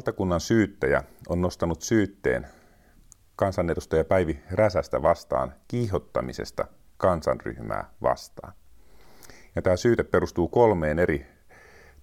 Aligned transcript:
Valtakunnan 0.00 0.40
syyttäjä 0.40 1.02
on 1.28 1.40
nostanut 1.40 1.82
syytteen 1.82 2.46
kansanedustaja 3.36 4.04
Päivi 4.04 4.40
Räsästä 4.50 5.02
vastaan 5.02 5.54
kiihottamisesta 5.68 6.64
kansanryhmää 6.96 7.90
vastaan. 8.02 8.52
Ja 9.56 9.62
tämä 9.62 9.76
syyte 9.76 10.02
perustuu 10.02 10.48
kolmeen 10.48 10.98
eri 10.98 11.26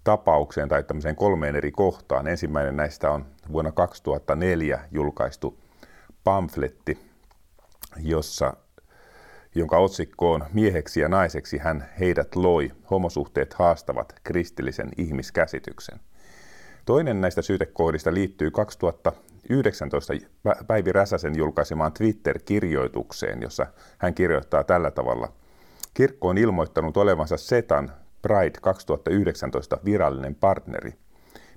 tapaukseen 0.03 0.69
tai 0.69 0.83
tämmöiseen 0.83 1.15
kolmeen 1.15 1.55
eri 1.55 1.71
kohtaan. 1.71 2.27
Ensimmäinen 2.27 2.77
näistä 2.77 3.11
on 3.11 3.25
vuonna 3.51 3.71
2004 3.71 4.79
julkaistu 4.91 5.59
pamfletti, 6.23 6.99
jossa, 7.97 8.53
jonka 9.55 9.77
otsikko 9.77 10.33
on 10.33 10.45
Mieheksi 10.53 10.99
ja 10.99 11.09
naiseksi 11.09 11.57
hän 11.57 11.89
heidät 11.99 12.35
loi, 12.35 12.71
homosuhteet 12.91 13.53
haastavat 13.53 14.15
kristillisen 14.23 14.89
ihmiskäsityksen. 14.97 15.99
Toinen 16.87 17.21
näistä 17.21 17.41
syytekohdista 17.41 18.13
liittyy 18.13 18.51
2019 18.51 20.13
Päivi 20.67 20.91
Räsäsen 20.91 21.37
julkaisemaan 21.37 21.93
Twitter-kirjoitukseen, 21.93 23.41
jossa 23.41 23.67
hän 23.97 24.13
kirjoittaa 24.13 24.63
tällä 24.63 24.91
tavalla. 24.91 25.33
Kirkko 25.93 26.27
on 26.27 26.37
ilmoittanut 26.37 26.97
olevansa 26.97 27.37
Setan 27.37 27.91
Pride 28.21 28.57
2019 28.61 29.77
virallinen 29.85 30.35
partneri. 30.35 30.93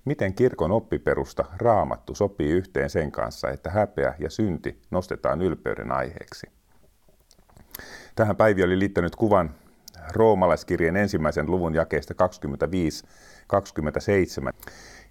Miten 0.04 0.34
kirkon 0.34 0.72
oppiperusta 0.72 1.44
raamattu 1.56 2.14
sopii 2.14 2.50
yhteen 2.50 2.90
sen 2.90 3.12
kanssa, 3.12 3.50
että 3.50 3.70
häpeä 3.70 4.14
ja 4.18 4.30
synti 4.30 4.82
nostetaan 4.90 5.42
ylpeyden 5.42 5.92
aiheeksi? 5.92 6.46
Tähän 8.14 8.36
Päivi 8.36 8.62
oli 8.62 8.78
liittänyt 8.78 9.16
kuvan 9.16 9.54
roomalaiskirjeen 10.12 10.96
ensimmäisen 10.96 11.50
luvun 11.50 11.74
jakeesta 11.74 12.14
25-27. 14.52 14.52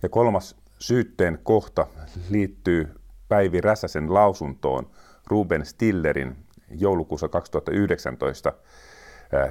Ja 0.04 0.10
kolmas 0.10 0.56
syytteen 0.80 1.40
kohta 1.44 1.88
liittyy 2.30 2.88
Päivi 3.28 3.62
Räsäsen 3.62 4.14
lausuntoon 4.14 4.90
Ruben 5.28 5.66
Stillerin 5.66 6.36
joulukuussa 6.72 7.30
2019 7.30 8.54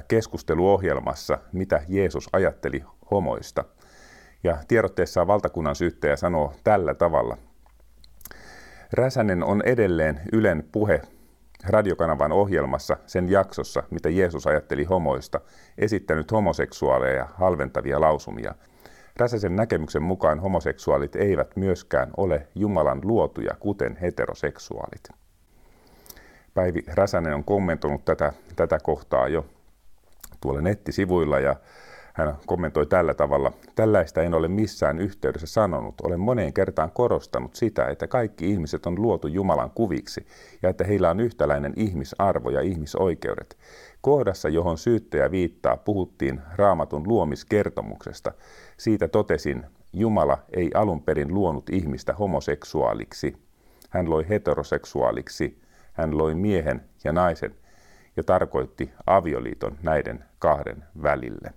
keskusteluohjelmassa, 0.07 1.37
mitä 1.51 1.81
Jeesus 1.87 2.29
ajatteli 2.33 2.83
homoista. 3.11 3.63
Ja 4.43 4.57
tiedotteessaan 4.67 5.27
valtakunnan 5.27 5.75
syyttäjä 5.75 6.15
sanoo 6.15 6.53
tällä 6.63 6.93
tavalla. 6.93 7.37
Räsänen 8.93 9.43
on 9.43 9.61
edelleen 9.65 10.21
Ylen 10.33 10.63
puhe 10.71 11.01
radiokanavan 11.67 12.31
ohjelmassa 12.31 12.97
sen 13.05 13.29
jaksossa, 13.29 13.83
mitä 13.89 14.09
Jeesus 14.09 14.47
ajatteli 14.47 14.83
homoista, 14.83 15.41
esittänyt 15.77 16.31
homoseksuaaleja 16.31 17.27
halventavia 17.33 18.01
lausumia. 18.01 18.55
Räsäsen 19.19 19.55
näkemyksen 19.55 20.03
mukaan 20.03 20.39
homoseksuaalit 20.39 21.15
eivät 21.15 21.55
myöskään 21.55 22.11
ole 22.17 22.47
Jumalan 22.55 22.99
luotuja, 23.03 23.55
kuten 23.59 23.95
heteroseksuaalit. 23.95 25.09
Päivi 26.53 26.83
Räsänen 26.87 27.35
on 27.35 27.43
kommentoinut 27.43 28.05
tätä, 28.05 28.33
tätä 28.55 28.79
kohtaa 28.83 29.27
jo 29.27 29.45
tuolla 30.41 30.61
nettisivuilla 30.61 31.39
ja 31.39 31.55
hän 32.13 32.37
kommentoi 32.45 32.85
tällä 32.85 33.13
tavalla. 33.13 33.51
Tällaista 33.75 34.21
en 34.21 34.33
ole 34.33 34.47
missään 34.47 34.99
yhteydessä 34.99 35.47
sanonut. 35.47 36.01
Olen 36.01 36.19
moneen 36.19 36.53
kertaan 36.53 36.91
korostanut 36.91 37.55
sitä, 37.55 37.85
että 37.87 38.07
kaikki 38.07 38.51
ihmiset 38.51 38.85
on 38.85 39.01
luotu 39.01 39.27
Jumalan 39.27 39.71
kuviksi 39.71 40.27
ja 40.61 40.69
että 40.69 40.83
heillä 40.83 41.09
on 41.09 41.19
yhtäläinen 41.19 41.73
ihmisarvo 41.75 42.49
ja 42.49 42.61
ihmisoikeudet. 42.61 43.57
Kohdassa, 44.01 44.49
johon 44.49 44.77
syyttäjä 44.77 45.31
viittaa, 45.31 45.77
puhuttiin 45.77 46.41
raamatun 46.55 47.07
luomiskertomuksesta. 47.07 48.31
Siitä 48.77 49.07
totesin, 49.07 49.65
Jumala 49.93 50.37
ei 50.53 50.71
alun 50.73 51.01
perin 51.01 51.33
luonut 51.33 51.69
ihmistä 51.69 52.13
homoseksuaaliksi. 52.13 53.37
Hän 53.89 54.09
loi 54.09 54.29
heteroseksuaaliksi. 54.29 55.61
Hän 55.93 56.17
loi 56.17 56.35
miehen 56.35 56.81
ja 57.03 57.11
naisen 57.11 57.55
ja 58.17 58.23
tarkoitti 58.23 58.91
avioliiton 59.05 59.77
näiden 59.83 60.25
kahden 60.39 60.83
välille. 61.03 61.53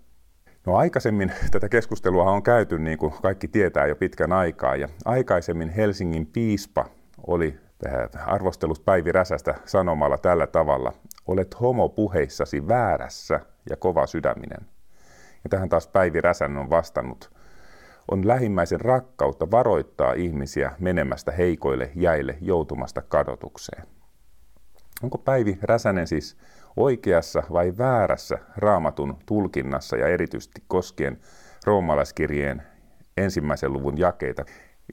No 0.66 0.76
aikaisemmin 0.76 1.32
tätä 1.50 1.68
keskustelua 1.68 2.30
on 2.30 2.42
käyty, 2.42 2.78
niin 2.78 2.98
kuin 2.98 3.12
kaikki 3.22 3.48
tietää 3.48 3.86
jo 3.86 3.96
pitkän 3.96 4.32
aikaa, 4.32 4.76
ja 4.76 4.88
aikaisemmin 5.04 5.68
Helsingin 5.68 6.26
piispa 6.26 6.84
oli 7.26 7.60
arvostellut 8.26 8.84
Päivi 8.84 9.12
Räsästä 9.12 9.54
sanomalla 9.64 10.18
tällä 10.18 10.46
tavalla, 10.46 10.92
olet 11.26 11.60
homopuheissasi 11.60 12.68
väärässä 12.68 13.40
ja 13.70 13.76
kova 13.76 14.06
sydäminen. 14.06 14.66
Ja 15.44 15.50
tähän 15.50 15.68
taas 15.68 15.86
Päivi 15.86 16.20
Räsänen 16.20 16.58
on 16.58 16.70
vastannut, 16.70 17.30
on 18.10 18.28
lähimmäisen 18.28 18.80
rakkautta 18.80 19.50
varoittaa 19.50 20.12
ihmisiä 20.12 20.72
menemästä 20.78 21.32
heikoille 21.32 21.90
jäille 21.94 22.38
joutumasta 22.40 23.02
kadotukseen. 23.02 23.86
Onko 25.02 25.18
Päivi 25.18 25.58
Räsänen 25.62 26.06
siis 26.06 26.36
oikeassa 26.76 27.42
vai 27.52 27.72
väärässä 27.78 28.38
raamatun 28.56 29.16
tulkinnassa 29.26 29.96
ja 29.96 30.08
erityisesti 30.08 30.62
koskien 30.68 31.20
roomalaiskirjeen 31.66 32.62
ensimmäisen 33.16 33.72
luvun 33.72 33.98
jakeita? 33.98 34.44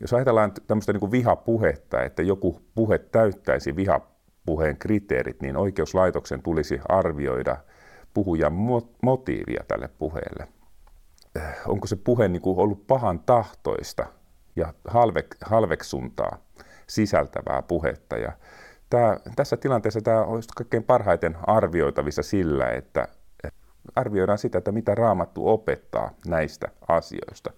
Jos 0.01 0.13
ajatellaan 0.13 0.51
tämmöistä 0.67 0.93
niin 0.93 0.99
kuin 0.99 1.11
vihapuhetta, 1.11 2.03
että 2.03 2.21
joku 2.21 2.61
puhe 2.75 2.97
täyttäisi 2.97 3.75
vihapuheen 3.75 4.77
kriteerit, 4.77 5.41
niin 5.41 5.57
oikeuslaitoksen 5.57 6.41
tulisi 6.41 6.79
arvioida 6.89 7.57
puhujan 8.13 8.53
motiivia 9.03 9.63
tälle 9.67 9.87
puheelle. 9.87 10.47
Onko 11.67 11.87
se 11.87 11.95
puhe 11.95 12.27
niin 12.27 12.41
kuin 12.41 12.59
ollut 12.59 12.87
pahan 12.87 13.19
tahtoista 13.19 14.05
ja 14.55 14.73
halveksuntaa 15.45 16.37
sisältävää 16.87 17.61
puhetta? 17.61 18.17
Ja 18.17 18.31
Tämä, 18.89 19.17
tässä 19.35 19.57
tilanteessa 19.57 20.01
tämä 20.01 20.23
olisi 20.23 20.49
kaikkein 20.55 20.83
parhaiten 20.83 21.37
arvioitavissa 21.47 22.23
sillä, 22.23 22.69
että 22.69 23.07
arvioidaan 23.95 24.37
sitä, 24.37 24.57
että 24.57 24.71
mitä 24.71 24.95
raamattu 24.95 25.47
opettaa 25.47 26.11
näistä 26.27 26.67
asioista. 26.87 27.51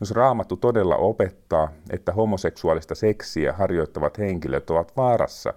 Jos 0.00 0.10
raamattu 0.10 0.56
todella 0.56 0.96
opettaa, 0.96 1.68
että 1.90 2.12
homoseksuaalista 2.12 2.94
seksiä 2.94 3.52
harjoittavat 3.52 4.18
henkilöt 4.18 4.70
ovat 4.70 4.96
vaarassa 4.96 5.54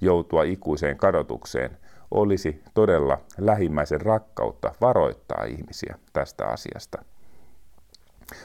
joutua 0.00 0.42
ikuiseen 0.42 0.96
kadotukseen, 0.96 1.78
olisi 2.10 2.62
todella 2.74 3.18
lähimmäisen 3.38 4.00
rakkautta 4.00 4.74
varoittaa 4.80 5.44
ihmisiä 5.44 5.94
tästä 6.12 6.46
asiasta. 6.46 7.04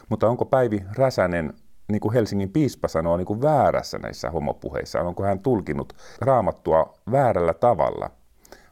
Mutta 0.09 0.29
onko 0.29 0.45
Päivi 0.45 0.83
Räsänen 0.97 1.53
niin 1.87 1.99
kuin 1.99 2.13
Helsingin 2.13 2.49
piispa 2.49 2.87
sanoo, 2.87 3.17
niin 3.17 3.25
kuin 3.25 3.41
väärässä 3.41 3.97
näissä 3.97 4.29
homopuheissa? 4.29 5.01
Onko 5.01 5.23
hän 5.23 5.39
tulkinut 5.39 5.93
raamattua 6.21 6.93
väärällä 7.11 7.53
tavalla 7.53 8.09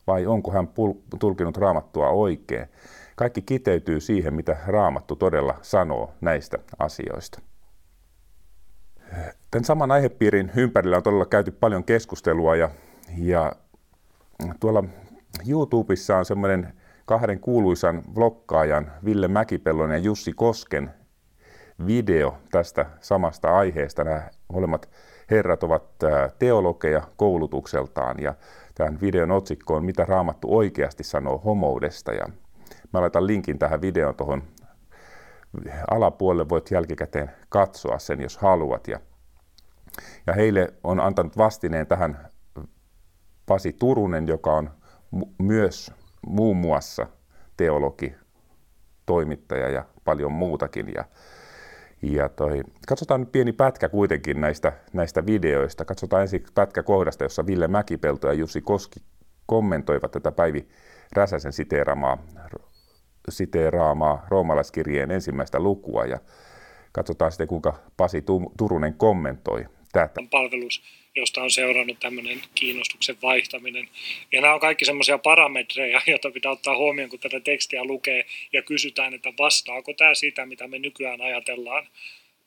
vai 0.07 0.25
onko 0.25 0.51
hän 0.51 0.69
tulkinut 1.19 1.57
raamattua 1.57 2.09
oikein? 2.09 2.67
Kaikki 3.15 3.41
kiteytyy 3.41 3.99
siihen, 3.99 4.33
mitä 4.33 4.57
raamattu 4.67 5.15
todella 5.15 5.55
sanoo 5.61 6.11
näistä 6.21 6.57
asioista. 6.79 7.41
Tämän 9.51 9.65
saman 9.65 9.91
aihepiirin 9.91 10.51
ympärillä 10.55 10.97
on 10.97 11.03
todella 11.03 11.25
käyty 11.25 11.51
paljon 11.51 11.83
keskustelua 11.83 12.55
ja, 12.55 12.69
ja 13.17 13.51
tuolla 14.59 14.83
YouTubessa 15.47 16.17
on 16.17 16.25
semmoinen 16.25 16.73
kahden 17.05 17.39
kuuluisan 17.39 18.03
vlokkaajan 18.15 18.91
Ville 19.05 19.27
Mäkipellon 19.27 19.91
ja 19.91 19.97
Jussi 19.97 20.33
Kosken 20.33 20.93
video 21.88 22.38
tästä 22.52 22.86
samasta 23.00 23.58
aiheesta. 23.58 24.03
Nämä 24.03 24.30
molemmat 24.53 24.90
herrat 25.31 25.63
ovat 25.63 25.84
teologeja 26.40 27.02
koulutukseltaan 27.18 28.16
ja 28.19 28.33
tämän 28.75 29.01
videon 29.01 29.31
otsikko 29.31 29.75
on 29.75 29.86
Mitä 29.86 30.06
Raamattu 30.06 30.57
oikeasti 30.57 31.04
sanoo 31.04 31.38
homoudesta. 31.38 32.13
Ja 32.13 32.25
mä 32.94 33.01
laitan 33.01 33.27
linkin 33.27 33.60
tähän 33.60 33.81
videoon 33.81 34.16
tuohon 34.16 34.44
alapuolelle, 35.92 36.50
voit 36.50 36.72
jälkikäteen 36.72 37.31
katsoa 37.50 38.00
sen, 38.00 38.21
jos 38.21 38.38
haluat. 38.38 38.88
Ja, 38.88 39.00
ja 40.28 40.33
heille 40.33 40.74
on 40.83 41.00
antanut 41.00 41.38
vastineen 41.38 41.88
tähän 41.88 42.30
Pasi 43.45 43.74
Turunen, 43.74 44.28
joka 44.28 44.54
on 44.54 44.69
myös 45.38 45.92
muun 46.28 46.57
muassa 46.57 47.07
teologi, 47.57 48.16
toimittaja 49.06 49.69
ja 49.69 49.86
paljon 50.04 50.31
muutakin. 50.31 50.94
Ja 50.95 51.06
ja 52.01 52.30
toi, 52.30 52.63
katsotaan 52.88 53.19
nyt 53.19 53.31
pieni 53.31 53.53
pätkä 53.53 53.89
kuitenkin 53.89 54.42
näistä, 54.42 54.74
näistä 54.94 55.25
videoista. 55.25 55.86
Katsotaan 55.86 56.21
ensin 56.21 56.44
pätkä 56.56 56.83
kohdasta, 56.83 57.24
jossa 57.24 57.45
Ville 57.47 57.68
Mäkipelto 57.68 58.27
ja 58.27 58.33
Jussi 58.33 58.62
Koski 58.62 59.00
kommentoivat 59.45 60.12
tätä 60.12 60.31
Päivi 60.31 60.68
Räsäsen 61.13 61.53
siteeraamaa, 61.53 62.18
siteeraamaa 63.30 64.25
roomalaiskirjeen 64.30 65.12
ensimmäistä 65.12 65.59
lukua. 65.59 66.06
Ja 66.06 66.19
katsotaan 66.92 67.31
sitten, 67.31 67.47
kuinka 67.47 67.74
Pasi 67.97 68.24
Turunen 68.57 68.94
kommentoi 68.94 69.65
tätä. 70.00 70.24
Palvelus, 70.30 70.81
josta 71.15 71.42
on 71.44 71.51
seurannut 71.51 72.00
tämmöinen 72.00 72.42
kiinnostuksen 72.56 73.18
vaihtaminen. 73.21 73.89
Ja 74.31 74.42
nämä 74.42 74.53
on 74.53 74.59
kaikki 74.59 74.86
semmoisia 74.86 75.18
parametreja, 75.18 76.01
joita 76.07 76.31
pitää 76.31 76.51
ottaa 76.51 76.77
huomioon, 76.77 77.09
kun 77.09 77.19
tätä 77.19 77.39
tekstiä 77.39 77.83
lukee 77.83 78.25
ja 78.53 78.62
kysytään, 78.62 79.13
että 79.13 79.33
vastaako 79.39 79.94
tämä 79.94 80.15
sitä, 80.15 80.45
mitä 80.45 80.68
me 80.68 80.80
nykyään 80.80 81.21
ajatellaan 81.21 81.88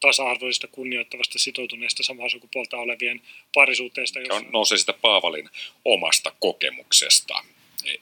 tasa-arvoisesta, 0.00 0.66
kunnioittavasta, 0.66 1.38
sitoutuneesta 1.38 2.02
samaa 2.02 2.28
sukupuolta 2.28 2.76
olevien 2.76 3.20
parisuhteesta. 3.54 4.20
Jossa... 4.20 4.34
On, 4.34 4.46
nousee 4.52 4.78
sitä 4.78 4.92
Paavalin 4.92 5.50
omasta 5.84 6.32
kokemuksesta, 6.40 7.34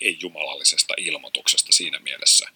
ei 0.01 0.17
jumalallisesta 0.21 0.95
ilmoituksesta 0.97 1.73
siinä 1.73 1.99
mielessä. 1.99 2.49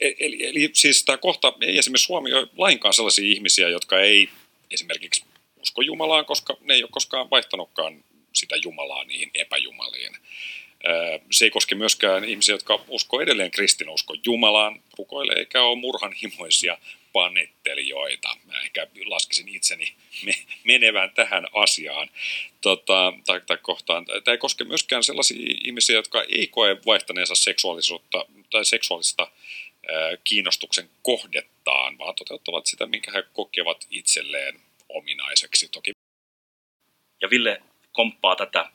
E- 0.00 0.14
eli, 0.18 0.46
eli 0.46 0.70
siis 0.72 1.04
tämä 1.04 1.18
kohta, 1.18 1.52
ei 1.60 1.78
esimerkiksi 1.78 2.06
Suomi 2.06 2.32
ole 2.32 2.48
lainkaan 2.56 2.94
sellaisia 2.94 3.24
ihmisiä, 3.34 3.68
jotka 3.68 4.00
ei 4.00 4.28
esimerkiksi 4.70 5.24
usko 5.60 5.82
Jumalaan, 5.82 6.24
koska 6.24 6.56
ne 6.60 6.74
ei 6.74 6.82
ole 6.82 6.90
koskaan 6.92 7.30
vaihtanutkaan 7.30 8.04
sitä 8.32 8.56
Jumalaa 8.56 9.04
niihin 9.04 9.30
epäjumaliin. 9.34 10.16
Se 11.32 11.44
ei 11.44 11.50
koske 11.50 11.74
myöskään 11.74 12.24
ihmisiä, 12.24 12.54
jotka 12.54 12.84
uskoo 12.88 13.20
edelleen 13.20 13.50
kristinusko 13.50 14.14
Jumalaan, 14.26 14.82
rukoilee 14.98 15.38
eikä 15.38 15.62
ole 15.62 15.78
murhanhimoisia 15.78 16.78
panettelijoita. 17.12 18.36
Mä 18.44 18.60
ehkä 18.60 18.86
laskisin 19.04 19.48
itseni 19.48 19.94
menevän 20.64 21.10
tähän 21.10 21.46
asiaan 21.52 22.10
tota, 22.60 23.12
tai, 23.26 23.40
tai 23.46 23.58
kohtaan. 23.62 24.04
Tämä 24.06 24.32
ei 24.32 24.38
koske 24.38 24.64
myöskään 24.64 25.04
sellaisia 25.04 25.56
ihmisiä, 25.64 25.96
jotka 25.96 26.22
ei 26.28 26.46
koe 26.46 26.76
vaihtaneensa 26.86 27.34
seksuaalisuutta 27.34 28.26
tai 28.50 28.64
seksuaalista 28.64 29.30
kiinnostuksen 30.24 30.90
kohdettaan, 31.02 31.98
vaan 31.98 32.14
toteuttavat 32.14 32.66
sitä, 32.66 32.86
minkä 32.86 33.12
he 33.12 33.22
kokevat 33.32 33.86
itselleen 33.90 34.60
ominaiseksi. 34.88 35.68
Toki. 35.68 35.92
Ja 37.22 37.30
Ville 37.30 37.62
komppaa 37.92 38.36
tätä, 38.36 38.70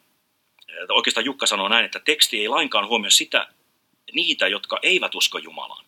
oikeastaan 0.90 1.26
Jukka 1.26 1.46
sanoo 1.46 1.68
näin, 1.68 1.86
että 1.86 2.00
teksti 2.00 2.40
ei 2.40 2.48
lainkaan 2.48 2.88
huomioi 2.88 3.12
sitä, 3.12 3.48
niitä, 4.14 4.48
jotka 4.48 4.80
eivät 4.84 5.16
usko 5.16 5.38
Jumalaan 5.38 5.86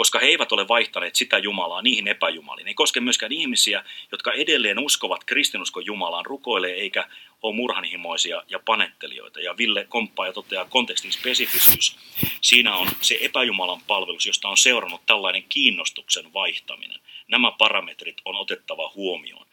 koska 0.00 0.18
he 0.18 0.26
eivät 0.26 0.52
ole 0.52 0.68
vaihtaneet 0.68 1.14
sitä 1.14 1.38
Jumalaa 1.38 1.82
niihin 1.82 2.08
epäjumaliin. 2.08 2.68
Ei 2.68 2.74
koske 2.74 3.00
myöskään 3.00 3.32
ihmisiä, 3.32 3.84
jotka 4.12 4.32
edelleen 4.32 4.78
uskovat 4.78 5.24
kristinuskon 5.24 5.86
Jumalaan, 5.86 6.26
rukoilee 6.26 6.74
eikä 6.74 7.08
ole 7.42 7.54
murhanhimoisia 7.54 8.42
ja 8.48 8.58
panettelijoita. 8.64 9.40
Ja 9.40 9.56
Ville 9.56 9.86
komppaa 9.88 10.26
ja 10.26 10.32
toteaa 10.32 10.64
kontekstin 10.64 11.12
spesifisyys. 11.12 11.96
Siinä 12.40 12.76
on 12.76 12.88
se 13.00 13.18
epäjumalan 13.20 13.80
palvelus, 13.86 14.26
josta 14.26 14.48
on 14.48 14.56
seurannut 14.56 15.06
tällainen 15.06 15.44
kiinnostuksen 15.48 16.32
vaihtaminen. 16.32 17.00
Nämä 17.28 17.52
parametrit 17.58 18.16
on 18.24 18.36
otettava 18.36 18.92
huomioon. 18.94 19.46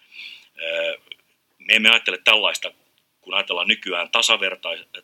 Me 1.57 1.73
emme 1.73 1.89
ajattele 1.89 2.17
tällaista 2.23 2.71
kun 3.27 3.33
ajatellaan 3.33 3.67
nykyään 3.67 4.09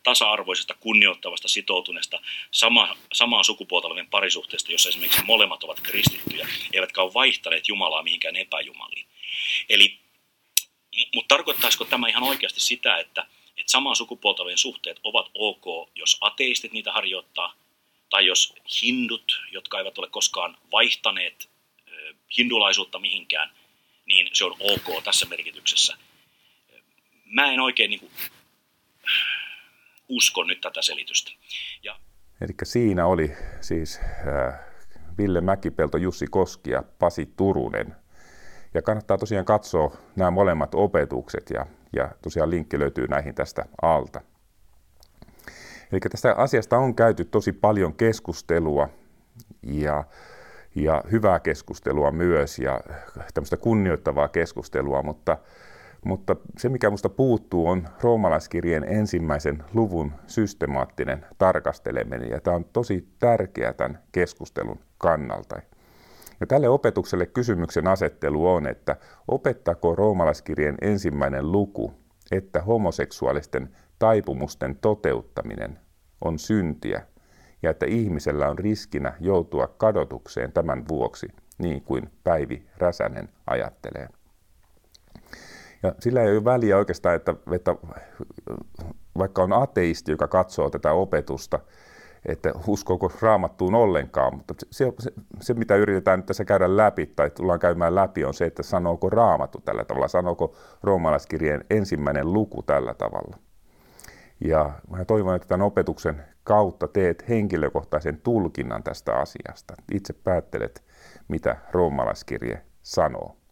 tasa-arvoisesta, 0.03 0.73
kunnioittavasta, 0.73 1.47
sitoutuneesta, 1.47 2.19
sama, 2.51 2.97
samaa 3.13 3.43
sukupuolta 3.43 3.87
olevien 3.87 4.09
parisuhteesta, 4.09 4.71
jossa 4.71 4.89
esimerkiksi 4.89 5.23
molemmat 5.23 5.63
ovat 5.63 5.79
kristittyjä, 5.79 6.47
eivätkä 6.73 7.01
ole 7.01 7.13
vaihtaneet 7.13 7.67
Jumalaa 7.67 8.03
mihinkään 8.03 8.35
epäjumaliin. 8.35 9.05
Eli, 9.69 9.99
mutta 11.15 11.35
tarkoittaisiko 11.35 11.85
tämä 11.85 12.07
ihan 12.07 12.23
oikeasti 12.23 12.59
sitä, 12.59 12.97
että, 12.97 13.21
että 13.57 13.71
samaa 13.71 13.95
sukupuolta 13.95 14.41
olevien 14.41 14.57
suhteet 14.57 14.99
ovat 15.03 15.29
ok, 15.33 15.89
jos 15.95 16.17
ateistit 16.21 16.73
niitä 16.73 16.91
harjoittaa, 16.91 17.53
tai 18.09 18.25
jos 18.25 18.53
hindut, 18.81 19.41
jotka 19.51 19.79
eivät 19.79 19.97
ole 19.97 20.09
koskaan 20.09 20.57
vaihtaneet 20.71 21.49
hindulaisuutta 22.37 22.99
mihinkään, 22.99 23.51
niin 24.05 24.29
se 24.33 24.45
on 24.45 24.55
ok 24.59 25.03
tässä 25.03 25.25
merkityksessä– 25.25 25.97
mä 27.33 27.51
en 27.51 27.59
oikein 27.59 27.89
niin 27.89 27.99
kuin, 27.99 28.11
usko 30.09 30.43
nyt 30.43 30.61
tätä 30.61 30.81
selitystä. 30.81 31.31
Ja... 31.83 31.95
Eli 32.41 32.53
siinä 32.63 33.05
oli 33.05 33.33
siis 33.61 33.99
äh, 34.27 34.59
Ville 35.17 35.41
Mäkipelto, 35.41 35.97
Jussi 35.97 36.27
Koski 36.27 36.71
ja 36.71 36.83
Pasi 36.99 37.25
Turunen. 37.25 37.95
Ja 38.73 38.81
kannattaa 38.81 39.17
tosiaan 39.17 39.45
katsoa 39.45 39.97
nämä 40.15 40.31
molemmat 40.31 40.75
opetukset 40.75 41.49
ja, 41.49 41.65
ja 41.93 42.11
tosiaan 42.21 42.49
linkki 42.49 42.79
löytyy 42.79 43.07
näihin 43.07 43.35
tästä 43.35 43.65
alta. 43.81 44.21
Eli 45.91 45.99
tästä 45.99 46.33
asiasta 46.33 46.77
on 46.77 46.95
käyty 46.95 47.25
tosi 47.25 47.51
paljon 47.51 47.95
keskustelua 47.95 48.89
ja, 49.63 50.03
ja 50.75 51.03
hyvää 51.11 51.39
keskustelua 51.39 52.11
myös 52.11 52.59
ja 52.59 52.81
tämmöistä 53.33 53.57
kunnioittavaa 53.57 54.27
keskustelua, 54.27 55.03
mutta 55.03 55.37
mutta 56.03 56.35
se, 56.57 56.69
mikä 56.69 56.89
minusta 56.89 57.09
puuttuu, 57.09 57.67
on 57.67 57.87
roomalaiskirjeen 58.01 58.83
ensimmäisen 58.83 59.63
luvun 59.73 60.11
systemaattinen 60.27 61.25
tarkasteleminen, 61.37 62.29
ja 62.29 62.41
tämä 62.41 62.55
on 62.55 62.65
tosi 62.65 63.07
tärkeä 63.19 63.73
tämän 63.73 63.99
keskustelun 64.11 64.79
kannalta. 64.97 65.61
Ja 66.39 66.47
tälle 66.47 66.69
opetukselle 66.69 67.25
kysymyksen 67.25 67.87
asettelu 67.87 68.47
on, 68.47 68.67
että 68.67 68.95
opettako 69.27 69.95
roomalaiskirjeen 69.95 70.77
ensimmäinen 70.81 71.51
luku, 71.51 71.93
että 72.31 72.61
homoseksuaalisten 72.61 73.69
taipumusten 73.99 74.75
toteuttaminen 74.75 75.79
on 76.25 76.39
syntiä 76.39 77.01
ja 77.63 77.69
että 77.69 77.85
ihmisellä 77.85 78.49
on 78.49 78.59
riskinä 78.59 79.13
joutua 79.19 79.67
kadotukseen 79.67 80.51
tämän 80.51 80.87
vuoksi, 80.87 81.27
niin 81.57 81.81
kuin 81.81 82.09
Päivi 82.23 82.65
Räsänen 82.77 83.29
ajattelee. 83.47 84.09
Ja 85.83 85.95
sillä 85.99 86.21
ei 86.21 86.37
ole 86.37 86.45
väliä 86.45 86.77
oikeastaan, 86.77 87.15
että, 87.15 87.35
että 87.51 87.75
vaikka 89.17 89.43
on 89.43 89.53
ateisti, 89.53 90.11
joka 90.11 90.27
katsoo 90.27 90.69
tätä 90.69 90.91
opetusta, 90.91 91.59
että 92.25 92.51
uskooko 92.67 93.11
raamattuun 93.21 93.75
ollenkaan, 93.75 94.37
mutta 94.37 94.53
se, 94.71 94.93
se, 94.99 95.11
se, 95.41 95.53
mitä 95.53 95.75
yritetään 95.75 96.19
nyt 96.19 96.25
tässä 96.25 96.45
käydä 96.45 96.77
läpi 96.77 97.05
tai 97.05 97.29
tullaan 97.29 97.59
käymään 97.59 97.95
läpi 97.95 98.25
on 98.25 98.33
se, 98.33 98.45
että 98.45 98.63
sanooko 98.63 99.09
raamattu 99.09 99.61
tällä 99.65 99.83
tavalla, 99.85 100.07
sanooko 100.07 100.55
roomalaiskirjeen 100.83 101.65
ensimmäinen 101.69 102.33
luku 102.33 102.63
tällä 102.63 102.93
tavalla. 102.93 103.37
Ja 104.39 104.71
mä 104.89 105.05
toivon, 105.05 105.35
että 105.35 105.47
tämän 105.47 105.65
opetuksen 105.65 106.23
kautta 106.43 106.87
teet 106.87 107.29
henkilökohtaisen 107.29 108.21
tulkinnan 108.21 108.83
tästä 108.83 109.13
asiasta. 109.13 109.73
Itse 109.91 110.13
päättelet, 110.13 110.83
mitä 111.27 111.57
roomalaiskirje 111.71 112.61
sanoo. 112.81 113.42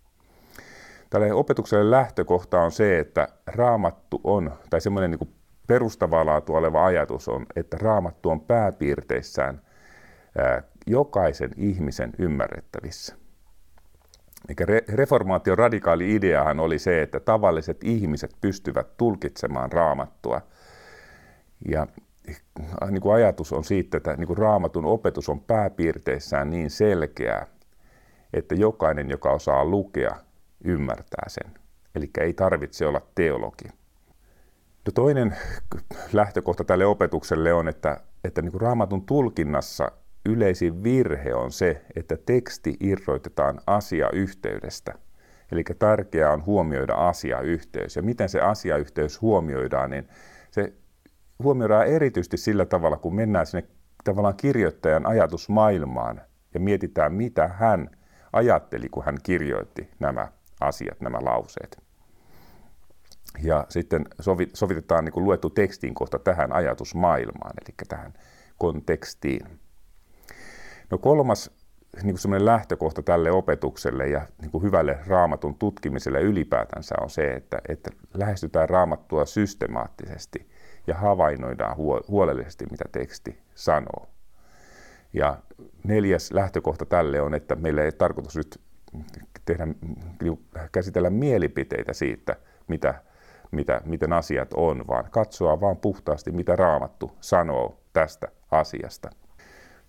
Tälle 1.11 1.33
opetukselle 1.33 1.91
lähtökohta 1.91 2.61
on 2.61 2.71
se, 2.71 2.99
että 2.99 3.27
raamattu 3.47 4.21
on, 4.23 4.51
tai 4.69 4.81
semmoinen 4.81 5.11
niin 5.11 5.35
perustavaa 5.67 6.25
laatua 6.25 6.57
oleva 6.57 6.85
ajatus 6.85 7.27
on, 7.27 7.45
että 7.55 7.77
raamattu 7.77 8.29
on 8.29 8.41
pääpiirteissään 8.41 9.61
ää, 10.37 10.63
jokaisen 10.87 11.51
ihmisen 11.57 12.11
ymmärrettävissä. 12.19 13.15
Eikä 14.49 14.65
re- 14.65 14.93
reformaation 14.93 15.57
radikaali 15.57 16.15
ideahan 16.15 16.59
oli 16.59 16.79
se, 16.79 17.01
että 17.01 17.19
tavalliset 17.19 17.83
ihmiset 17.83 18.31
pystyvät 18.41 18.97
tulkitsemaan 18.97 19.71
raamattua. 19.71 20.41
Ja 21.69 21.87
niin 22.89 23.01
kuin 23.01 23.15
ajatus 23.15 23.53
on 23.53 23.63
siitä, 23.63 23.97
että 23.97 24.15
niin 24.15 24.27
kuin 24.27 24.37
raamatun 24.37 24.85
opetus 24.85 25.29
on 25.29 25.41
pääpiirteissään 25.41 26.49
niin 26.49 26.69
selkeää, 26.69 27.45
että 28.33 28.55
jokainen, 28.55 29.09
joka 29.09 29.31
osaa 29.31 29.65
lukea, 29.65 30.15
ymmärtää 30.63 31.25
sen. 31.27 31.51
Eli 31.95 32.09
ei 32.19 32.33
tarvitse 32.33 32.87
olla 32.87 33.01
teologi. 33.15 33.65
No 34.85 34.91
toinen 34.95 35.35
lähtökohta 36.13 36.63
tälle 36.63 36.85
opetukselle 36.85 37.53
on, 37.53 37.67
että, 37.67 37.97
että 38.23 38.41
niin 38.41 38.51
kuin 38.51 38.61
raamatun 38.61 39.05
tulkinnassa 39.05 39.91
yleisin 40.25 40.83
virhe 40.83 41.33
on 41.33 41.51
se, 41.51 41.81
että 41.95 42.17
teksti 42.25 42.77
irroitetaan 42.79 43.61
asiayhteydestä. 43.67 44.93
Eli 45.51 45.63
tärkeää 45.79 46.33
on 46.33 46.45
huomioida 46.45 46.93
asiayhteys. 46.93 47.95
Ja 47.95 48.01
miten 48.01 48.29
se 48.29 48.41
asiayhteys 48.41 49.21
huomioidaan, 49.21 49.89
niin 49.89 50.07
se 50.51 50.73
huomioidaan 51.43 51.87
erityisesti 51.87 52.37
sillä 52.37 52.65
tavalla, 52.65 52.97
kun 52.97 53.15
mennään 53.15 53.45
sinne 53.45 53.67
tavallaan 54.03 54.37
kirjoittajan 54.37 55.05
ajatusmaailmaan 55.05 56.21
ja 56.53 56.59
mietitään, 56.59 57.13
mitä 57.13 57.47
hän 57.47 57.89
ajatteli, 58.33 58.89
kun 58.89 59.05
hän 59.05 59.17
kirjoitti 59.23 59.89
nämä 59.99 60.27
asiat, 60.61 61.01
nämä 61.01 61.17
lauseet. 61.21 61.83
Ja 63.43 63.65
sitten 63.69 64.05
sovitetaan 64.53 65.05
niin 65.05 65.13
kuin 65.13 65.23
luettu 65.23 65.49
tekstiin 65.49 65.93
kohta 65.93 66.19
tähän 66.19 66.53
ajatusmaailmaan, 66.53 67.53
eli 67.61 67.75
tähän 67.87 68.13
kontekstiin. 68.57 69.59
No 70.89 70.97
kolmas 70.97 71.51
niin 72.03 72.15
kuin 72.27 72.45
lähtökohta 72.45 73.01
tälle 73.01 73.31
opetukselle 73.31 74.07
ja 74.07 74.21
niin 74.41 74.51
kuin 74.51 74.63
hyvälle 74.63 74.99
raamatun 75.07 75.55
tutkimiselle 75.55 76.21
ylipäätänsä 76.21 76.95
on 77.01 77.09
se, 77.09 77.33
että, 77.33 77.61
että 77.69 77.89
lähestytään 78.13 78.69
raamattua 78.69 79.25
systemaattisesti 79.25 80.49
ja 80.87 80.95
havainnoidaan 80.95 81.77
huolellisesti, 82.07 82.65
mitä 82.71 82.85
teksti 82.91 83.39
sanoo. 83.55 84.07
Ja 85.13 85.37
neljäs 85.83 86.31
lähtökohta 86.31 86.85
tälle 86.85 87.21
on, 87.21 87.33
että 87.33 87.55
meillä 87.55 87.83
ei 87.83 87.91
tarkoitus 87.91 88.35
nyt 88.35 88.61
tehdä, 89.45 89.67
käsitellä 90.71 91.09
mielipiteitä 91.09 91.93
siitä, 91.93 92.35
mitä, 92.67 92.93
mitä, 93.51 93.81
miten 93.85 94.13
asiat 94.13 94.53
on, 94.53 94.87
vaan 94.87 95.05
katsoa 95.11 95.61
vaan 95.61 95.77
puhtaasti, 95.77 96.31
mitä 96.31 96.55
raamattu 96.55 97.11
sanoo 97.21 97.81
tästä 97.93 98.27
asiasta. 98.51 99.09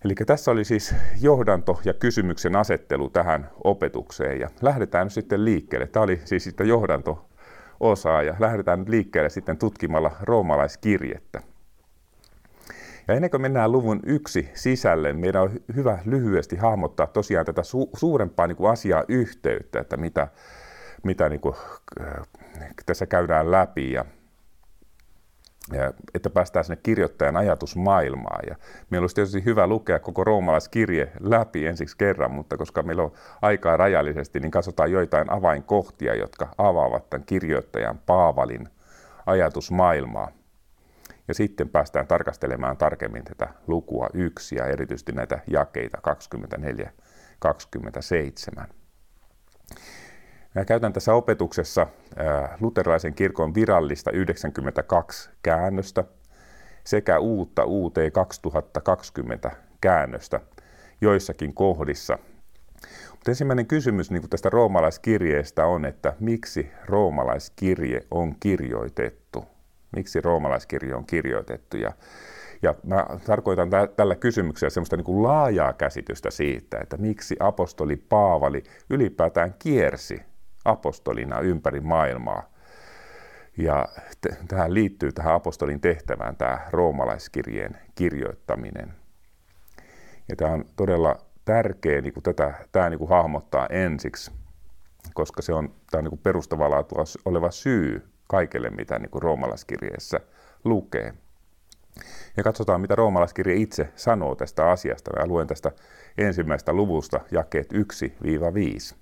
Eli 0.05 0.15
tässä 0.15 0.51
oli 0.51 0.63
siis 0.65 0.95
johdanto 1.21 1.81
ja 1.85 1.93
kysymyksen 1.93 2.55
asettelu 2.55 3.09
tähän 3.09 3.49
opetukseen 3.63 4.39
ja 4.39 4.49
lähdetään 4.61 5.05
nyt 5.05 5.13
sitten 5.13 5.45
liikkeelle. 5.45 5.87
Tämä 5.87 6.03
oli 6.03 6.21
siis 6.25 6.43
sitten 6.43 6.67
johdanto-osaa 6.67 8.23
ja 8.23 8.35
lähdetään 8.39 8.79
nyt 8.79 8.89
liikkeelle 8.89 9.29
sitten 9.29 9.57
tutkimalla 9.57 10.11
roomalaiskirjettä. 10.21 11.41
Ja 13.07 13.13
ennen 13.13 13.29
kuin 13.29 13.41
mennään 13.41 13.71
luvun 13.71 13.99
yksi 14.05 14.49
sisälle, 14.53 15.13
meidän 15.13 15.41
on 15.41 15.51
hyvä 15.75 15.99
lyhyesti 16.05 16.55
hahmottaa 16.55 17.07
tosiaan 17.07 17.45
tätä 17.45 17.61
su- 17.61 17.89
suurempaa 17.97 18.47
niin 18.47 18.55
kuin 18.55 18.71
asiaa 18.71 19.03
yhteyttä, 19.07 19.79
että 19.79 19.97
mitä, 19.97 20.27
mitä 21.03 21.29
niin 21.29 21.41
kuin, 21.41 21.55
äh, 22.01 22.27
tässä 22.85 23.05
käydään 23.05 23.51
läpi. 23.51 23.91
Ja 23.91 24.05
ja 25.71 25.93
että 26.13 26.29
päästään 26.29 26.65
sinne 26.65 26.79
kirjoittajan 26.83 27.37
ajatusmaailmaan. 27.37 28.43
Ja 28.49 28.55
meillä 28.89 29.03
olisi 29.03 29.15
tietysti 29.15 29.45
hyvä 29.45 29.67
lukea 29.67 29.99
koko 29.99 30.23
roomalaiskirje 30.23 31.11
läpi 31.19 31.65
ensiksi 31.65 31.97
kerran, 31.97 32.31
mutta 32.31 32.57
koska 32.57 32.83
meillä 32.83 33.03
on 33.03 33.11
aikaa 33.41 33.77
rajallisesti, 33.77 34.39
niin 34.39 34.51
katsotaan 34.51 34.91
joitain 34.91 35.31
avainkohtia, 35.31 36.15
jotka 36.15 36.49
avaavat 36.57 37.09
tämän 37.09 37.25
kirjoittajan 37.25 37.99
Paavalin 38.05 38.69
ajatusmaailmaa. 39.25 40.31
Ja 41.27 41.33
sitten 41.33 41.69
päästään 41.69 42.07
tarkastelemaan 42.07 42.77
tarkemmin 42.77 43.23
tätä 43.23 43.47
lukua 43.67 44.09
yksi 44.13 44.55
ja 44.55 44.65
erityisesti 44.65 45.11
näitä 45.11 45.39
jakeita 45.47 45.97
24-27. 48.61 48.67
Mä 50.55 50.65
käytän 50.65 50.93
tässä 50.93 51.13
opetuksessa 51.13 51.87
luterilaisen 52.59 53.13
kirkon 53.13 53.55
virallista 53.55 54.11
92 54.11 55.29
käännöstä 55.43 56.03
sekä 56.83 57.19
uutta 57.19 57.65
UT 57.65 57.95
2020 58.13 59.51
käännöstä 59.81 60.39
joissakin 61.01 61.53
kohdissa. 61.53 62.17
Mutta 63.11 63.31
ensimmäinen 63.31 63.65
kysymys 63.65 64.11
niin 64.11 64.29
tästä 64.29 64.49
roomalaiskirjeestä 64.49 65.65
on, 65.65 65.85
että 65.85 66.13
miksi 66.19 66.71
roomalaiskirje 66.85 68.01
on 68.11 68.35
kirjoitettu? 68.39 69.52
Miksi 69.95 70.21
roomalaiskirje 70.21 70.95
on 70.95 71.05
kirjoitettu? 71.05 71.77
Ja, 71.77 71.91
ja 72.61 72.75
mä 72.83 73.05
tarkoitan 73.25 73.69
tä- 73.69 73.87
tällä 73.87 74.15
kysymyksellä 74.15 74.69
semmoista 74.69 74.97
niin 74.97 75.05
kuin 75.05 75.23
laajaa 75.23 75.73
käsitystä 75.73 76.31
siitä, 76.31 76.77
että 76.81 76.97
miksi 76.97 77.35
apostoli 77.39 77.95
Paavali 77.95 78.63
ylipäätään 78.89 79.55
kiersi 79.59 80.21
apostolina 80.65 81.39
ympäri 81.39 81.79
maailmaa. 81.79 82.53
Ja 83.57 83.87
t- 84.21 84.47
tähän 84.47 84.73
liittyy 84.73 85.11
tähän 85.11 85.33
apostolin 85.33 85.81
tehtävään 85.81 86.35
tämä 86.35 86.59
roomalaiskirjeen 86.71 87.77
kirjoittaminen. 87.95 88.93
Ja 90.29 90.35
tämä 90.35 90.51
on 90.51 90.65
todella 90.75 91.15
tärkeä 91.45 92.01
niin 92.01 92.13
kuin 92.13 92.23
tätä, 92.23 92.53
tämä 92.71 92.89
niin 92.89 92.97
kuin 92.97 93.09
hahmottaa 93.09 93.67
ensiksi, 93.67 94.31
koska 95.13 95.41
se 95.41 95.53
on, 95.53 95.75
tämä 95.91 95.99
on 95.99 96.03
niin 96.03 96.19
perustavaa 96.23 96.85
oleva 97.25 97.51
syy 97.51 98.12
kaikelle, 98.33 98.69
mitä 98.69 98.99
niin 98.99 99.09
kuin 99.09 99.21
roomalaiskirjeessä 99.21 100.19
lukee. 100.63 101.13
Ja 102.37 102.43
katsotaan, 102.43 102.81
mitä 102.81 102.95
roomalaiskirje 102.95 103.55
itse 103.55 103.89
sanoo 103.95 104.35
tästä 104.35 104.71
asiasta. 104.71 105.11
Mä 105.19 105.25
luen 105.25 105.47
tästä 105.47 105.71
ensimmäistä 106.17 106.73
luvusta 106.73 107.19
jakeet 107.31 107.73
1-5. 107.73 108.95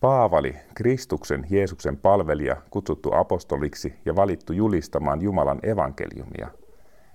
Paavali, 0.00 0.56
Kristuksen 0.74 1.46
Jeesuksen 1.50 1.96
palvelija, 1.96 2.56
kutsuttu 2.70 3.14
apostoliksi 3.14 3.94
ja 4.04 4.16
valittu 4.16 4.52
julistamaan 4.52 5.22
Jumalan 5.22 5.60
evankeliumia, 5.62 6.48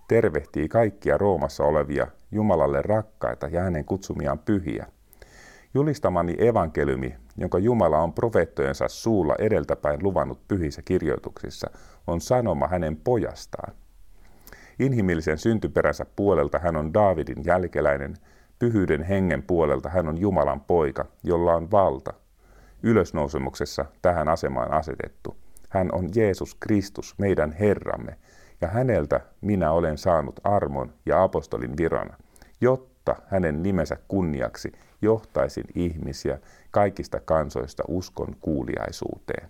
tervehtii 0.08 0.68
kaikkia 0.68 1.18
Roomassa 1.18 1.64
olevia 1.64 2.08
Jumalalle 2.32 2.82
rakkaita 2.82 3.48
ja 3.48 3.62
hänen 3.62 3.86
kutsumiaan 3.86 4.40
pyhiä. 4.40 4.86
Julistamani 5.78 6.36
evankeliumi, 6.38 7.16
jonka 7.38 7.60
Jumala 7.60 8.00
on 8.00 8.14
profeettojensa 8.14 8.88
suulla 8.88 9.36
edeltäpäin 9.40 10.04
luvannut 10.04 10.48
pyhissä 10.48 10.82
kirjoituksissa, 10.82 11.70
on 12.08 12.22
sanoma 12.22 12.68
hänen 12.68 12.96
pojastaan. 12.96 13.74
Inhimillisen 14.80 15.38
syntyperänsä 15.38 16.06
puolelta 16.16 16.60
hän 16.60 16.76
on 16.76 16.94
Daavidin 16.94 17.46
jälkeläinen, 17.46 18.18
pyhyyden 18.60 19.04
hengen 19.04 19.44
puolelta 19.44 19.90
hän 19.90 20.08
on 20.08 20.18
Jumalan 20.18 20.62
poika, 20.62 21.06
jolla 21.24 21.56
on 21.56 21.72
valta– 21.72 22.14
ylösnousemuksessa 22.84 23.86
tähän 24.02 24.28
asemaan 24.28 24.72
asetettu. 24.72 25.38
Hän 25.70 25.90
on 25.92 26.10
Jeesus 26.16 26.56
Kristus, 26.56 27.16
meidän 27.18 27.52
Herramme, 27.52 28.18
ja 28.62 28.68
häneltä 28.68 29.20
minä 29.42 29.72
olen 29.72 29.98
saanut 29.98 30.40
armon 30.44 30.94
ja 31.06 31.24
apostolin 31.24 31.78
virana, 31.78 32.18
jotta 32.62 33.16
hänen 33.28 33.64
nimensä 33.64 33.98
kunniaksi 34.08 34.72
johtaisin 35.02 35.66
ihmisiä 35.76 36.40
kaikista 36.72 37.20
kansoista 37.20 37.84
uskon 37.88 38.36
kuuliaisuuteen. 38.42 39.50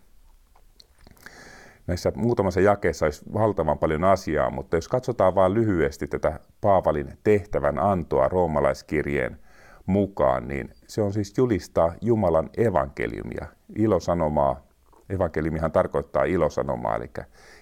Näissä 1.88 2.12
muutamassa 2.16 2.62
jakeessa 2.62 3.06
olisi 3.06 3.26
valtavan 3.34 3.78
paljon 3.78 4.04
asiaa, 4.04 4.50
mutta 4.50 4.78
jos 4.78 4.88
katsotaan 4.88 5.36
vain 5.36 5.54
lyhyesti 5.54 6.08
tätä 6.08 6.40
Paavalin 6.62 7.18
tehtävän 7.24 7.80
antoa 7.80 8.28
roomalaiskirjeen 8.28 9.40
mukaan, 9.86 10.48
niin 10.48 10.70
se 10.88 11.02
on 11.02 11.14
siis 11.14 11.38
julistaa 11.38 11.94
Jumalan 12.02 12.50
evankeliumia, 12.58 13.46
ilosanomaa. 13.76 14.68
Evankeliumihan 15.10 15.72
tarkoittaa 15.72 16.24
ilosanomaa, 16.24 16.96
eli 16.96 17.10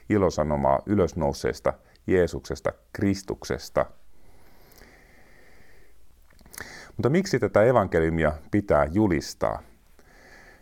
ilosanomaa 0.09 0.79
ylösnouseesta 0.85 1.73
Jeesuksesta, 2.07 2.73
Kristuksesta. 2.93 3.85
Mutta 6.97 7.09
miksi 7.09 7.39
tätä 7.39 7.63
evankeliumia 7.63 8.33
pitää 8.51 8.87
julistaa? 8.91 9.61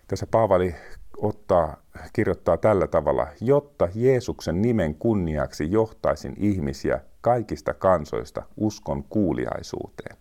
Tässä 0.07 0.27
Paavali 0.27 0.75
ottaa, 1.17 1.77
kirjoittaa 2.13 2.57
tällä 2.57 2.87
tavalla, 2.87 3.27
jotta 3.41 3.87
Jeesuksen 3.95 4.61
nimen 4.61 4.95
kunniaksi 4.95 5.71
johtaisin 5.71 6.33
ihmisiä 6.37 6.99
kaikista 7.21 7.73
kansoista 7.73 8.43
uskon 8.57 9.03
kuuliaisuuteen. 9.03 10.17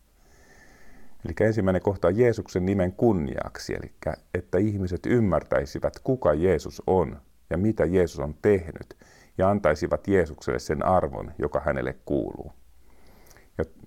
Eli 1.25 1.35
ensimmäinen 1.47 1.83
kohta 1.83 2.09
on 2.09 2.19
Jeesuksen 2.19 2.67
nimen 2.67 2.93
kunniaksi, 2.93 3.75
eli 3.75 3.93
että 4.35 4.59
ihmiset 4.59 5.07
ymmärtäisivät, 5.07 5.99
kuka 6.05 6.35
Jeesus 6.35 6.83
on 6.87 7.21
ja 7.51 7.59
mitä 7.59 7.85
Jeesus 7.85 8.21
on 8.21 8.35
tehnyt, 8.43 8.97
ja 9.39 9.51
antaisivat 9.51 10.09
Jeesukselle 10.09 10.59
sen 10.59 10.85
arvon, 10.85 11.33
joka 11.39 11.61
hänelle 11.61 11.97
kuuluu. 12.05 12.53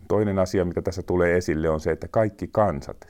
Toinen 0.07 0.39
asia, 0.39 0.65
mitä 0.65 0.81
tässä 0.81 1.01
tulee 1.03 1.37
esille, 1.37 1.69
on 1.69 1.79
se, 1.79 1.91
että 1.91 2.07
kaikki 2.07 2.47
kansat 2.47 3.07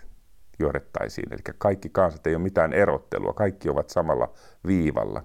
johdettaisiin. 0.60 1.34
Eli 1.34 1.42
kaikki 1.58 1.90
kansat 1.90 2.28
ei 2.28 2.36
ole 2.36 2.44
mitään 2.44 2.74
erottelua, 2.74 3.34
kaikki 3.34 3.70
ovat 3.70 3.90
samalla 3.90 4.34
viivalla. 4.68 5.24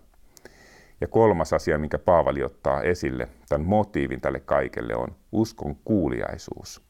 Ja 1.00 1.08
kolmas 1.08 1.52
asia, 1.52 1.78
minkä 1.78 1.98
Paavali 1.98 2.44
ottaa 2.44 2.82
esille, 2.82 3.28
tämän 3.48 3.66
motiivin 3.66 4.20
tälle 4.20 4.40
kaikelle, 4.40 4.94
on 4.94 5.08
uskon 5.32 5.76
kuuliaisuus, 5.84 6.82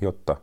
jotta 0.00 0.36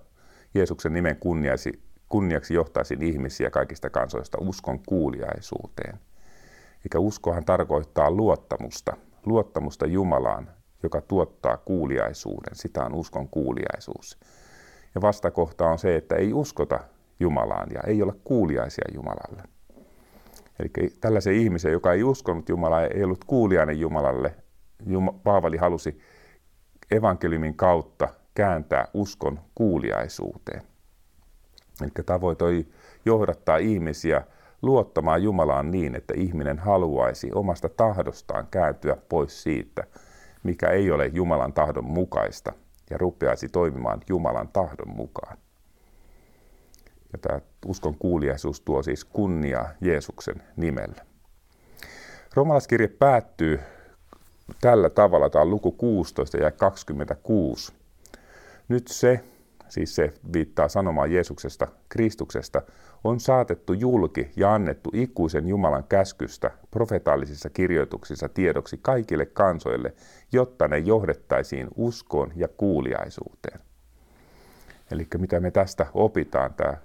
Jeesuksen 0.53 0.93
nimen 0.93 1.15
kunniaksi, 1.15 1.81
kunniaksi 2.09 2.53
johtaisin 2.53 3.03
ihmisiä 3.03 3.49
kaikista 3.49 3.89
kansoista 3.89 4.37
uskon 4.41 4.79
kuuliaisuuteen. 4.85 5.99
Eikä 6.85 6.99
uskohan 6.99 7.45
tarkoittaa 7.45 8.11
luottamusta, 8.11 8.97
luottamusta 9.25 9.85
Jumalaan, 9.85 10.49
joka 10.83 11.01
tuottaa 11.01 11.57
kuuliaisuuden. 11.57 12.55
Sitä 12.55 12.85
on 12.85 12.93
uskon 12.93 13.29
kuuliaisuus. 13.29 14.19
Ja 14.95 15.01
vastakohta 15.01 15.65
on 15.65 15.79
se, 15.79 15.95
että 15.95 16.15
ei 16.15 16.33
uskota 16.33 16.79
Jumalaan 17.19 17.69
ja 17.73 17.81
ei 17.87 18.01
ole 18.01 18.13
kuuliaisia 18.23 18.85
Jumalalle. 18.93 19.43
Eli 20.59 20.89
tällaisen 21.01 21.33
ihmisen, 21.33 21.71
joka 21.71 21.93
ei 21.93 22.03
uskonut 22.03 22.49
Jumalaa 22.49 22.81
ei 22.81 23.03
ollut 23.03 23.23
kuuliainen 23.23 23.79
Jumalalle, 23.79 24.35
Paavali 25.23 25.57
halusi 25.57 25.99
evankeliumin 26.91 27.55
kautta 27.55 28.07
kääntää 28.33 28.87
uskon 28.93 29.39
kuuliaisuuteen. 29.55 30.61
Eli 31.81 31.91
tavoite 32.05 32.43
oli 32.43 32.71
johdattaa 33.05 33.57
ihmisiä 33.57 34.23
luottamaan 34.61 35.23
Jumalaan 35.23 35.71
niin, 35.71 35.95
että 35.95 36.13
ihminen 36.17 36.59
haluaisi 36.59 37.31
omasta 37.35 37.69
tahdostaan 37.69 38.47
kääntyä 38.51 38.97
pois 39.09 39.43
siitä, 39.43 39.83
mikä 40.43 40.69
ei 40.69 40.91
ole 40.91 41.07
Jumalan 41.13 41.53
tahdon 41.53 41.85
mukaista, 41.85 42.53
ja 42.89 42.97
rupeaisi 42.97 43.49
toimimaan 43.49 44.01
Jumalan 44.09 44.47
tahdon 44.47 44.89
mukaan. 44.89 45.37
Ja 47.13 47.19
tämä 47.19 47.39
uskon 47.65 47.95
kuuliaisuus 47.97 48.61
tuo 48.61 48.83
siis 48.83 49.05
kunniaa 49.05 49.69
Jeesuksen 49.81 50.43
nimelle. 50.57 51.01
Romalaiskirje 52.33 52.87
päättyy 52.87 53.59
tällä 54.61 54.89
tavalla, 54.89 55.29
tämä 55.29 55.41
on 55.41 55.49
luku 55.49 55.71
16 55.71 56.37
ja 56.37 56.51
26. 56.51 57.73
Nyt 58.67 58.87
se, 58.87 59.23
siis 59.69 59.95
se 59.95 60.13
viittaa 60.33 60.69
sanomaan 60.69 61.11
Jeesuksesta, 61.11 61.67
Kristuksesta, 61.89 62.61
on 63.03 63.19
saatettu 63.19 63.73
julki 63.73 64.31
ja 64.35 64.53
annettu 64.53 64.89
ikuisen 64.93 65.47
Jumalan 65.47 65.83
käskystä 65.83 66.51
profetaalisissa 66.71 67.49
kirjoituksissa 67.49 68.29
tiedoksi 68.29 68.79
kaikille 68.81 69.25
kansoille, 69.25 69.93
jotta 70.31 70.67
ne 70.67 70.77
johdettaisiin 70.77 71.67
uskoon 71.75 72.31
ja 72.35 72.47
kuuliaisuuteen. 72.47 73.59
Eli 74.91 75.07
mitä 75.17 75.39
me 75.39 75.51
tästä 75.51 75.85
opitaan, 75.93 76.53
tämä 76.53 76.77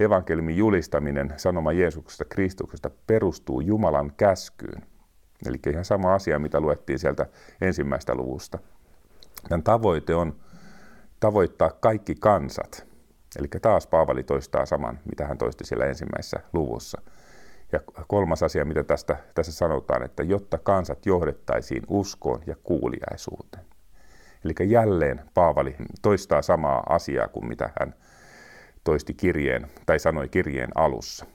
evankeliumin 0.00 0.56
julistaminen, 0.56 1.34
sanoma 1.36 1.72
Jeesuksesta 1.72 2.24
Kristuksesta, 2.24 2.90
perustuu 3.06 3.60
Jumalan 3.60 4.12
käskyyn. 4.16 4.82
Eli 5.46 5.56
ihan 5.70 5.84
sama 5.84 6.14
asia, 6.14 6.38
mitä 6.38 6.60
luettiin 6.60 6.98
sieltä 6.98 7.26
ensimmäistä 7.60 8.14
luvusta. 8.14 8.58
Tämän 9.48 9.62
tavoite 9.62 10.14
on 10.14 10.36
tavoittaa 11.20 11.70
kaikki 11.70 12.14
kansat. 12.14 12.91
Eli 13.38 13.48
taas 13.62 13.86
Paavali 13.86 14.22
toistaa 14.22 14.66
saman, 14.66 14.98
mitä 15.10 15.26
hän 15.26 15.38
toisti 15.38 15.64
siellä 15.64 15.86
ensimmäisessä 15.86 16.40
luvussa. 16.52 17.02
Ja 17.72 17.80
kolmas 18.06 18.42
asia, 18.42 18.64
mitä 18.64 18.84
tästä, 18.84 19.16
tässä 19.34 19.52
sanotaan, 19.52 20.02
että 20.02 20.22
jotta 20.22 20.58
kansat 20.58 21.06
johdettaisiin 21.06 21.82
uskoon 21.88 22.42
ja 22.46 22.56
kuuliaisuuteen. 22.62 23.64
Eli 24.44 24.70
jälleen 24.70 25.20
Paavali 25.34 25.76
toistaa 26.02 26.42
samaa 26.42 26.82
asiaa 26.88 27.28
kuin 27.28 27.46
mitä 27.48 27.70
hän 27.80 27.94
toisti 28.84 29.14
kirjeen 29.14 29.66
tai 29.86 29.98
sanoi 29.98 30.28
kirjeen 30.28 30.70
alussa. 30.74 31.26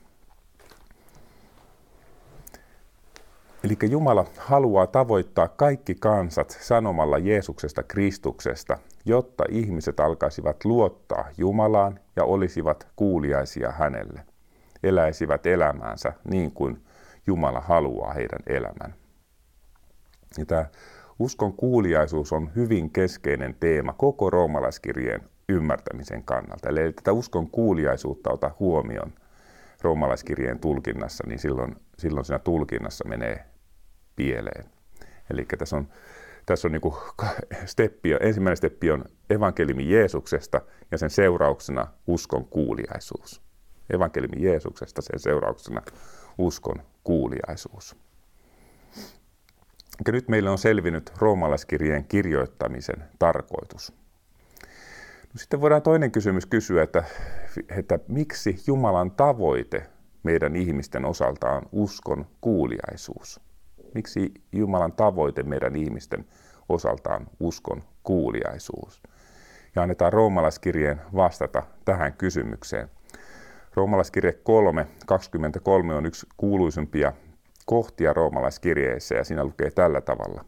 Eli 3.63 3.77
Jumala 3.89 4.25
haluaa 4.37 4.87
tavoittaa 4.87 5.47
kaikki 5.47 5.95
kansat 5.95 6.49
sanomalla 6.61 7.17
Jeesuksesta 7.17 7.83
Kristuksesta, 7.83 8.77
jotta 9.07 9.43
ihmiset 9.49 9.99
alkaisivat 9.99 10.65
luottaa 10.65 11.25
Jumalaan 11.37 11.99
ja 12.15 12.23
olisivat 12.23 12.87
kuuliaisia 12.95 13.71
hänelle, 13.71 14.21
eläisivät 14.83 15.45
elämäänsä 15.45 16.13
niin 16.23 16.51
kuin 16.51 16.83
Jumala 17.27 17.61
haluaa 17.61 18.13
heidän 18.13 18.39
elämän. 18.47 18.93
Ja 20.37 20.45
tämä 20.45 20.65
uskon 21.19 21.53
kuuliaisuus 21.53 22.33
on 22.33 22.49
hyvin 22.55 22.89
keskeinen 22.89 23.55
teema 23.59 23.93
koko 23.93 24.29
roomalaiskirjeen 24.29 25.21
ymmärtämisen 25.49 26.23
kannalta. 26.23 26.69
Eli 26.69 26.93
tätä 26.93 27.11
uskon 27.11 27.49
kuuliaisuutta 27.49 28.31
ota 28.31 28.51
huomioon 28.59 29.13
roomalaiskirjeen 29.81 30.59
tulkinnassa, 30.59 31.23
niin 31.27 31.39
silloin, 31.39 31.75
silloin 31.97 32.25
siinä 32.25 32.39
tulkinnassa 32.39 33.07
menee 33.07 33.45
pieleen. 34.15 34.65
Eli 35.29 35.45
tässä 35.57 35.77
on, 35.77 35.87
tässä 36.47 36.67
on 36.67 36.71
niin 36.71 36.93
steppi, 37.65 38.09
ensimmäinen 38.19 38.57
steppi 38.57 38.91
on 38.91 39.05
evankeliumi 39.29 39.89
Jeesuksesta 39.89 40.61
ja 40.91 40.97
sen 40.97 41.09
seurauksena 41.09 41.87
uskon 42.07 42.45
kuuliaisuus. 42.45 43.41
Evankeliumi 43.93 44.43
Jeesuksesta 44.43 45.01
sen 45.01 45.19
seurauksena 45.19 45.81
uskon 46.37 46.75
kuuliaisuus. 47.03 47.95
Ja 50.05 50.11
nyt 50.11 50.27
meille 50.27 50.49
on 50.49 50.57
selvinnyt 50.57 51.11
roomalaiskirjeen 51.17 52.05
kirjoittamisen 52.05 53.03
tarkoitus. 53.19 53.93
No 55.33 55.33
sitten 55.35 55.61
voidaan 55.61 55.81
toinen 55.81 56.11
kysymys 56.11 56.45
kysyä, 56.45 56.83
että, 56.83 57.03
että 57.77 57.99
miksi 58.07 58.63
Jumalan 58.67 59.11
tavoite 59.11 59.89
meidän 60.23 60.55
ihmisten 60.55 61.05
osalta 61.05 61.49
on 61.49 61.61
uskon 61.71 62.25
kuuliaisuus? 62.41 63.46
Miksi 63.93 64.31
Jumalan 64.51 64.93
tavoite 64.93 65.43
meidän 65.43 65.75
ihmisten 65.75 66.25
osalta 66.69 67.15
on 67.15 67.27
uskon 67.39 67.83
kuuliaisuus? 68.03 69.01
Ja 69.75 69.81
annetaan 69.81 70.13
roomalaiskirjeen 70.13 71.01
vastata 71.15 71.63
tähän 71.85 72.13
kysymykseen. 72.13 72.89
Roomalaiskirje 73.75 74.33
3, 74.33 74.87
23 75.05 75.95
on 75.95 76.05
yksi 76.05 76.27
kuuluisimpia 76.37 77.13
kohtia 77.65 78.13
roomalaiskirjeessä 78.13 79.15
ja 79.15 79.23
siinä 79.23 79.43
lukee 79.43 79.71
tällä 79.71 80.01
tavalla. 80.01 80.45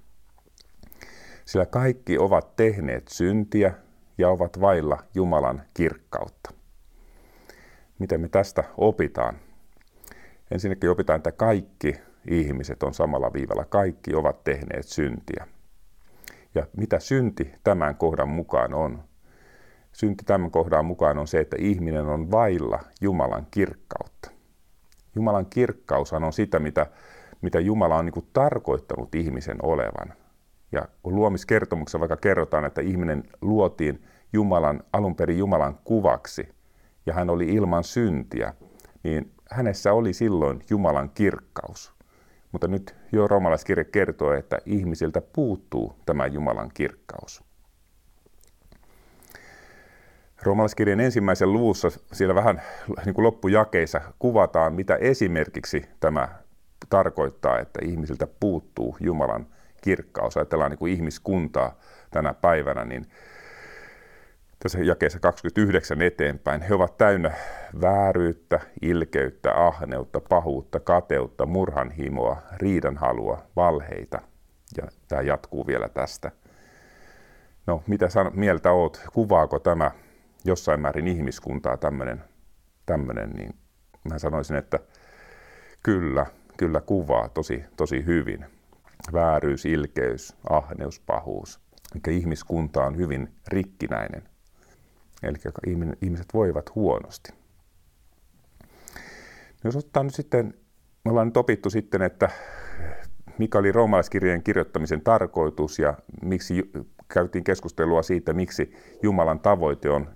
Sillä 1.46 1.66
kaikki 1.66 2.18
ovat 2.18 2.56
tehneet 2.56 3.08
syntiä 3.08 3.74
ja 4.18 4.30
ovat 4.30 4.62
vailla 4.62 4.98
Jumalan 5.14 5.62
kirkkautta. 5.74 6.52
Miten 8.00 8.22
me 8.22 8.30
tästä 8.30 8.64
opitaan? 8.78 9.36
Ensinnäkin 10.52 10.90
opitaan, 10.90 11.18
että 11.18 11.32
kaikki 11.32 11.96
ihmiset 12.28 12.84
on 12.84 12.94
samalla 12.94 13.34
viivalla. 13.34 13.66
Kaikki 13.66 14.16
ovat 14.16 14.44
tehneet 14.44 14.88
syntiä. 14.88 15.48
Ja 16.56 16.68
mitä 16.78 17.00
synti 17.00 17.52
tämän 17.64 17.96
kohdan 17.96 18.30
mukaan 18.30 18.74
on? 18.74 19.04
Synti 19.92 20.24
tämän 20.26 20.52
kohdan 20.52 20.86
mukaan 20.86 21.18
on 21.18 21.28
se, 21.28 21.40
että 21.40 21.56
ihminen 21.60 22.06
on 22.06 22.32
vailla 22.32 22.80
Jumalan 23.02 23.48
kirkkautta. 23.52 24.32
Jumalan 25.16 25.46
kirkkaushan 25.46 26.24
on 26.24 26.34
sitä, 26.34 26.60
mitä, 26.60 26.86
mitä 27.42 27.60
Jumala 27.60 27.96
on 27.96 28.06
niin 28.06 28.28
tarkoittanut 28.34 29.16
ihmisen 29.16 29.58
olevan. 29.62 30.14
Ja 30.72 30.88
kun 31.04 31.16
luomiskertomuksessa 31.16 32.00
vaikka 32.00 32.18
kerrotaan, 32.18 32.66
että 32.66 32.82
ihminen 32.82 33.24
luotiin 33.42 34.04
Jumalan, 34.34 34.84
alun 34.94 35.16
perin 35.16 35.38
Jumalan 35.38 35.80
kuvaksi, 35.84 36.50
ja 37.06 37.14
hän 37.14 37.30
oli 37.30 37.50
ilman 37.50 37.84
syntiä, 37.84 38.54
niin 39.04 39.32
hänessä 39.52 39.94
oli 39.94 40.14
silloin 40.14 40.62
Jumalan 40.70 41.10
kirkkaus. 41.10 41.99
Mutta 42.52 42.68
nyt 42.68 42.96
jo 43.12 43.28
roomalaiskirja 43.28 43.84
kertoo, 43.84 44.34
että 44.34 44.58
ihmisiltä 44.66 45.22
puuttuu 45.22 45.96
tämä 46.06 46.26
Jumalan 46.26 46.72
kirkkaus. 46.74 47.44
Roomalaiskirjan 50.44 51.00
ensimmäisen 51.00 51.54
luvussa 51.54 51.88
siellä 52.14 52.36
vähän 52.36 52.62
niin 53.06 53.14
kuin 53.14 53.26
loppujakeissa 53.26 54.02
kuvataan, 54.20 54.74
mitä 54.74 54.96
esimerkiksi 54.96 55.86
tämä 56.00 56.30
tarkoittaa, 56.90 57.60
että 57.60 57.80
ihmisiltä 57.84 58.28
puuttuu 58.40 58.98
Jumalan 59.00 59.48
kirkkaus. 59.82 60.38
Ajatellaan 60.38 60.72
niin 60.72 60.80
kuin 60.80 60.94
ihmiskuntaa 60.94 61.80
tänä 62.12 62.34
päivänä, 62.34 62.86
niin 62.86 63.06
tässä 64.60 64.80
jakeessa 64.80 65.20
29 65.20 66.02
eteenpäin. 66.02 66.62
He 66.62 66.74
ovat 66.74 66.98
täynnä 66.98 67.32
vääryyttä, 67.82 68.60
ilkeyttä, 68.82 69.68
ahneutta, 69.68 70.22
pahuutta, 70.30 70.80
kateutta, 70.80 71.46
murhanhimoa, 71.46 72.42
riidanhalua, 72.58 73.44
valheita. 73.56 74.22
Ja 74.78 74.88
tämä 75.08 75.22
jatkuu 75.22 75.68
vielä 75.68 75.90
tästä. 75.90 76.32
No, 77.68 77.84
mitä 77.88 78.10
san- 78.10 78.32
mieltä 78.34 78.72
oot? 78.72 79.02
Kuvaako 79.14 79.60
tämä 79.60 79.92
jossain 80.46 80.80
määrin 80.80 81.08
ihmiskuntaa 81.08 81.78
tämmöinen, 81.78 82.24
tämmöinen, 82.86 83.30
niin 83.30 83.56
mä 84.10 84.20
sanoisin, 84.20 84.56
että 84.56 84.80
kyllä, 85.84 86.26
kyllä 86.58 86.82
kuvaa 86.82 87.30
tosi, 87.30 87.64
tosi 87.78 88.06
hyvin. 88.06 88.46
Vääryys, 89.14 89.66
ilkeys, 89.66 90.36
ahneus, 90.50 91.00
pahuus. 91.00 91.60
Eli 91.96 92.18
ihmiskunta 92.18 92.84
on 92.84 92.98
hyvin 92.98 93.36
rikkinäinen. 93.48 94.24
Eli 95.24 95.38
ihmiset 96.02 96.28
voivat 96.34 96.76
huonosti. 96.76 97.34
Jos 99.64 99.76
ottaa 99.76 100.04
nyt 100.04 100.16
sitten, 100.16 100.54
me 101.06 101.12
ollaan 101.12 101.28
nyt 101.28 101.38
opittu 101.38 101.70
sitten, 101.70 102.02
että 102.02 102.30
mikä 103.38 103.58
oli 103.58 103.72
roomalaiskirjeen 103.72 104.44
kirjoittamisen 104.44 105.02
tarkoitus 105.02 105.80
ja 105.80 105.98
miksi 106.22 106.72
käytiin 107.14 107.44
keskustelua 107.44 108.04
siitä, 108.04 108.34
miksi 108.34 108.74
Jumalan 109.04 109.40
tavoite 109.40 109.90
on 109.90 110.10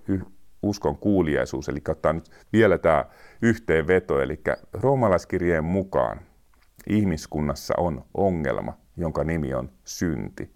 uskon 0.63 0.97
kuuliaisuus. 0.97 1.69
Eli 1.69 1.79
ottaa 1.89 2.13
nyt 2.13 2.29
vielä 2.53 2.77
tämä 2.77 3.05
yhteenveto, 3.41 4.21
eli 4.21 4.41
roomalaiskirjeen 4.73 5.63
mukaan 5.63 6.21
ihmiskunnassa 6.89 7.73
on 7.77 8.05
ongelma, 8.13 8.77
jonka 8.97 9.23
nimi 9.23 9.53
on 9.53 9.69
synti. 9.83 10.53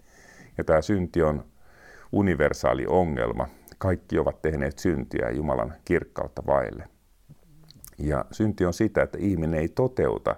Ja 0.57 0.63
tämä 0.63 0.81
synti 0.81 1.21
on 1.21 1.45
universaali 2.11 2.85
ongelma. 2.87 3.47
Kaikki 3.77 4.19
ovat 4.19 4.41
tehneet 4.41 4.79
syntiä 4.79 5.29
Jumalan 5.29 5.73
kirkkautta 5.85 6.43
vaille. 6.47 6.89
Ja 7.97 8.25
synti 8.31 8.65
on 8.65 8.73
sitä, 8.73 9.03
että 9.03 9.17
ihminen 9.21 9.59
ei 9.59 9.67
toteuta 9.67 10.35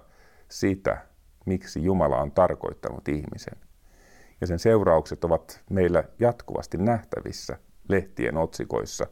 sitä, 0.48 1.06
miksi 1.46 1.84
Jumala 1.84 2.20
on 2.20 2.32
tarkoittanut 2.32 3.08
ihmisen. 3.08 3.56
Ja 4.40 4.46
sen 4.46 4.58
seuraukset 4.58 5.24
ovat 5.24 5.60
meillä 5.70 6.04
jatkuvasti 6.18 6.78
nähtävissä 6.78 7.58
lehtien 7.88 8.36
otsikoissa. 8.36 9.06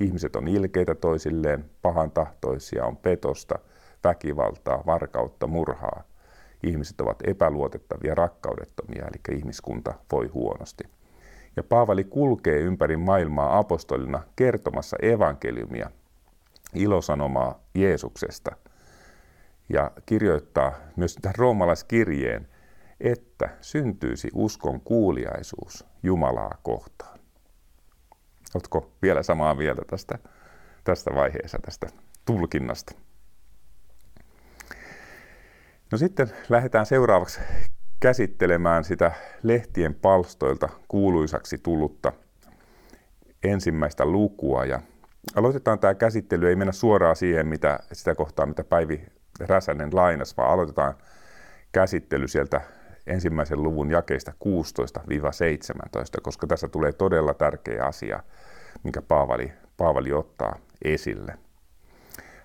Ihmiset 0.00 0.36
on 0.36 0.48
ilkeitä 0.48 0.94
toisilleen, 0.94 1.70
pahan 1.82 2.10
tahtoisia, 2.10 2.84
on 2.84 2.96
petosta, 2.96 3.58
väkivaltaa, 4.04 4.82
varkautta, 4.86 5.46
murhaa. 5.46 6.02
Ihmiset 6.62 7.00
ovat 7.00 7.18
epäluotettavia, 7.24 8.14
rakkaudettomia, 8.14 9.04
eli 9.06 9.36
ihmiskunta 9.38 9.94
voi 10.12 10.26
huonosti. 10.26 10.84
Ja 11.56 11.62
Paavali 11.62 12.04
kulkee 12.04 12.58
ympäri 12.60 12.96
maailmaa 12.96 13.58
apostolina 13.58 14.22
kertomassa 14.36 14.96
evankeliumia, 15.02 15.90
ilosanomaa 16.74 17.60
Jeesuksesta. 17.74 18.56
Ja 19.68 19.90
kirjoittaa 20.06 20.72
myös 20.96 21.16
tähän 21.22 21.34
roomalaiskirjeen, 21.34 22.48
että 23.00 23.48
syntyisi 23.60 24.28
uskon 24.34 24.80
kuuliaisuus 24.80 25.84
Jumalaa 26.02 26.58
kohtaan. 26.62 27.20
Oletko 28.54 28.92
vielä 29.02 29.22
samaa 29.22 29.54
mieltä 29.54 29.82
tästä, 29.86 30.18
tästä 30.84 31.10
vaiheessa, 31.14 31.58
tästä 31.64 31.86
tulkinnasta? 32.24 32.94
No 35.92 35.98
sitten 35.98 36.30
lähdetään 36.48 36.86
seuraavaksi 36.86 37.40
käsittelemään 38.00 38.84
sitä 38.84 39.12
lehtien 39.42 39.94
palstoilta 39.94 40.68
kuuluisaksi 40.88 41.58
tullutta 41.58 42.12
ensimmäistä 43.42 44.04
lukua 44.04 44.64
ja 44.64 44.80
aloitetaan 45.36 45.78
tämä 45.78 45.94
käsittely, 45.94 46.48
ei 46.48 46.56
mennä 46.56 46.72
suoraan 46.72 47.16
siihen, 47.16 47.46
mitä, 47.46 47.78
sitä 47.92 48.14
kohtaa, 48.14 48.46
mitä 48.46 48.64
Päivi 48.64 49.06
Räsänen 49.40 49.90
lainas, 49.92 50.36
vaan 50.36 50.50
aloitetaan 50.50 50.94
käsittely 51.72 52.28
sieltä 52.28 52.60
ensimmäisen 53.06 53.62
luvun 53.62 53.90
jakeista 53.90 54.32
16-17, 54.32 54.34
koska 56.22 56.46
tässä 56.46 56.68
tulee 56.68 56.92
todella 56.92 57.34
tärkeä 57.34 57.84
asia, 57.84 58.22
minkä 58.84 59.02
Paavali, 59.02 59.52
Paavali 59.76 60.12
ottaa 60.12 60.56
esille. 60.84 61.38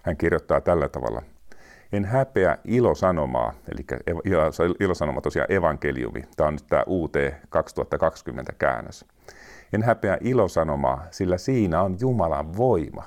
Hän 0.03 0.17
kirjoittaa 0.17 0.61
tällä 0.61 0.89
tavalla. 0.89 1.21
En 1.91 2.05
häpeä 2.05 2.57
ilosanomaa, 2.63 3.53
eli 3.71 3.85
ilosanoma 4.79 5.21
tosiaan 5.21 5.51
evankeliumi. 5.51 6.23
Tämä 6.35 6.47
on 6.47 6.53
nyt 6.53 6.67
tämä 6.69 6.83
UT 6.87 7.13
2020 7.49 8.53
käännös. 8.53 9.05
En 9.73 9.83
häpeä 9.83 10.17
ilosanomaa, 10.21 11.05
sillä 11.11 11.37
siinä 11.37 11.81
on 11.81 11.97
Jumalan 11.99 12.57
voima. 12.57 13.03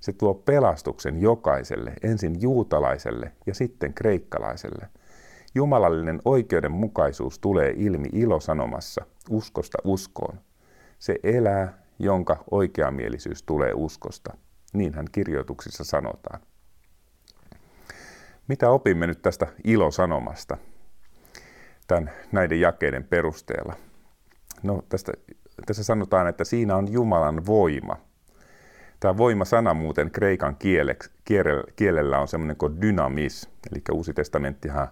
Se 0.00 0.12
tuo 0.12 0.34
pelastuksen 0.34 1.22
jokaiselle, 1.22 1.92
ensin 2.02 2.42
juutalaiselle 2.42 3.32
ja 3.46 3.54
sitten 3.54 3.94
kreikkalaiselle. 3.94 4.88
Jumalallinen 5.54 6.22
oikeudenmukaisuus 6.24 7.38
tulee 7.38 7.74
ilmi 7.76 8.08
ilosanomassa, 8.12 9.06
uskosta 9.30 9.78
uskoon. 9.84 10.40
Se 10.98 11.18
elää, 11.22 11.78
jonka 11.98 12.44
oikeamielisyys 12.50 13.42
tulee 13.42 13.72
uskosta. 13.74 14.36
Niinhän 14.72 15.06
kirjoituksissa 15.12 15.84
sanotaan. 15.84 16.40
Mitä 18.48 18.70
opimme 18.70 19.06
nyt 19.06 19.22
tästä 19.22 19.46
ilosanomasta 19.64 20.56
tämän, 21.86 22.10
näiden 22.32 22.60
jakeiden 22.60 23.04
perusteella? 23.04 23.74
No, 24.62 24.82
tästä, 24.88 25.12
tässä 25.66 25.84
sanotaan, 25.84 26.28
että 26.28 26.44
siinä 26.44 26.76
on 26.76 26.92
Jumalan 26.92 27.46
voima. 27.46 27.96
Tämä 29.00 29.16
voima-sana 29.16 29.74
muuten 29.74 30.10
kreikan 30.10 30.56
kielellä 31.76 32.18
on 32.18 32.28
semmoinen 32.28 32.56
kuin 32.56 32.80
dynamis, 32.80 33.48
eli 33.72 33.82
Uusi 33.92 34.14
testamenttihan 34.14 34.88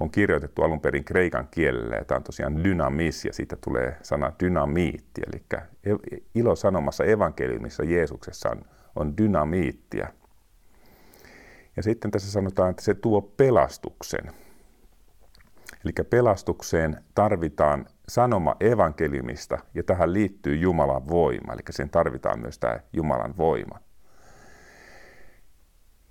on 0.00 0.10
kirjoitettu 0.10 0.62
alun 0.62 0.80
perin 0.80 1.04
kreikan 1.04 1.48
kielellä, 1.50 1.96
ja 1.96 2.04
tämä 2.04 2.16
on 2.16 2.24
tosiaan 2.24 2.64
dynamis, 2.64 3.24
ja 3.24 3.32
siitä 3.32 3.56
tulee 3.64 3.96
sana 4.02 4.32
dynamiitti, 4.40 5.20
eli 5.26 5.42
ilosanomassa 6.34 7.04
evankeliumissa 7.04 7.84
Jeesuksessa 7.84 8.50
on, 8.50 8.62
on 8.96 9.16
dynamiittia. 9.16 10.08
Ja 11.76 11.82
sitten 11.82 12.10
tässä 12.10 12.32
sanotaan, 12.32 12.70
että 12.70 12.82
se 12.82 12.94
tuo 12.94 13.22
pelastuksen. 13.22 14.32
Eli 15.84 15.92
pelastukseen 16.10 17.04
tarvitaan 17.14 17.86
sanoma 18.08 18.56
evankeliumista, 18.60 19.58
ja 19.74 19.82
tähän 19.82 20.12
liittyy 20.12 20.56
Jumalan 20.56 21.08
voima, 21.08 21.52
eli 21.52 21.62
sen 21.70 21.90
tarvitaan 21.90 22.40
myös 22.40 22.58
tämä 22.58 22.80
Jumalan 22.92 23.36
voima. 23.36 23.80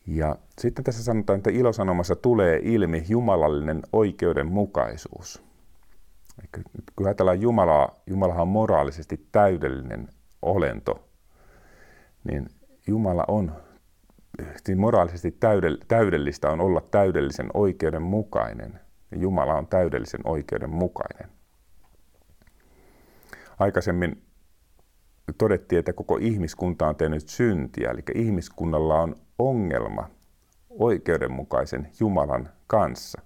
Ja 0.07 0.35
sitten 0.59 0.83
tässä 0.83 1.03
sanotaan, 1.03 1.37
että 1.37 1.49
ilosanomassa 1.49 2.15
tulee 2.15 2.59
ilmi 2.63 3.03
jumalallinen 3.09 3.81
oikeudenmukaisuus. 3.93 5.43
Eli 6.39 6.63
kun 6.95 7.05
ajatellaan 7.05 7.41
Jumalaa, 7.41 7.95
Jumalahan 8.07 8.41
on 8.41 8.47
moraalisesti 8.47 9.27
täydellinen 9.31 10.09
olento, 10.41 11.09
niin 12.23 12.49
Jumala 12.87 13.25
on, 13.27 13.55
niin 14.67 14.79
moraalisesti 14.79 15.37
täydellistä 15.87 16.49
on 16.49 16.61
olla 16.61 16.81
täydellisen 16.81 17.49
oikeudenmukainen. 17.53 18.79
Jumala 19.15 19.53
on 19.53 19.67
täydellisen 19.67 20.21
oikeudenmukainen. 20.23 21.29
Aikaisemmin 23.59 24.23
todettiin, 25.37 25.79
että 25.79 25.93
koko 25.93 26.17
ihmiskunta 26.21 26.87
on 26.87 26.95
tehnyt 26.95 27.29
syntiä, 27.29 27.91
eli 27.91 28.01
ihmiskunnalla 28.15 29.01
on 29.01 29.15
ongelma 29.39 30.09
oikeudenmukaisen 30.69 31.89
Jumalan 31.99 32.49
kanssa. 32.67 33.21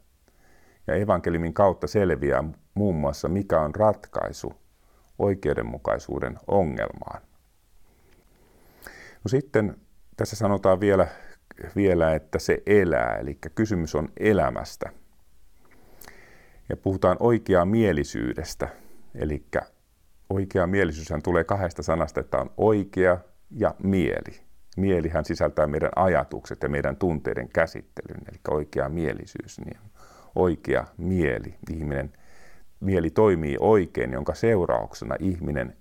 Ja 0.88 0.96
evankeliumin 0.96 1.54
kautta 1.54 1.88
selviää 1.88 2.44
muun 2.74 2.96
muassa, 2.96 3.28
mikä 3.28 3.62
on 3.62 3.76
ratkaisu 3.76 4.54
oikeudenmukaisuuden 5.20 6.40
ongelmaan. 6.48 7.22
No 9.24 9.28
sitten 9.28 9.76
tässä 10.20 10.36
sanotaan 10.36 10.80
vielä, 10.80 11.08
vielä, 11.76 12.16
että 12.16 12.40
se 12.40 12.64
elää, 12.66 13.16
eli 13.16 13.38
kysymys 13.56 13.96
on 13.96 14.10
elämästä. 14.20 14.90
Ja 16.70 16.78
puhutaan 16.78 17.18
oikeaa 17.20 17.66
mielisyydestä, 17.66 18.68
eli 19.16 19.46
oikea 20.30 20.68
mielisyyshän 20.68 21.22
tulee 21.22 21.44
kahdesta 21.44 21.84
sanasta, 21.84 22.20
että 22.20 22.38
on 22.38 22.52
oikea 22.58 23.18
ja 23.52 23.76
mieli. 23.84 24.42
Mielihän 24.78 25.26
sisältää 25.26 25.68
meidän 25.68 25.92
ajatukset 25.96 26.64
ja 26.64 26.70
meidän 26.70 26.96
tunteiden 26.96 27.50
käsittelyn, 27.50 28.22
eli 28.32 28.40
oikea 28.50 28.90
mielisyys, 28.90 29.60
niin 29.66 29.80
oikea 30.36 30.86
mieli. 30.98 31.56
Ihminen, 31.72 32.14
mieli 32.80 33.10
toimii 33.10 33.58
oikein, 33.60 34.14
jonka 34.14 34.34
seurauksena 34.34 35.16
ihminen 35.20 35.78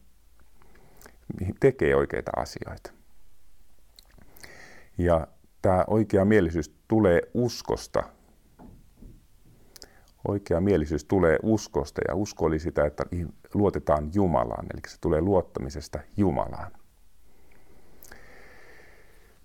tekee 1.61 1.96
oikeita 1.96 2.31
asioita. 2.37 2.98
Ja 4.99 5.27
tämä 5.63 5.85
oikea 5.87 6.25
mielisyys 6.25 6.75
tulee 6.89 7.23
uskosta. 7.35 8.03
Oikea 10.29 10.61
mielisyys 10.61 11.05
tulee 11.05 11.39
uskosta 11.43 12.01
ja 12.09 12.15
usko 12.15 12.45
oli 12.45 12.59
sitä, 12.59 12.87
että 12.87 13.05
luotetaan 13.55 14.11
Jumalaan, 14.15 14.67
eli 14.75 14.81
se 14.89 15.01
tulee 15.01 15.21
luottamisesta 15.21 15.99
Jumalaan. 16.17 16.73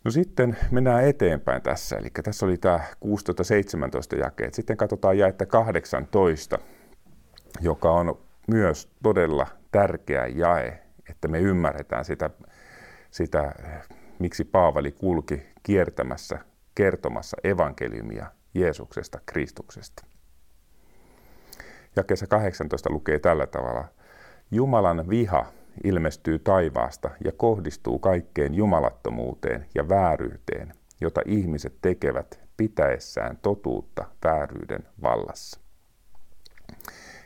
No 0.04 0.12
sitten 0.12 0.58
mennään 0.72 1.04
eteenpäin 1.04 1.62
tässä, 1.62 1.98
eli 1.98 2.10
tässä 2.24 2.46
oli 2.46 2.58
tämä 2.58 2.80
16-17 4.16 4.20
jakeet. 4.20 4.54
Sitten 4.54 4.78
katsotaan 4.78 5.18
jaetta 5.18 5.46
18, 5.46 6.60
joka 7.62 7.92
on 7.92 8.20
myös 8.48 8.92
todella 9.04 9.48
tärkeä 9.72 10.28
jae, 10.28 10.84
että 11.10 11.28
me 11.28 11.40
ymmärretään 11.40 12.06
sitä, 12.06 12.30
sitä 13.12 13.52
miksi 14.24 14.46
Paavali 14.46 14.92
kulki 14.92 15.42
kiertämässä, 15.64 16.40
kertomassa 16.76 17.38
evankeliumia 17.44 18.26
Jeesuksesta, 18.54 19.20
Kristuksesta. 19.26 20.06
Jakeessa 21.96 22.28
18 22.28 22.90
lukee 22.90 23.20
tällä 23.20 23.48
tavalla. 23.48 23.86
Jumalan 24.52 25.10
viha 25.10 25.46
ilmestyy 25.84 26.40
taivaasta 26.40 27.10
ja 27.26 27.32
kohdistuu 27.32 28.00
kaikkeen 28.00 28.54
jumalattomuuteen 28.54 29.66
ja 29.76 29.90
vääryyteen, 29.90 30.74
jota 31.02 31.22
ihmiset 31.26 31.74
tekevät 31.82 32.40
pitäessään 32.58 33.38
totuutta 33.42 34.06
vääryyden 34.26 34.84
vallassa. 35.02 35.60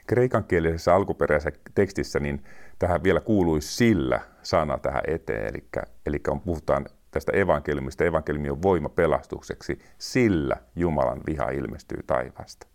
Kreikan-kielisessä 0.07 0.95
alkuperäisessä 0.95 1.60
tekstissä 1.75 2.19
niin 2.19 2.43
tähän 2.80 3.04
vielä 3.04 3.20
kuuluisi 3.20 3.76
sillä 3.76 4.22
sana 4.44 4.78
tähän 4.78 5.04
eteen, 5.08 5.46
eli, 5.46 5.68
eli 6.06 6.20
on, 6.28 6.42
puhutaan 6.42 6.86
tästä 7.12 7.32
evankeliumista, 7.32 8.06
evankeliumi 8.06 8.50
on 8.50 8.62
voima 8.62 8.90
pelastukseksi, 8.90 9.80
sillä 9.98 10.56
Jumalan 10.76 11.22
viha 11.28 11.50
ilmestyy 11.50 12.04
taivaasta. 12.08 12.68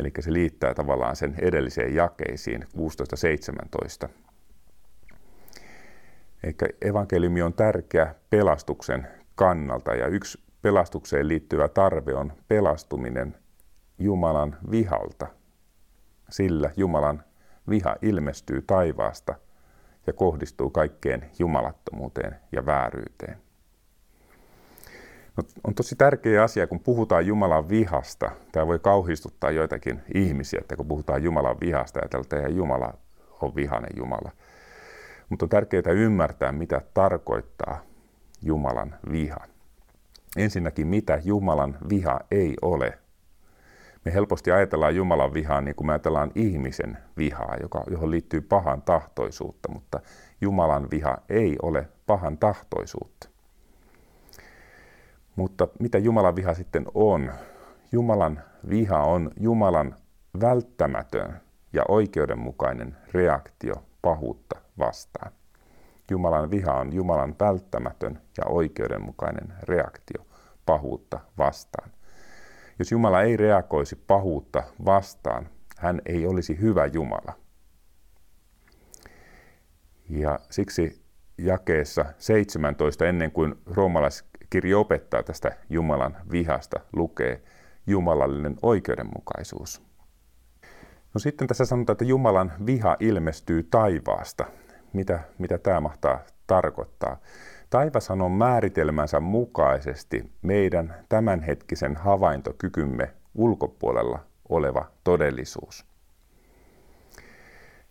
Eli 0.00 0.12
se 0.20 0.32
liittää 0.32 0.74
tavallaan 0.74 1.16
sen 1.16 1.34
edelliseen 1.38 1.94
jakeisiin 1.94 2.64
16-17. 4.06 4.08
Eli 6.44 6.54
evankeliumi 6.82 7.42
on 7.42 7.54
tärkeä 7.54 8.14
pelastuksen 8.30 9.08
kannalta 9.34 9.94
ja 9.94 10.06
yksi 10.06 10.38
pelastukseen 10.62 11.28
liittyvä 11.28 11.68
tarve 11.68 12.14
on 12.14 12.32
pelastuminen 12.48 13.36
Jumalan 13.98 14.56
vihalta. 14.70 15.26
Sillä 16.30 16.70
Jumalan 16.76 17.24
viha 17.68 17.96
ilmestyy 18.02 18.62
taivaasta 18.62 19.34
ja 20.06 20.12
kohdistuu 20.12 20.70
kaikkeen 20.70 21.30
jumalattomuuteen 21.38 22.36
ja 22.52 22.66
vääryyteen. 22.66 23.36
No, 25.36 25.42
on 25.64 25.74
tosi 25.74 25.96
tärkeä 25.96 26.42
asia, 26.42 26.66
kun 26.66 26.80
puhutaan 26.80 27.26
Jumalan 27.26 27.68
vihasta. 27.68 28.30
Tämä 28.52 28.66
voi 28.66 28.78
kauhistuttaa 28.78 29.50
joitakin 29.50 30.02
ihmisiä, 30.14 30.60
että 30.60 30.76
kun 30.76 30.88
puhutaan 30.88 31.22
Jumalan 31.22 31.56
vihasta, 31.60 32.00
ajatellaan, 32.00 32.46
että 32.46 32.48
Jumala 32.48 32.94
on 33.40 33.54
vihainen 33.54 33.90
Jumala. 33.96 34.32
Mutta 35.28 35.44
on 35.44 35.48
tärkeää 35.48 35.92
ymmärtää, 35.94 36.52
mitä 36.52 36.82
tarkoittaa 36.94 37.82
Jumalan 38.42 38.94
viha. 39.12 39.38
Ensinnäkin, 40.36 40.86
mitä 40.86 41.20
Jumalan 41.24 41.78
viha 41.88 42.20
ei 42.30 42.54
ole. 42.62 42.98
Me 44.06 44.14
helposti 44.14 44.50
ajatellaan 44.50 44.96
Jumalan 44.96 45.34
vihaa 45.34 45.60
niin 45.60 45.74
kuin 45.74 45.86
me 45.86 45.92
ajatellaan 45.92 46.30
ihmisen 46.34 46.98
vihaa, 47.16 47.56
joka, 47.62 47.84
johon 47.90 48.10
liittyy 48.10 48.40
pahan 48.40 48.82
tahtoisuutta, 48.82 49.72
mutta 49.72 50.00
Jumalan 50.40 50.90
viha 50.90 51.18
ei 51.28 51.56
ole 51.62 51.88
pahan 52.06 52.38
tahtoisuutta. 52.38 53.28
Mutta 55.36 55.68
mitä 55.80 55.98
Jumalan 55.98 56.36
viha 56.36 56.54
sitten 56.54 56.86
on? 56.94 57.32
Jumalan 57.92 58.42
viha 58.68 59.02
on 59.02 59.30
Jumalan 59.40 59.94
välttämätön 60.40 61.40
ja 61.72 61.82
oikeudenmukainen 61.88 62.96
reaktio 63.12 63.74
pahuutta 64.02 64.60
vastaan. 64.78 65.32
Jumalan 66.10 66.50
viha 66.50 66.74
on 66.74 66.92
Jumalan 66.92 67.34
välttämätön 67.40 68.20
ja 68.38 68.44
oikeudenmukainen 68.48 69.52
reaktio 69.62 70.26
pahuutta 70.66 71.20
vastaan. 71.38 71.95
Jos 72.78 72.92
Jumala 72.92 73.22
ei 73.22 73.36
reagoisi 73.36 73.96
pahuutta 73.96 74.62
vastaan, 74.84 75.48
hän 75.76 76.00
ei 76.06 76.26
olisi 76.26 76.60
hyvä 76.60 76.86
Jumala. 76.86 77.32
Ja 80.10 80.38
siksi 80.50 81.02
jakeessa 81.38 82.04
17, 82.18 83.06
ennen 83.06 83.32
kuin 83.32 83.54
roomalaiskirja 83.66 84.78
opettaa 84.78 85.22
tästä 85.22 85.56
Jumalan 85.70 86.16
vihasta, 86.30 86.80
lukee 86.92 87.42
jumalallinen 87.86 88.56
oikeudenmukaisuus. 88.62 89.82
No 91.14 91.18
sitten 91.18 91.48
tässä 91.48 91.64
sanotaan, 91.64 91.94
että 91.94 92.04
Jumalan 92.04 92.52
viha 92.66 92.96
ilmestyy 93.00 93.62
taivaasta. 93.62 94.44
Mitä, 94.92 95.20
mitä 95.38 95.58
tämä 95.58 95.80
mahtaa 95.80 96.20
tarkoittaa? 96.46 97.20
Taivashan 97.70 98.22
on 98.22 98.32
määritelmänsä 98.32 99.20
mukaisesti 99.20 100.32
meidän 100.42 100.94
tämänhetkisen 101.08 101.96
havaintokykymme 101.96 103.10
ulkopuolella 103.34 104.18
oleva 104.48 104.84
todellisuus. 105.04 105.86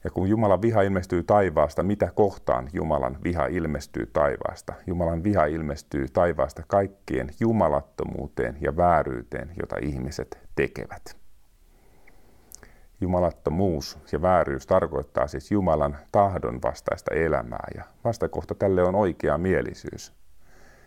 Ja 0.03 0.11
kun 0.11 0.29
Jumalan 0.29 0.61
viha 0.61 0.81
ilmestyy 0.81 1.23
taivaasta, 1.23 1.83
mitä 1.83 2.11
kohtaan 2.15 2.69
Jumalan 2.73 3.17
viha 3.23 3.45
ilmestyy 3.45 4.05
taivaasta? 4.05 4.73
Jumalan 4.87 5.23
viha 5.23 5.45
ilmestyy 5.45 6.05
taivaasta 6.13 6.63
kaikkien 6.67 7.29
jumalattomuuteen 7.39 8.57
ja 8.61 8.77
vääryyteen, 8.77 9.53
jota 9.61 9.75
ihmiset 9.81 10.39
tekevät. 10.55 11.24
Jumalattomuus 13.01 13.97
ja 14.11 14.21
vääryys 14.21 14.67
tarkoittaa 14.67 15.27
siis 15.27 15.51
Jumalan 15.51 15.97
tahdon 16.11 16.59
vastaista 16.63 17.13
elämää 17.13 17.67
ja 17.75 17.83
vastakohta 18.03 18.55
tälle 18.55 18.83
on 18.83 18.95
oikea 18.95 19.37
mielisyys. 19.37 20.13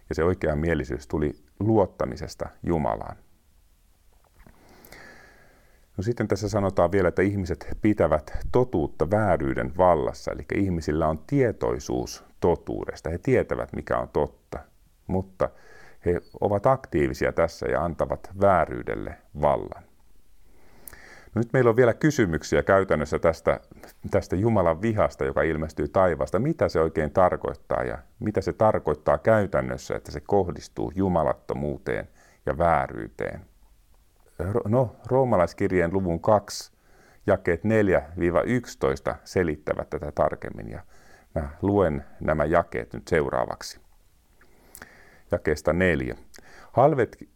Ja 0.08 0.14
se 0.14 0.24
oikea 0.24 0.56
mielisyys 0.56 1.06
tuli 1.06 1.32
luottamisesta 1.60 2.48
Jumalaan. 2.62 3.16
No 5.96 6.02
sitten 6.02 6.28
tässä 6.28 6.48
sanotaan 6.48 6.92
vielä, 6.92 7.08
että 7.08 7.22
ihmiset 7.22 7.68
pitävät 7.82 8.38
totuutta 8.52 9.10
vääryyden 9.10 9.76
vallassa, 9.76 10.32
eli 10.32 10.44
ihmisillä 10.54 11.08
on 11.08 11.18
tietoisuus 11.26 12.24
totuudesta. 12.40 13.10
He 13.10 13.18
tietävät, 13.18 13.72
mikä 13.72 13.98
on 13.98 14.08
totta, 14.08 14.58
mutta 15.06 15.50
he 16.06 16.20
ovat 16.40 16.66
aktiivisia 16.66 17.32
tässä 17.32 17.66
ja 17.66 17.84
antavat 17.84 18.30
vääryydelle 18.40 19.16
vallan. 19.40 19.87
Nyt 21.38 21.52
meillä 21.52 21.70
on 21.70 21.76
vielä 21.76 21.94
kysymyksiä 21.94 22.62
käytännössä 22.62 23.18
tästä, 23.18 23.60
tästä 24.10 24.36
Jumalan 24.36 24.82
vihasta, 24.82 25.24
joka 25.24 25.42
ilmestyy 25.42 25.88
taivaasta. 25.88 26.38
Mitä 26.38 26.68
se 26.68 26.80
oikein 26.80 27.10
tarkoittaa 27.10 27.82
ja 27.82 27.98
mitä 28.20 28.40
se 28.40 28.52
tarkoittaa 28.52 29.18
käytännössä, 29.18 29.96
että 29.96 30.12
se 30.12 30.20
kohdistuu 30.20 30.92
jumalattomuuteen 30.94 32.08
ja 32.46 32.58
vääryyteen? 32.58 33.40
No, 34.64 34.96
roomalaiskirjeen 35.06 35.92
luvun 35.92 36.20
2 36.20 36.72
jakeet 37.26 37.62
4-11 39.10 39.14
selittävät 39.24 39.90
tätä 39.90 40.12
tarkemmin 40.12 40.70
ja 40.70 40.80
mä 41.34 41.48
luen 41.62 42.04
nämä 42.20 42.44
jakeet 42.44 42.92
nyt 42.92 43.08
seuraavaksi. 43.08 43.80
Jakeesta 45.32 45.72
4. 45.72 46.16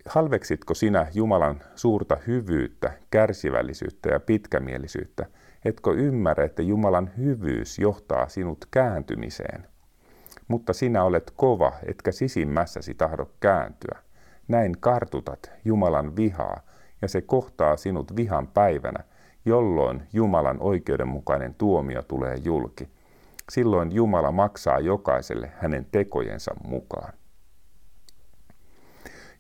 Halveksitko 0.07 0.75
sinä 0.75 1.07
Jumalan 1.15 1.63
suurta 1.75 2.17
hyvyyttä, 2.27 2.93
kärsivällisyyttä 3.11 4.09
ja 4.09 4.21
pitkämielisyyttä? 4.21 5.27
Etkö 5.65 5.91
ymmärrä, 5.91 6.45
että 6.45 6.63
Jumalan 6.63 7.11
hyvyys 7.19 7.79
johtaa 7.79 8.29
sinut 8.29 8.65
kääntymiseen? 8.71 9.67
Mutta 10.49 10.73
sinä 10.73 11.05
olet 11.05 11.33
kova, 11.37 11.73
etkä 11.87 12.13
sisimmässäsi 12.13 12.95
tahdo 12.95 13.31
kääntyä. 13.41 13.99
Näin 14.49 14.77
kartutat 14.81 15.51
Jumalan 15.65 16.17
vihaa, 16.17 16.61
ja 17.03 17.09
se 17.09 17.21
kohtaa 17.23 17.77
sinut 17.77 18.17
vihan 18.17 18.47
päivänä, 18.47 19.05
jolloin 19.45 20.03
Jumalan 20.13 20.57
oikeudenmukainen 20.61 21.55
tuomio 21.55 22.03
tulee 22.03 22.37
julki. 22.45 22.89
Silloin 23.51 23.93
Jumala 23.93 24.33
maksaa 24.33 24.79
jokaiselle 24.79 25.53
hänen 25.61 25.87
tekojensa 25.93 26.55
mukaan. 26.65 27.13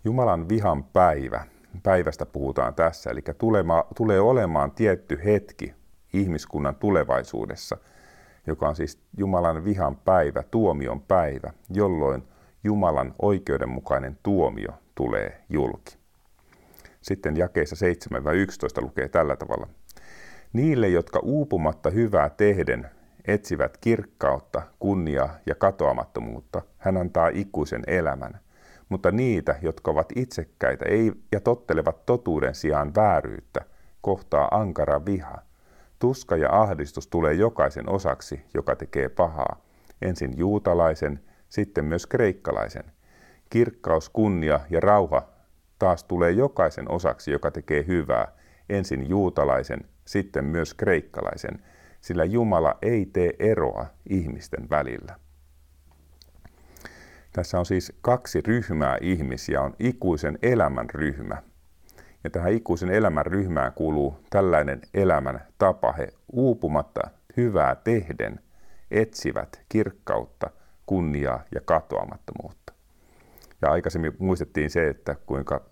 Jumalan 0.05 0.49
vihan 0.49 0.85
päivä, 0.85 1.47
päivästä 1.83 2.27
puhutaan 2.27 2.75
tässä, 2.75 3.11
eli 3.11 3.21
tulema, 3.38 3.85
tulee 3.97 4.21
olemaan 4.21 4.71
tietty 4.71 5.21
hetki 5.25 5.75
ihmiskunnan 6.12 6.75
tulevaisuudessa, 6.75 7.77
joka 8.47 8.69
on 8.69 8.77
siis 8.77 8.99
Jumalan 9.17 9.65
vihan 9.65 9.97
päivä, 9.97 10.43
tuomion 10.43 11.01
päivä, 11.01 11.53
jolloin 11.71 12.23
Jumalan 12.65 13.15
oikeudenmukainen 13.23 14.19
tuomio 14.23 14.71
tulee 14.95 15.45
julki. 15.49 15.97
Sitten 17.01 17.37
jakeessa 17.37 17.77
7-11 18.81 18.83
lukee 18.83 19.09
tällä 19.09 19.37
tavalla. 19.37 19.69
Niille, 20.53 20.88
jotka 20.88 21.19
uupumatta 21.19 21.91
hyvää 21.91 22.31
tehden 22.31 22.91
etsivät 23.25 23.77
kirkkautta, 23.77 24.62
kunniaa 24.79 25.35
ja 25.47 25.55
katoamattomuutta, 25.55 26.62
hän 26.79 26.97
antaa 26.97 27.29
ikuisen 27.29 27.83
elämän– 27.87 28.41
mutta 28.92 29.11
niitä, 29.11 29.55
jotka 29.62 29.90
ovat 29.90 30.12
itsekkäitä 30.16 30.85
ei, 30.88 31.12
ja 31.33 31.40
tottelevat 31.40 32.07
totuuden 32.07 32.55
sijaan 32.55 32.94
vääryyttä, 32.94 33.61
kohtaa 34.00 34.48
ankara 34.50 35.05
viha. 35.05 35.38
Tuska 35.98 36.37
ja 36.37 36.61
ahdistus 36.61 37.07
tulee 37.07 37.33
jokaisen 37.33 37.88
osaksi, 37.88 38.44
joka 38.55 38.76
tekee 38.76 39.09
pahaa. 39.09 39.61
Ensin 40.02 40.38
juutalaisen, 40.38 41.20
sitten 41.48 41.85
myös 41.85 42.07
kreikkalaisen. 42.07 42.85
Kirkkaus, 43.50 44.09
kunnia 44.09 44.61
ja 44.70 44.81
rauha 44.81 45.28
taas 45.78 46.05
tulee 46.05 46.31
jokaisen 46.31 46.90
osaksi, 46.90 47.31
joka 47.31 47.50
tekee 47.50 47.85
hyvää. 47.87 48.33
Ensin 48.68 49.09
juutalaisen, 49.09 49.81
sitten 50.05 50.44
myös 50.44 50.74
kreikkalaisen, 50.74 51.62
sillä 52.00 52.24
Jumala 52.24 52.78
ei 52.83 53.07
tee 53.07 53.31
eroa 53.38 53.87
ihmisten 54.09 54.70
välillä. 54.70 55.21
Tässä 57.33 57.59
on 57.59 57.66
siis 57.66 57.92
kaksi 58.01 58.40
ryhmää 58.40 58.99
ihmisiä, 59.01 59.61
on 59.61 59.75
ikuisen 59.79 60.38
elämän 60.42 60.90
ryhmä. 60.90 61.42
Ja 62.25 62.31
tähän 62.31 62.53
ikuisen 62.53 62.90
elämän 62.90 63.27
ryhmään 63.27 63.73
kuuluu 63.73 64.21
tällainen 64.31 64.81
elämän 64.95 65.47
tapa. 65.59 65.92
He 65.92 66.09
uupumatta 66.33 67.01
hyvää 67.37 67.77
tehden 67.77 68.40
etsivät 68.90 69.62
kirkkautta, 69.68 70.51
kunniaa 70.87 71.42
ja 71.55 71.61
katoamattomuutta. 71.61 72.73
Ja 73.62 73.71
aikaisemmin 73.71 74.16
muistettiin 74.18 74.71
se, 74.71 74.88
että 74.88 75.16
kuinka 75.27 75.64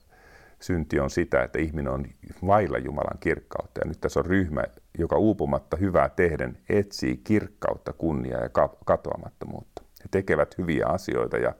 synti 0.60 1.00
on 1.00 1.10
sitä, 1.10 1.42
että 1.42 1.58
ihminen 1.58 1.92
on 1.92 2.06
vailla 2.46 2.78
Jumalan 2.78 3.18
kirkkautta. 3.20 3.80
Ja 3.80 3.88
nyt 3.88 4.00
tässä 4.00 4.20
on 4.20 4.26
ryhmä, 4.26 4.64
joka 4.98 5.16
uupumatta 5.16 5.76
hyvää 5.76 6.08
tehden 6.08 6.58
etsii 6.68 7.16
kirkkautta, 7.16 7.92
kunniaa 7.92 8.40
ja 8.40 8.50
katoamattomuutta. 8.84 9.79
He 10.00 10.04
tekevät 10.10 10.58
hyviä 10.58 10.86
asioita 10.86 11.36
ja 11.36 11.54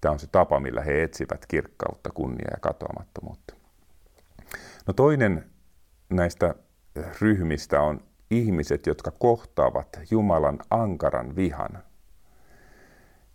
tämä 0.00 0.12
on 0.12 0.18
se 0.18 0.26
tapa, 0.26 0.60
millä 0.60 0.82
he 0.82 1.02
etsivät 1.02 1.46
kirkkautta, 1.46 2.10
kunniaa 2.14 2.50
ja 2.50 2.60
katoamattomuutta. 2.60 3.54
No 4.86 4.92
toinen 4.92 5.50
näistä 6.10 6.54
ryhmistä 7.20 7.80
on 7.80 8.00
ihmiset, 8.30 8.86
jotka 8.86 9.10
kohtaavat 9.10 10.00
Jumalan 10.10 10.58
ankaran 10.70 11.36
vihan, 11.36 11.82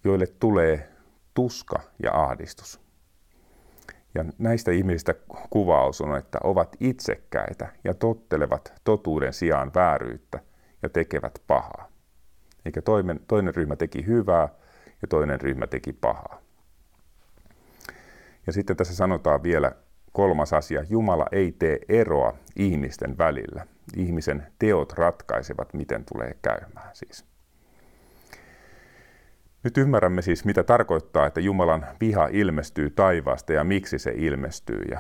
joille 0.04 0.28
tulee 0.28 0.90
tuska 1.34 1.80
ja 2.04 2.24
ahdistus. 2.24 2.82
Ja 4.16 4.26
näistä 4.38 4.72
ihmisistä 4.72 5.16
kuvaus 5.50 6.02
on, 6.02 6.18
että 6.18 6.40
ovat 6.44 6.76
itsekkäitä 6.80 7.68
ja 7.84 7.94
tottelevat 7.94 8.74
totuuden 8.84 9.34
sijaan 9.34 9.72
vääryyttä 9.76 10.40
ja 10.82 10.90
tekevät 10.90 11.42
pahaa. 11.48 11.93
Eikä 12.66 12.82
toinen, 12.82 13.20
toinen 13.28 13.56
ryhmä 13.56 13.76
teki 13.76 14.06
hyvää 14.06 14.50
ja 15.02 15.08
toinen 15.08 15.42
ryhmä 15.42 15.68
teki 15.68 15.94
pahaa. 15.94 16.42
Ja 18.48 18.54
sitten 18.54 18.78
tässä 18.78 18.96
sanotaan 18.96 19.44
vielä 19.44 19.72
kolmas 20.12 20.54
asia. 20.54 20.86
Jumala 20.90 21.26
ei 21.32 21.52
tee 21.52 21.80
eroa 21.90 22.38
ihmisten 22.56 23.18
välillä. 23.18 23.68
Ihmisen 23.98 24.48
teot 24.60 24.94
ratkaisevat, 24.94 25.74
miten 25.74 26.06
tulee 26.14 26.38
käymään 26.42 26.90
siis. 26.94 27.26
Nyt 29.64 29.78
ymmärrämme 29.78 30.22
siis, 30.22 30.46
mitä 30.46 30.64
tarkoittaa, 30.64 31.26
että 31.26 31.40
Jumalan 31.40 31.88
viha 32.02 32.28
ilmestyy 32.32 32.90
taivaasta 32.90 33.54
ja 33.54 33.64
miksi 33.64 34.00
se 34.00 34.14
ilmestyy. 34.16 34.82
Ja 34.92 35.00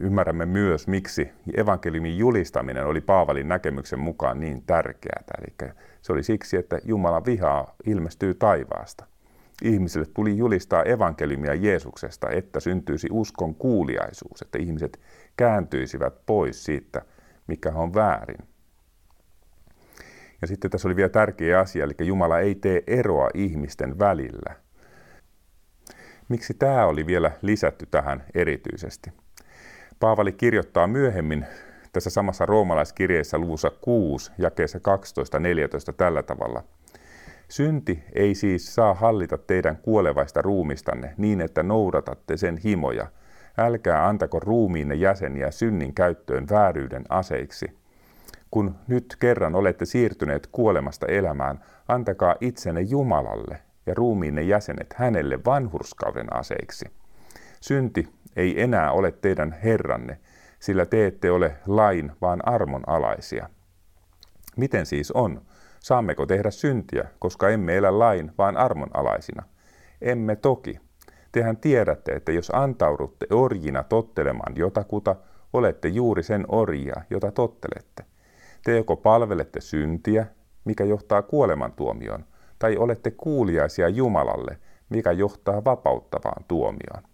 ymmärrämme 0.00 0.46
myös, 0.46 0.88
miksi 0.88 1.30
evankeliumin 1.56 2.18
julistaminen 2.18 2.86
oli 2.86 3.00
Paavalin 3.00 3.48
näkemyksen 3.48 3.98
mukaan 3.98 4.40
niin 4.40 4.62
tärkeää. 4.62 5.24
Eli 5.38 5.70
se 6.02 6.12
oli 6.12 6.22
siksi, 6.22 6.56
että 6.56 6.78
Jumalan 6.84 7.24
vihaa 7.24 7.74
ilmestyy 7.86 8.34
taivaasta. 8.34 9.06
Ihmisille 9.62 10.06
tuli 10.14 10.36
julistaa 10.36 10.82
evankeliumia 10.82 11.54
Jeesuksesta, 11.54 12.30
että 12.30 12.60
syntyisi 12.60 13.08
uskon 13.10 13.54
kuuliaisuus, 13.54 14.42
että 14.42 14.58
ihmiset 14.58 15.00
kääntyisivät 15.36 16.26
pois 16.26 16.64
siitä, 16.64 17.02
mikä 17.46 17.72
on 17.74 17.94
väärin. 17.94 18.48
Ja 20.42 20.48
sitten 20.48 20.70
tässä 20.70 20.88
oli 20.88 20.96
vielä 20.96 21.08
tärkeä 21.08 21.60
asia, 21.60 21.84
eli 21.84 21.94
Jumala 22.00 22.38
ei 22.38 22.54
tee 22.54 22.82
eroa 22.86 23.28
ihmisten 23.34 23.98
välillä. 23.98 24.56
Miksi 26.28 26.54
tämä 26.54 26.86
oli 26.86 27.06
vielä 27.06 27.32
lisätty 27.42 27.86
tähän 27.90 28.24
erityisesti? 28.34 29.21
Paavali 30.02 30.32
kirjoittaa 30.32 30.86
myöhemmin 30.86 31.46
tässä 31.92 32.10
samassa 32.10 32.46
roomalaiskirjeessä 32.46 33.38
luvussa 33.38 33.70
6, 33.80 34.32
jakeessa 34.38 34.78
12-14 34.78 35.92
tällä 35.96 36.22
tavalla. 36.22 36.64
Synti 37.48 38.04
ei 38.14 38.34
siis 38.34 38.74
saa 38.74 38.94
hallita 38.94 39.38
teidän 39.38 39.76
kuolevaista 39.76 40.42
ruumistanne 40.42 41.14
niin, 41.16 41.40
että 41.40 41.62
noudatatte 41.62 42.36
sen 42.36 42.58
himoja. 42.58 43.06
Älkää 43.58 44.08
antako 44.08 44.40
ruumiinne 44.40 44.94
jäseniä 44.94 45.50
synnin 45.50 45.94
käyttöön 45.94 46.46
vääryyden 46.50 47.04
aseiksi. 47.08 47.66
Kun 48.50 48.74
nyt 48.88 49.16
kerran 49.20 49.54
olette 49.54 49.84
siirtyneet 49.84 50.48
kuolemasta 50.52 51.06
elämään, 51.06 51.60
antakaa 51.88 52.34
itsenne 52.40 52.80
Jumalalle 52.80 53.58
ja 53.86 53.94
ruumiinne 53.94 54.42
jäsenet 54.42 54.94
hänelle 54.96 55.38
vanhurskauden 55.44 56.36
aseiksi. 56.36 57.01
Synti 57.62 58.08
ei 58.36 58.62
enää 58.62 58.92
ole 58.92 59.12
teidän 59.12 59.52
Herranne, 59.64 60.18
sillä 60.60 60.86
te 60.86 61.06
ette 61.06 61.30
ole 61.30 61.56
lain, 61.66 62.12
vaan 62.20 62.48
armon 62.48 62.82
alaisia. 62.86 63.48
Miten 64.56 64.86
siis 64.86 65.10
on? 65.10 65.42
Saammeko 65.80 66.26
tehdä 66.26 66.50
syntiä, 66.50 67.08
koska 67.18 67.48
emme 67.48 67.76
elä 67.76 67.98
lain, 67.98 68.32
vaan 68.38 68.56
armon 68.56 68.90
alaisina? 68.94 69.42
Emme 70.00 70.36
toki. 70.36 70.80
Tehän 71.32 71.56
tiedätte, 71.56 72.12
että 72.12 72.32
jos 72.32 72.50
antaudutte 72.54 73.26
orjina 73.30 73.82
tottelemaan 73.82 74.56
jotakuta, 74.56 75.16
olette 75.52 75.88
juuri 75.88 76.22
sen 76.22 76.44
orjia, 76.48 77.02
jota 77.10 77.30
tottelette. 77.30 78.04
Te 78.64 78.76
joko 78.76 78.96
palvelette 78.96 79.60
syntiä, 79.60 80.26
mikä 80.64 80.84
johtaa 80.84 81.22
kuolemantuomioon, 81.22 82.24
tai 82.58 82.76
olette 82.76 83.10
kuuliaisia 83.10 83.88
Jumalalle, 83.88 84.58
mikä 84.88 85.12
johtaa 85.12 85.64
vapauttavaan 85.64 86.44
tuomioon. 86.48 87.11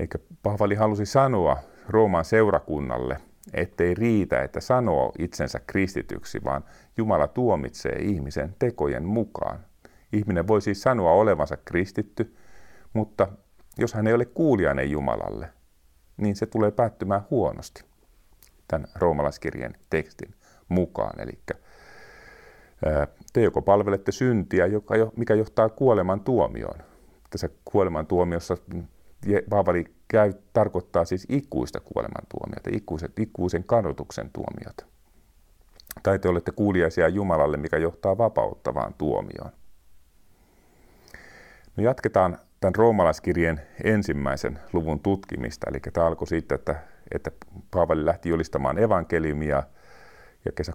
Eikä 0.00 0.18
Pahvali 0.42 0.74
halusi 0.74 1.06
sanoa 1.06 1.58
Rooman 1.88 2.24
seurakunnalle, 2.24 3.16
ettei 3.54 3.94
riitä, 3.94 4.42
että 4.42 4.60
sanoo 4.60 5.12
itsensä 5.18 5.60
kristityksi, 5.66 6.44
vaan 6.44 6.64
Jumala 6.96 7.28
tuomitsee 7.28 7.96
ihmisen 8.02 8.54
tekojen 8.58 9.04
mukaan. 9.04 9.60
Ihminen 10.12 10.48
voi 10.48 10.62
siis 10.62 10.82
sanoa 10.82 11.12
olevansa 11.12 11.56
kristitty, 11.56 12.36
mutta 12.92 13.28
jos 13.78 13.94
hän 13.94 14.06
ei 14.06 14.14
ole 14.14 14.24
kuulijainen 14.24 14.90
Jumalalle, 14.90 15.48
niin 16.16 16.36
se 16.36 16.46
tulee 16.46 16.70
päättymään 16.70 17.22
huonosti 17.30 17.84
tämän 18.68 18.88
roomalaiskirjeen 18.94 19.74
tekstin 19.90 20.34
mukaan. 20.68 21.20
Eli 21.20 21.38
te 23.32 23.42
joko 23.42 23.62
palvelette 23.62 24.12
syntiä, 24.12 24.66
joka, 24.66 24.94
mikä 25.16 25.34
johtaa 25.34 25.68
kuoleman 25.68 26.20
tuomioon. 26.20 26.78
Tässä 27.30 27.48
kuoleman 27.64 28.06
tuomiossa 28.06 28.56
Paavali 29.50 29.84
käy, 30.08 30.32
tarkoittaa 30.52 31.04
siis 31.04 31.26
ikuista 31.28 31.80
kuolemantuomiota, 31.80 32.70
ikuisen, 32.72 33.10
ikuisen 33.18 33.64
kadotuksen 33.64 34.30
tuomiota. 34.32 34.86
Tai 36.02 36.18
te 36.18 36.28
olette 36.28 36.52
kuuliaisia 36.52 37.08
Jumalalle, 37.08 37.56
mikä 37.56 37.76
johtaa 37.76 38.18
vapauttavaan 38.18 38.94
tuomioon. 38.94 39.50
No 41.76 41.84
jatketaan 41.84 42.38
tämän 42.60 42.74
roomalaiskirjeen 42.74 43.60
ensimmäisen 43.84 44.58
luvun 44.72 45.00
tutkimista. 45.00 45.66
Eli 45.70 45.78
tämä 45.92 46.06
alkoi 46.06 46.26
siitä, 46.26 46.54
että, 46.54 46.76
että 47.14 47.30
Paavali 47.70 48.04
lähti 48.04 48.28
julistamaan 48.28 48.78
evankeliumia 48.78 49.62
ja 50.44 50.52
kesä 50.52 50.72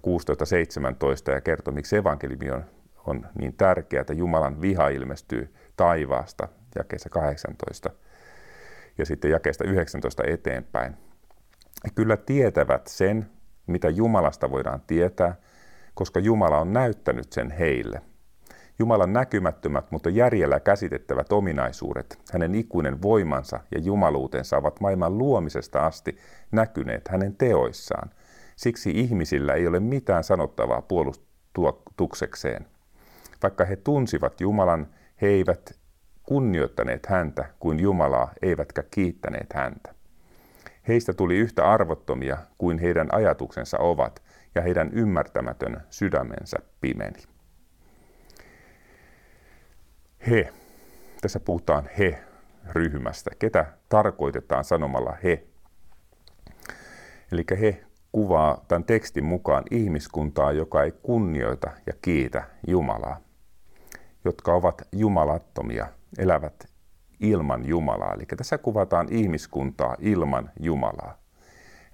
16-17 1.30 1.32
ja 1.32 1.42
kertoi, 1.42 1.74
miksi 1.74 1.96
evankeliumi 1.96 2.52
on, 2.52 2.66
on 3.08 3.28
niin 3.40 3.54
tärkeää, 3.54 4.02
että 4.02 4.14
Jumalan 4.14 4.62
viha 4.62 4.90
ilmestyy 4.90 5.54
taivaasta 5.78 6.48
ja 6.76 6.84
kesä 6.84 7.10
18 7.10 7.90
ja 8.98 9.06
sitten 9.06 9.32
jakeesta 9.32 9.64
19 9.64 10.24
eteenpäin. 10.28 10.98
Kyllä 11.96 12.18
tietävät 12.18 12.88
sen, 12.88 13.30
mitä 13.68 13.90
Jumalasta 13.90 14.52
voidaan 14.52 14.82
tietää, 14.88 15.36
koska 15.94 16.20
Jumala 16.20 16.60
on 16.60 16.74
näyttänyt 16.74 17.34
sen 17.34 17.52
heille. 17.52 18.02
Jumalan 18.80 19.14
näkymättömät, 19.14 19.92
mutta 19.92 20.10
järjellä 20.10 20.60
käsitettävät 20.60 21.32
ominaisuudet, 21.32 22.20
hänen 22.34 22.56
ikuinen 22.56 23.02
voimansa 23.02 23.60
ja 23.72 23.80
jumaluutensa 23.80 24.58
ovat 24.58 24.80
maailman 24.82 25.18
luomisesta 25.18 25.86
asti 25.86 26.18
näkyneet 26.52 27.08
hänen 27.08 27.36
teoissaan. 27.36 28.10
Siksi 28.56 28.92
ihmisillä 28.92 29.54
ei 29.54 29.68
ole 29.68 29.80
mitään 29.80 30.24
sanottavaa 30.24 30.82
puolustuksekseen. 30.82 32.66
Vaikka 33.44 33.66
he 33.66 33.76
tunsivat 33.76 34.42
Jumalan, 34.42 34.88
he 35.22 35.28
eivät 35.28 35.80
kunnioittaneet 36.26 37.06
häntä 37.06 37.46
kuin 37.60 37.80
Jumalaa, 37.80 38.32
eivätkä 38.42 38.84
kiittäneet 38.92 39.54
häntä. 39.54 39.96
Heistä 40.88 41.14
tuli 41.14 41.38
yhtä 41.38 41.72
arvottomia 41.72 42.38
kuin 42.58 42.80
heidän 42.80 43.08
ajatuksensa 43.12 43.78
ovat, 43.78 44.22
ja 44.56 44.62
heidän 44.62 44.90
ymmärtämätön 44.94 45.82
sydämensä 45.90 46.58
pimeni. 46.82 47.24
He. 50.28 50.54
Tässä 51.22 51.40
puhutaan 51.40 51.90
he-ryhmästä. 51.98 53.32
Ketä 53.40 53.66
tarkoitetaan 53.90 54.64
sanomalla 54.64 55.18
he? 55.24 55.44
Eli 57.32 57.44
he 57.60 57.84
kuvaa 58.12 58.66
tämän 58.68 58.84
tekstin 58.84 59.26
mukaan 59.26 59.64
ihmiskuntaa, 59.72 60.52
joka 60.52 60.84
ei 60.84 60.92
kunnioita 60.92 61.72
ja 61.88 61.94
kiitä 62.02 62.44
Jumalaa, 62.68 63.22
jotka 64.26 64.54
ovat 64.54 64.82
jumalattomia 64.92 65.88
elävät 66.18 66.66
ilman 67.20 67.68
Jumalaa. 67.68 68.14
Eli 68.14 68.26
tässä 68.38 68.58
kuvataan 68.58 69.08
ihmiskuntaa 69.12 69.96
ilman 70.00 70.52
Jumalaa. 70.60 71.18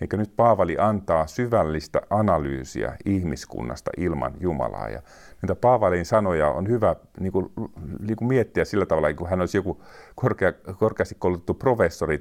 Eikä 0.01 0.17
nyt 0.17 0.36
Paavali 0.36 0.75
antaa 0.79 1.27
syvällistä 1.27 2.01
analyysiä 2.10 2.97
ihmiskunnasta 3.05 3.91
ilman 3.97 4.34
Jumalaa. 4.39 4.89
Ja 4.89 5.01
niitä 5.41 5.55
Paavalin 5.55 6.05
sanoja 6.05 6.49
on 6.49 6.67
hyvä 6.67 6.95
niin 7.19 7.31
kuin, 7.31 7.51
niin 7.99 8.15
kuin 8.17 8.27
miettiä 8.27 8.65
sillä 8.65 8.86
tavalla, 8.86 9.07
niin 9.07 9.15
kun 9.15 9.29
hän 9.29 9.39
olisi 9.39 9.57
joku 9.57 9.84
korkea, 10.15 10.51
korkeasti 10.51 11.15
koulutettu 11.19 11.53
professori, 11.53 12.19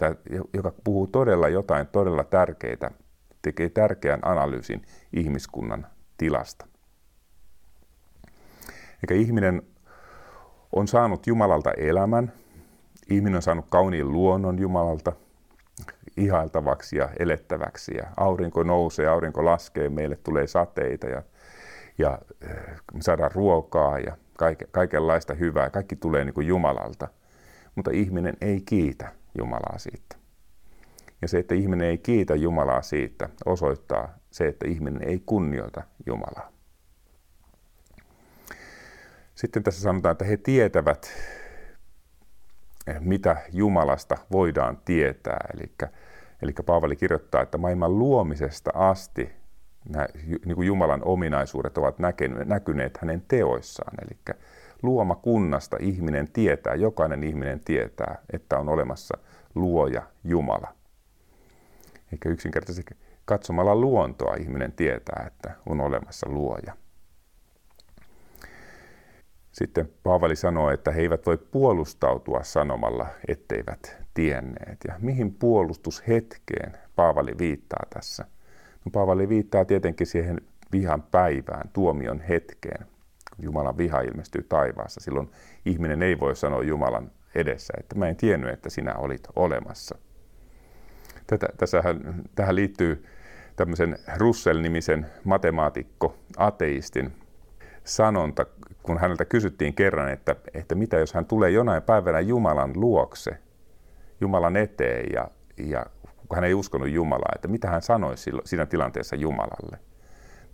joka 0.55 0.73
puhuu 0.85 1.07
todella 1.07 1.49
jotain 1.49 1.87
todella 1.87 2.25
tärkeitä, 2.25 2.91
tekee 3.43 3.69
tärkeän 3.69 4.21
analyysin 4.23 4.83
ihmiskunnan 5.13 5.87
tilasta. 6.17 6.67
Eikä 9.03 9.15
ihminen 9.15 9.63
on 10.73 10.89
saanut 10.89 11.27
Jumalalta 11.27 11.73
elämän. 11.73 12.33
Ihminen 13.11 13.37
on 13.37 13.43
saanut 13.43 13.67
kauniin 13.69 14.13
luonnon 14.13 14.59
Jumalalta 14.59 15.13
ihailtavaksi 16.17 16.97
ja 16.97 17.09
elettäväksi. 17.19 17.95
Ja 17.97 18.05
aurinko 18.17 18.63
nousee, 18.63 19.07
aurinko 19.07 19.45
laskee, 19.45 19.89
meille 19.89 20.17
tulee 20.17 20.47
sateita 20.47 21.07
ja, 21.07 21.23
ja 21.99 22.19
äh, 22.45 22.57
saadaan 23.01 23.33
ruokaa 23.35 23.99
ja 23.99 24.17
kaike, 24.39 24.67
kaikenlaista 24.71 25.35
hyvää. 25.35 25.71
Kaikki 25.71 25.97
tulee 25.97 26.25
niin 26.25 26.35
kuin 26.35 26.47
Jumalalta. 26.47 27.09
Mutta 27.75 27.91
ihminen 27.91 28.37
ei 28.41 28.61
kiitä 28.61 29.13
Jumalaa 29.39 29.79
siitä. 29.79 30.17
Ja 31.23 31.29
se, 31.29 31.39
että 31.39 31.55
ihminen 31.55 31.89
ei 31.89 31.99
kiitä 31.99 32.35
Jumalaa 32.35 32.83
siitä, 32.83 33.29
osoittaa 33.45 34.15
se, 34.31 34.49
että 34.49 34.69
ihminen 34.69 35.03
ei 35.03 35.23
kunnioita 35.27 35.83
Jumalaa. 36.07 36.53
Sitten 39.41 39.63
tässä 39.63 39.81
sanotaan, 39.81 40.13
että 40.13 40.25
he 40.25 40.37
tietävät, 40.37 41.13
eh, 42.87 43.01
mitä 43.01 43.37
Jumalasta 43.53 44.17
voidaan 44.33 44.79
tietää. 44.85 45.49
Eli, 45.55 45.73
eli 46.43 46.53
Paavali 46.67 46.97
kirjoittaa, 46.97 47.43
että 47.43 47.59
maailman 47.59 47.99
luomisesta 47.99 48.71
asti 48.75 49.33
nämä, 49.89 50.07
niin 50.45 50.55
kuin 50.55 50.67
Jumalan 50.67 51.05
ominaisuudet 51.05 51.79
ovat 51.79 51.97
näkyneet 52.45 52.99
hänen 53.01 53.23
teoissaan. 53.29 53.95
Eli 54.03 54.37
luomakunnasta 54.83 55.77
ihminen 55.81 56.33
tietää, 56.33 56.75
jokainen 56.75 57.23
ihminen 57.25 57.61
tietää, 57.61 58.19
että 58.33 58.59
on 58.59 58.69
olemassa 58.69 59.19
luoja 59.55 60.03
Jumala. 60.25 60.75
Eikä 62.13 62.29
yksinkertaisesti 62.29 62.97
katsomalla 63.25 63.77
luontoa 63.77 64.35
ihminen 64.35 64.73
tietää, 64.73 65.25
että 65.27 65.55
on 65.67 65.81
olemassa 65.81 66.29
luoja. 66.29 66.77
Sitten 69.53 69.91
Paavali 70.03 70.37
sanoo, 70.37 70.71
että 70.71 70.91
he 70.91 71.01
eivät 71.01 71.27
voi 71.27 71.39
puolustautua 71.39 72.43
sanomalla, 72.43 73.07
etteivät 73.29 73.97
tienneet. 74.15 74.79
Ja 74.89 74.95
mihin 74.99 75.35
puolustushetkeen 75.35 76.73
Paavali 76.97 77.33
viittaa 77.39 77.87
tässä? 77.95 78.25
No, 78.85 78.91
Paavali 78.93 79.29
viittaa 79.29 79.65
tietenkin 79.65 80.07
siihen 80.07 80.41
vihan 80.73 81.03
päivään, 81.03 81.71
tuomion 81.73 82.21
hetkeen, 82.21 82.87
Jumalan 83.39 83.79
viha 83.79 84.01
ilmestyy 84.01 84.43
taivaassa. 84.43 85.01
Silloin 85.01 85.31
ihminen 85.65 86.03
ei 86.03 86.21
voi 86.21 86.37
sanoa 86.37 86.63
Jumalan 86.63 87.11
edessä, 87.35 87.75
että 87.81 87.99
mä 87.99 88.09
en 88.09 88.17
tiennyt, 88.17 88.51
että 88.51 88.71
sinä 88.71 88.95
olit 88.95 89.29
olemassa. 89.37 89.99
Tätä, 91.27 91.49
tässähän, 91.57 92.25
tähän 92.35 92.57
liittyy 92.57 93.05
tämmöisen 93.57 93.99
Russell-nimisen 94.17 95.07
matemaatikko, 95.25 96.17
ateistin 96.37 97.13
sanonta, 97.85 98.47
kun 98.83 98.99
häneltä 98.99 99.25
kysyttiin 99.25 99.75
kerran, 99.75 100.09
että, 100.09 100.37
että 100.55 100.75
mitä 100.75 100.99
jos 100.99 101.15
hän 101.15 101.27
tulee 101.27 101.51
jonain 101.51 101.83
päivänä 101.83 102.21
Jumalan 102.21 102.73
luokse, 102.75 103.39
Jumalan 104.21 104.57
eteen 104.57 105.13
ja, 105.13 105.31
ja 105.57 105.87
kun 106.29 106.37
hän 106.37 106.45
ei 106.45 106.55
uskonut 106.55 106.89
Jumalaa, 106.89 107.33
että 107.35 107.49
mitä 107.49 107.71
hän 107.71 107.83
sanoisi 107.83 108.31
siinä 108.45 108.67
tilanteessa 108.67 109.17
Jumalalle. 109.17 109.79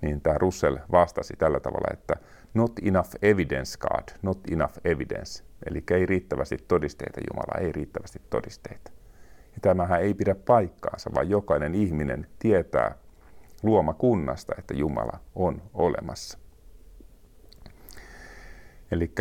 Niin 0.03 0.21
tämä 0.21 0.39
Russell 0.39 0.77
vastasi 0.93 1.35
tällä 1.39 1.61
tavalla, 1.61 1.89
että 1.93 2.15
not 2.55 2.73
enough 2.83 3.11
evidence 3.23 3.79
God, 3.79 4.09
not 4.23 4.39
enough 4.51 4.79
evidence. 4.85 5.45
Eli 5.67 5.83
ei 5.91 6.07
riittävästi 6.07 6.57
todisteita 6.69 7.21
Jumala, 7.31 7.67
ei 7.67 7.73
riittävästi 7.73 8.23
todisteita. 8.31 8.91
Ja 9.55 9.61
tämähän 9.63 10.01
ei 10.01 10.15
pidä 10.15 10.35
paikkaansa, 10.35 11.11
vaan 11.15 11.31
jokainen 11.31 11.75
ihminen 11.75 12.27
tietää 12.39 12.95
luomakunnasta, 13.63 14.55
että 14.59 14.75
Jumala 14.75 15.21
on 15.35 15.63
olemassa. 15.75 16.39
Eli 18.91 19.13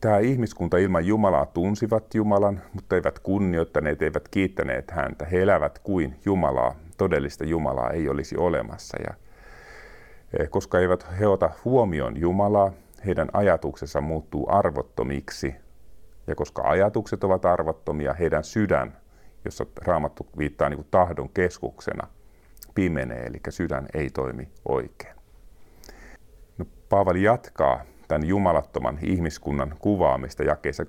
tämä 0.00 0.18
ihmiskunta 0.18 0.76
ilman 0.76 1.06
Jumalaa 1.06 1.46
tunsivat 1.46 2.14
Jumalan, 2.14 2.62
mutta 2.72 2.96
eivät 2.96 3.18
kunnioittaneet, 3.18 4.02
eivät 4.02 4.28
kiittäneet 4.28 4.90
häntä. 4.90 5.24
He 5.24 5.42
elävät 5.42 5.78
kuin 5.78 6.16
Jumalaa, 6.24 6.74
todellista 6.96 7.44
Jumalaa 7.44 7.90
ei 7.90 8.08
olisi 8.08 8.36
olemassa. 8.36 8.96
Ja 9.02 9.14
e, 10.38 10.46
koska 10.46 10.78
eivät 10.78 11.06
he 11.20 11.26
ota 11.26 11.50
huomioon 11.64 12.20
Jumalaa, 12.20 12.72
heidän 13.06 13.28
ajatuksensa 13.32 14.00
muuttuu 14.00 14.46
arvottomiksi. 14.50 15.54
Ja 16.26 16.34
koska 16.34 16.62
ajatukset 16.62 17.24
ovat 17.24 17.44
arvottomia, 17.44 18.12
heidän 18.12 18.44
sydän, 18.44 18.96
jossa 19.44 19.66
raamattu 19.82 20.26
viittaa 20.38 20.68
niin 20.68 20.78
kuin 20.78 20.88
tahdon 20.90 21.28
keskuksena, 21.28 22.08
pimenee, 22.74 23.26
eli 23.26 23.40
sydän 23.48 23.86
ei 23.94 24.10
toimi 24.10 24.48
oikein. 24.68 25.14
No, 26.58 26.64
Paavali 26.88 27.22
jatkaa 27.22 27.84
tämän 28.08 28.26
jumalattoman 28.28 28.98
ihmiskunnan 29.02 29.74
kuvaamista 29.78 30.42
jakeissa 30.42 30.84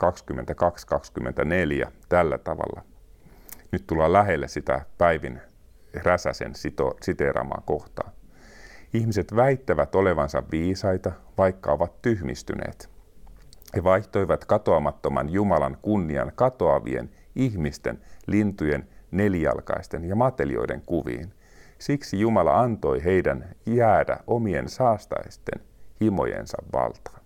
22-24 1.85 1.91
tällä 2.09 2.37
tavalla. 2.37 2.81
Nyt 3.71 3.87
tullaan 3.87 4.13
lähelle 4.13 4.47
sitä 4.47 4.85
päivin 4.97 5.41
Räsäsen 5.93 6.55
sito, 6.55 6.97
siteeraamaa 7.01 7.61
kohtaa. 7.65 8.11
Ihmiset 8.93 9.35
väittävät 9.35 9.95
olevansa 9.95 10.43
viisaita, 10.51 11.11
vaikka 11.37 11.71
ovat 11.71 12.01
tyhmistyneet. 12.01 12.89
He 13.75 13.83
vaihtoivat 13.83 14.45
katoamattoman 14.45 15.29
Jumalan 15.29 15.77
kunnian 15.81 16.31
katoavien 16.35 17.09
ihmisten, 17.35 18.01
lintujen, 18.27 18.87
nelijalkaisten 19.11 20.05
ja 20.05 20.15
matelioiden 20.15 20.81
kuviin. 20.85 21.33
Siksi 21.79 22.19
Jumala 22.19 22.59
antoi 22.59 23.03
heidän 23.03 23.55
jäädä 23.65 24.17
omien 24.27 24.69
saastaisten 24.69 25.61
himojensa 26.01 26.57
valtaan. 26.73 27.21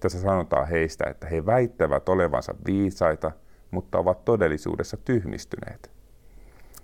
Tässä 0.00 0.20
sanotaan 0.20 0.68
heistä, 0.68 1.04
että 1.10 1.26
he 1.26 1.46
väittävät 1.46 2.08
olevansa 2.08 2.54
viisaita, 2.66 3.32
mutta 3.70 3.98
ovat 3.98 4.24
todellisuudessa 4.24 4.96
tyhmistyneet. 4.96 5.90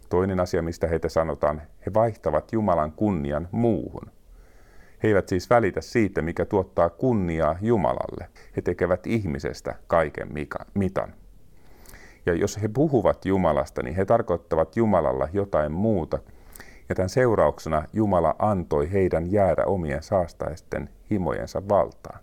Toinen 0.09 0.41
asia, 0.41 0.63
mistä 0.63 0.87
heitä 0.87 1.09
sanotaan, 1.09 1.63
he 1.87 1.95
vaihtavat 1.95 2.53
Jumalan 2.53 2.93
kunnian 2.93 3.49
muuhun. 3.53 4.11
He 5.03 5.09
eivät 5.09 5.29
siis 5.29 5.51
välitä 5.51 5.81
siitä, 5.81 6.23
mikä 6.23 6.45
tuottaa 6.45 6.89
kunniaa 6.89 7.57
Jumalalle. 7.61 8.29
He 8.57 8.63
tekevät 8.63 9.07
ihmisestä 9.07 9.75
kaiken 9.87 10.29
mitan. 10.75 11.15
Ja 12.27 12.35
jos 12.35 12.63
he 12.63 12.69
puhuvat 12.69 13.25
Jumalasta, 13.25 13.83
niin 13.83 13.97
he 13.97 14.05
tarkoittavat 14.05 14.77
Jumalalla 14.77 15.29
jotain 15.33 15.73
muuta. 15.73 16.19
Ja 16.89 16.95
tämän 16.95 17.09
seurauksena 17.09 17.85
Jumala 17.93 18.35
antoi 18.39 18.93
heidän 18.93 19.33
jäädä 19.33 19.65
omien 19.65 20.03
saastaisten 20.03 20.89
himojensa 21.11 21.69
valtaan. 21.69 22.21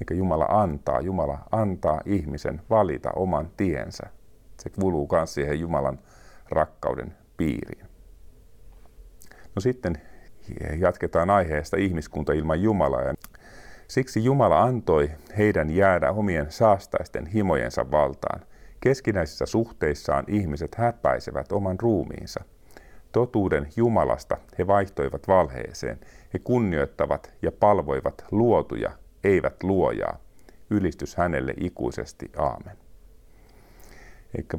Eikä 0.00 0.14
Jumala 0.14 0.44
antaa, 0.44 1.00
Jumala 1.00 1.38
antaa 1.52 2.00
ihmisen 2.04 2.60
valita 2.70 3.10
oman 3.16 3.50
tiensä. 3.56 4.06
Se 4.62 4.70
kuuluu 4.70 5.08
myös 5.12 5.34
siihen 5.34 5.60
Jumalan 5.60 5.98
rakkauden 6.50 7.14
piiriin. 7.36 7.86
No 9.54 9.60
sitten 9.60 9.98
jatketaan 10.78 11.30
aiheesta 11.30 11.76
ihmiskunta 11.76 12.32
ilman 12.32 12.62
Jumalaa. 12.62 13.14
Siksi 13.88 14.24
Jumala 14.24 14.62
antoi 14.62 15.10
heidän 15.38 15.70
jäädä 15.70 16.12
omien 16.12 16.50
saastaisten 16.50 17.26
himojensa 17.26 17.90
valtaan. 17.90 18.40
Keskinäisissä 18.80 19.46
suhteissaan 19.46 20.24
ihmiset 20.28 20.74
häpäisevät 20.74 21.52
oman 21.52 21.80
ruumiinsa. 21.80 22.44
Totuuden 23.14 23.68
Jumalasta 23.76 24.36
he 24.58 24.66
vaihtoivat 24.66 25.28
valheeseen. 25.28 26.00
He 26.34 26.38
kunnioittavat 26.38 27.32
ja 27.42 27.52
palvoivat 27.52 28.24
luotuja, 28.30 28.90
eivät 29.24 29.62
luojaa. 29.62 30.18
Ylistys 30.70 31.16
hänelle 31.16 31.54
ikuisesti. 31.60 32.32
Aamen. 32.36 32.76
Eikä 34.36 34.58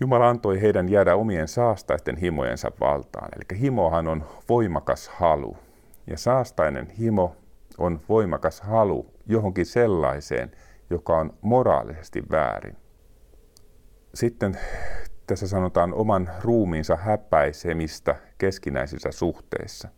Jumala 0.00 0.28
antoi 0.28 0.60
heidän 0.60 0.88
jäädä 0.88 1.16
omien 1.16 1.48
saastaisten 1.48 2.16
himojensa 2.16 2.70
valtaan. 2.80 3.28
Eli 3.36 3.60
himohan 3.60 4.08
on 4.08 4.24
voimakas 4.48 5.08
halu. 5.08 5.56
Ja 6.06 6.18
saastainen 6.18 6.90
himo 6.90 7.36
on 7.78 8.00
voimakas 8.08 8.60
halu 8.60 9.06
johonkin 9.26 9.66
sellaiseen, 9.66 10.50
joka 10.90 11.18
on 11.18 11.34
moraalisesti 11.40 12.22
väärin. 12.30 12.76
Sitten 14.14 14.58
tässä 15.30 15.48
sanotaan 15.48 15.94
oman 15.94 16.30
ruumiinsa 16.42 16.96
häpäisemistä 16.96 18.16
keskinäisissä 18.38 19.12
suhteissa. 19.12 19.88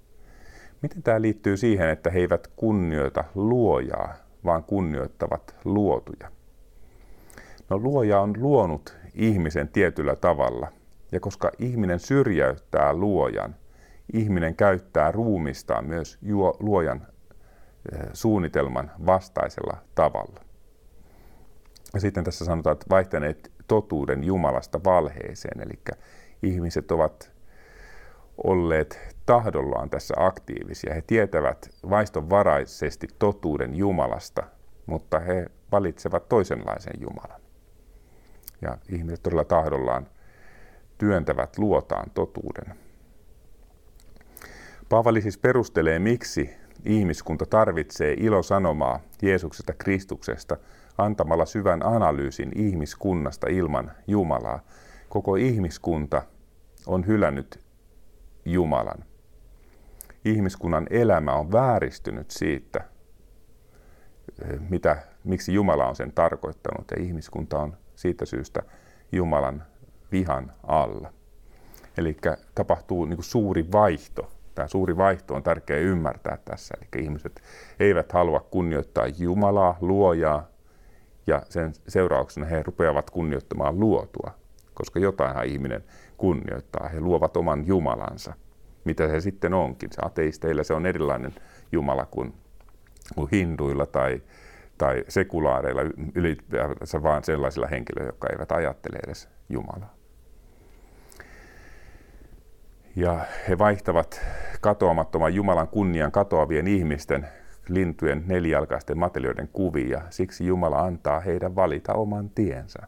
Miten 0.82 1.02
tämä 1.02 1.20
liittyy 1.20 1.56
siihen, 1.56 1.88
että 1.88 2.10
he 2.10 2.18
eivät 2.18 2.46
kunnioita 2.56 3.24
luojaa, 3.34 4.14
vaan 4.44 4.64
kunnioittavat 4.64 5.56
luotuja? 5.64 6.30
No 7.70 7.78
luoja 7.78 8.20
on 8.20 8.34
luonut 8.38 8.96
ihmisen 9.14 9.68
tietyllä 9.68 10.16
tavalla. 10.16 10.68
Ja 11.12 11.20
koska 11.20 11.50
ihminen 11.58 11.98
syrjäyttää 11.98 12.94
luojan, 12.94 13.56
ihminen 14.12 14.56
käyttää 14.56 15.12
ruumistaan 15.12 15.86
myös 15.86 16.18
luojan 16.60 17.06
eh, 17.92 18.00
suunnitelman 18.12 18.90
vastaisella 19.06 19.76
tavalla. 19.94 20.40
Ja 21.94 22.00
sitten 22.00 22.24
tässä 22.24 22.44
sanotaan, 22.44 22.72
että 22.72 22.86
vaihtaneet 22.90 23.51
totuuden 23.72 24.24
Jumalasta 24.24 24.80
valheeseen, 24.84 25.60
eli 25.60 25.96
ihmiset 26.42 26.90
ovat 26.90 27.32
olleet 28.44 29.16
tahdollaan 29.26 29.90
tässä 29.90 30.14
aktiivisia. 30.16 30.94
He 30.94 31.02
tietävät 31.06 31.70
vaistonvaraisesti 31.90 33.08
totuuden 33.18 33.74
Jumalasta, 33.74 34.42
mutta 34.86 35.18
he 35.18 35.46
valitsevat 35.72 36.28
toisenlaisen 36.28 36.92
Jumalan. 37.00 37.40
Ja 38.62 38.78
ihmiset 38.88 39.22
todella 39.22 39.44
tahdollaan 39.44 40.06
työntävät 40.98 41.58
luotaan 41.58 42.10
totuuden. 42.10 42.74
Paavali 44.88 45.22
siis 45.22 45.38
perustelee, 45.38 45.98
miksi 45.98 46.50
ihmiskunta 46.84 47.46
tarvitsee 47.46 48.14
ilosanomaa 48.18 49.00
Jeesuksesta 49.22 49.72
Kristuksesta 49.72 50.56
antamalla 50.98 51.46
syvän 51.46 51.86
analyysin 51.86 52.52
ihmiskunnasta 52.54 53.46
ilman 53.50 53.92
Jumalaa. 54.06 54.60
Koko 55.08 55.36
ihmiskunta 55.36 56.22
on 56.86 57.06
hylännyt 57.06 57.64
Jumalan. 58.44 59.04
Ihmiskunnan 60.24 60.86
elämä 60.90 61.34
on 61.34 61.52
vääristynyt 61.52 62.30
siitä, 62.30 62.84
mitä, 64.68 64.96
miksi 65.24 65.54
Jumala 65.54 65.86
on 65.86 65.96
sen 65.96 66.12
tarkoittanut, 66.12 66.90
ja 66.90 67.02
ihmiskunta 67.02 67.58
on 67.58 67.76
siitä 67.94 68.24
syystä 68.24 68.62
Jumalan 69.12 69.64
vihan 70.12 70.52
alla. 70.62 71.12
Eli 71.98 72.16
tapahtuu 72.54 73.04
niin 73.04 73.22
suuri 73.22 73.72
vaihto. 73.72 74.30
Tämä 74.54 74.68
suuri 74.68 74.96
vaihto 74.96 75.34
on 75.34 75.42
tärkeää 75.42 75.80
ymmärtää 75.80 76.38
tässä. 76.44 76.74
Eli 76.80 77.04
ihmiset 77.04 77.42
eivät 77.80 78.12
halua 78.12 78.40
kunnioittaa 78.40 79.06
Jumalaa, 79.06 79.78
luojaa, 79.80 80.51
ja 81.26 81.42
sen 81.48 81.72
seurauksena 81.88 82.46
he 82.46 82.62
rupeavat 82.62 83.10
kunnioittamaan 83.10 83.80
luotua, 83.80 84.30
koska 84.74 84.98
jotainhan 84.98 85.46
ihminen 85.46 85.84
kunnioittaa. 86.16 86.88
He 86.88 87.00
luovat 87.00 87.36
oman 87.36 87.66
Jumalansa, 87.66 88.34
mitä 88.84 89.08
se 89.08 89.20
sitten 89.20 89.54
onkin. 89.54 89.92
Se 89.92 90.02
ateisteilla 90.04 90.62
se 90.62 90.74
on 90.74 90.86
erilainen 90.86 91.34
Jumala 91.72 92.06
kuin, 92.06 92.34
kuin 93.14 93.28
hinduilla 93.32 93.86
tai, 93.86 94.22
tai 94.78 95.04
sekulaareilla 95.08 95.82
ylipäätänsä 96.14 97.02
vaan 97.02 97.24
sellaisilla 97.24 97.66
henkilöillä, 97.66 98.08
jotka 98.08 98.28
eivät 98.32 98.52
ajattele 98.52 98.98
edes 99.06 99.28
Jumalaa. 99.48 99.94
Ja 102.96 103.20
he 103.48 103.58
vaihtavat 103.58 104.20
katoamattoman 104.60 105.34
Jumalan 105.34 105.68
kunnian 105.68 106.12
katoavien 106.12 106.66
ihmisten, 106.66 107.28
lintujen, 107.74 108.24
nelijalkaisten 108.26 108.98
matelioiden 108.98 109.48
kuvia. 109.52 110.02
Siksi 110.10 110.46
Jumala 110.46 110.80
antaa 110.80 111.20
heidän 111.20 111.56
valita 111.56 111.94
oman 111.94 112.30
tiensä. 112.30 112.78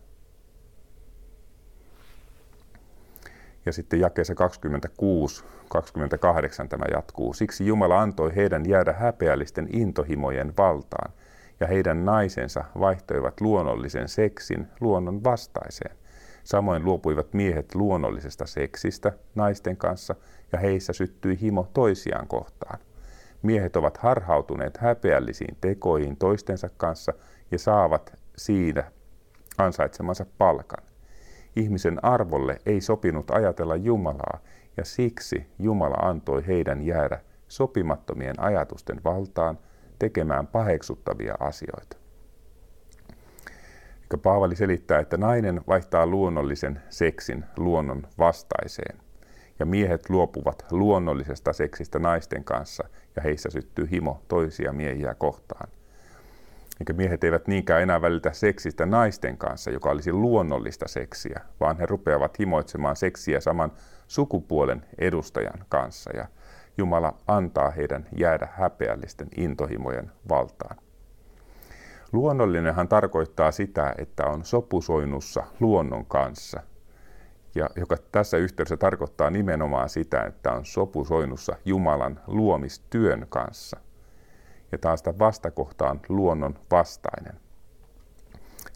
Ja 3.67 3.73
sitten 3.73 4.01
jakeessa 4.01 4.35
26, 4.35 5.45
28 5.69 6.69
tämä 6.69 6.85
jatkuu. 6.95 7.35
Siksi 7.35 7.67
Jumala 7.67 8.01
antoi 8.01 8.37
heidän 8.37 8.69
jäädä 8.69 8.93
häpeällisten 8.93 9.69
intohimojen 9.73 10.53
valtaan, 10.57 11.13
ja 11.61 11.67
heidän 11.67 12.05
naisensa 12.05 12.65
vaihtoivat 12.81 13.41
luonnollisen 13.41 14.09
seksin 14.09 14.67
luonnon 14.81 15.25
vastaiseen. 15.25 15.97
Samoin 16.45 16.85
luopuivat 16.85 17.35
miehet 17.35 17.75
luonnollisesta 17.75 18.47
seksistä 18.47 19.13
naisten 19.35 19.77
kanssa, 19.77 20.15
ja 20.53 20.59
heissä 20.59 20.93
syttyi 20.93 21.41
himo 21.41 21.69
toisiaan 21.75 22.29
kohtaan. 22.29 22.79
Miehet 23.45 23.77
ovat 23.77 23.97
harhautuneet 23.97 24.77
häpeällisiin 24.77 25.57
tekoihin 25.61 26.17
toistensa 26.17 26.69
kanssa 26.77 27.13
ja 27.51 27.59
saavat 27.59 28.19
siinä 28.37 28.93
ansaitsemansa 29.59 30.27
palkan. 30.39 30.85
Ihmisen 31.57 32.05
arvolle 32.05 32.59
ei 32.67 32.81
sopinut 32.81 33.31
ajatella 33.31 33.77
Jumalaa, 33.77 34.39
ja 34.77 34.85
siksi 34.85 35.47
Jumala 35.59 36.09
antoi 36.09 36.47
heidän 36.47 36.83
jäädä 36.83 37.21
sopimattomien 37.49 38.41
ajatusten 38.41 39.01
valtaan 39.05 39.59
tekemään 39.99 40.47
paheksuttavia 40.47 41.35
asioita. 41.41 41.97
Paavali 44.23 44.57
selittää, 44.57 45.01
että 45.01 45.17
nainen 45.17 45.61
vaihtaa 45.69 46.07
luonnollisen 46.07 46.83
seksin 46.89 47.45
luonnon 47.57 48.07
vastaiseen, 48.19 49.04
ja 49.59 49.67
miehet 49.67 50.11
luopuvat 50.11 50.67
luonnollisesta 50.71 51.53
seksistä 51.53 51.99
naisten 51.99 52.45
kanssa, 52.45 52.85
ja 53.17 53.23
heissä 53.23 53.51
syttyy 53.51 53.89
himo 53.91 54.23
toisia 54.29 54.73
miehiä 54.73 55.15
kohtaan– 55.15 55.69
eikä 56.81 56.93
miehet 56.93 57.25
eivät 57.25 57.49
niinkään 57.49 57.83
enää 57.83 58.03
välitä 58.03 58.33
seksistä 58.33 58.87
naisten 58.87 59.39
kanssa, 59.39 59.71
joka 59.71 59.91
olisi 59.91 60.13
luonnollista 60.13 60.89
seksiä, 60.89 61.41
vaan 61.61 61.79
he 61.79 61.87
rupeavat 61.87 62.39
himoitsemaan 62.39 62.97
seksiä 62.97 63.41
saman 63.41 63.73
sukupuolen 64.07 64.85
edustajan 64.99 65.65
kanssa 65.69 66.17
ja 66.17 66.27
Jumala 66.79 67.19
antaa 67.27 67.71
heidän 67.71 68.07
jäädä 68.17 68.49
häpeällisten 68.53 69.29
intohimojen 69.37 70.13
valtaan. 70.29 70.77
Luonnollinenhan 72.13 72.89
tarkoittaa 72.89 73.53
sitä, 73.53 73.95
että 73.99 74.27
on 74.27 74.45
sopusoinnussa 74.45 75.45
luonnon 75.61 76.07
kanssa, 76.07 76.61
ja 77.55 77.71
joka 77.77 77.97
tässä 78.13 78.37
yhteydessä 78.37 78.77
tarkoittaa 78.77 79.31
nimenomaan 79.31 79.89
sitä, 79.89 80.23
että 80.23 80.53
on 80.53 80.67
sopusoinnussa 80.67 81.57
Jumalan 81.65 82.21
luomistyön 82.27 83.27
kanssa– 83.29 83.77
ja 84.75 84.79
taas 84.79 85.01
sitä 85.01 85.19
vastakohtaan 85.19 86.01
luonnon 86.09 86.55
vastainen. 86.71 87.35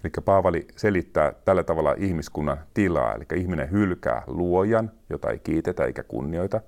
Eli 0.05 0.13
Paavali 0.25 0.67
selittää 0.77 1.33
tällä 1.45 1.63
tavalla 1.63 1.95
ihmiskunnan 1.97 2.59
tilaa, 2.75 3.15
eli 3.15 3.25
ihminen 3.35 3.71
hylkää 3.71 4.23
luojan, 4.27 4.91
jota 5.11 5.31
ei 5.31 5.39
kiitetä 5.39 5.85
eikä 5.85 6.03
kunnioita. 6.03 6.61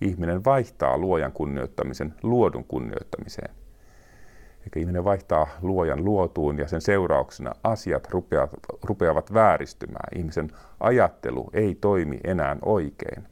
Ihminen 0.00 0.44
vaihtaa 0.44 0.98
luojan 0.98 1.32
kunnioittamisen 1.32 2.14
luodun 2.22 2.64
kunnioittamiseen. 2.64 3.54
Eli 4.66 4.82
ihminen 4.82 5.04
vaihtaa 5.04 5.46
luojan 5.62 6.04
luotuun 6.04 6.58
ja 6.58 6.68
sen 6.68 6.80
seurauksena 6.80 7.52
asiat 7.64 8.08
rupeavat, 8.10 8.60
rupeavat 8.82 9.34
vääristymään. 9.34 10.18
Ihmisen 10.18 10.50
ajattelu 10.80 11.50
ei 11.52 11.74
toimi 11.74 12.20
enää 12.24 12.56
oikein 12.62 13.28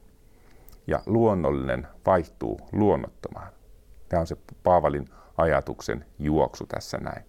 ja 0.87 1.01
luonnollinen 1.07 1.87
vaihtuu 2.07 2.61
luonnottomaan. 2.72 3.49
Tämä 4.09 4.20
on 4.20 4.26
se 4.26 4.37
Paavalin 4.62 5.09
ajatuksen 5.37 6.05
juoksu 6.18 6.66
tässä 6.66 6.99
näin. 6.99 7.24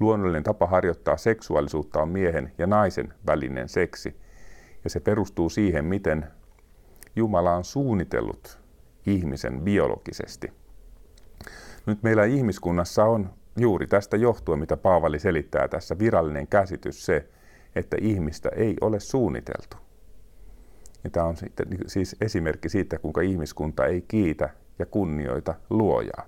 Luonnollinen 0.00 0.42
tapa 0.42 0.66
harjoittaa 0.66 1.16
seksuaalisuutta 1.16 2.02
on 2.02 2.08
miehen 2.08 2.52
ja 2.58 2.66
naisen 2.66 3.14
välinen 3.26 3.68
seksi, 3.68 4.16
ja 4.84 4.90
se 4.90 5.00
perustuu 5.00 5.50
siihen, 5.50 5.84
miten 5.84 6.26
Jumala 7.16 7.54
on 7.54 7.64
suunnitellut 7.64 8.58
ihmisen 9.06 9.60
biologisesti. 9.60 10.63
Nyt 11.86 12.02
meillä 12.02 12.24
ihmiskunnassa 12.24 13.04
on 13.04 13.30
juuri 13.58 13.86
tästä 13.86 14.16
johtuen, 14.16 14.58
mitä 14.58 14.76
Paavali 14.76 15.18
selittää 15.18 15.68
tässä, 15.68 15.98
virallinen 15.98 16.46
käsitys 16.46 17.06
se, 17.06 17.28
että 17.74 17.96
ihmistä 18.00 18.48
ei 18.56 18.76
ole 18.80 19.00
suunniteltu. 19.00 19.76
Ja 21.04 21.10
tämä 21.10 21.26
on 21.26 21.36
sitten 21.36 21.66
siis 21.86 22.16
esimerkki 22.20 22.68
siitä, 22.68 22.98
kuinka 22.98 23.20
ihmiskunta 23.20 23.86
ei 23.86 24.04
kiitä 24.08 24.50
ja 24.78 24.86
kunnioita 24.86 25.54
luojaa. 25.70 26.26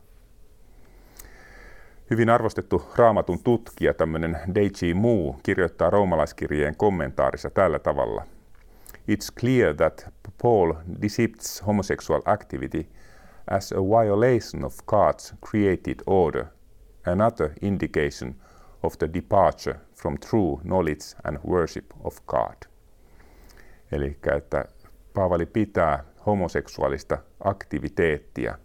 Hyvin 2.11 2.31
arvostettu 2.31 2.91
raamatun 2.97 3.39
tutkija, 3.45 3.95
tämmöinen 3.95 4.39
Deichi 4.55 4.95
Mu, 4.95 5.33
kirjoittaa 5.43 5.91
roomalaiskirjeen 5.91 6.77
kommentaarissa 6.77 7.51
tällä 7.51 7.79
tavalla. 7.79 8.25
It's 9.11 9.41
clear 9.41 9.75
that 9.75 10.09
Paul 10.43 10.75
depicts 11.03 11.67
homosexual 11.67 12.23
activity 12.25 12.87
as 13.51 13.73
a 13.73 13.81
violation 13.81 14.65
of 14.65 14.75
God's 14.87 15.35
created 15.51 16.03
order, 16.07 16.47
another 17.07 17.53
indication 17.63 18.35
of 18.83 18.99
the 18.99 19.09
departure 19.15 19.81
from 19.95 20.19
true 20.19 20.61
knowledge 20.63 21.15
and 21.25 21.39
worship 21.45 21.87
of 22.05 22.17
God. 22.27 22.57
Eli 23.93 24.17
että 24.37 24.65
Paavali 25.15 25.47
pitää 25.47 26.05
homoseksuaalista 26.27 27.19
aktiviteettia 27.45 28.59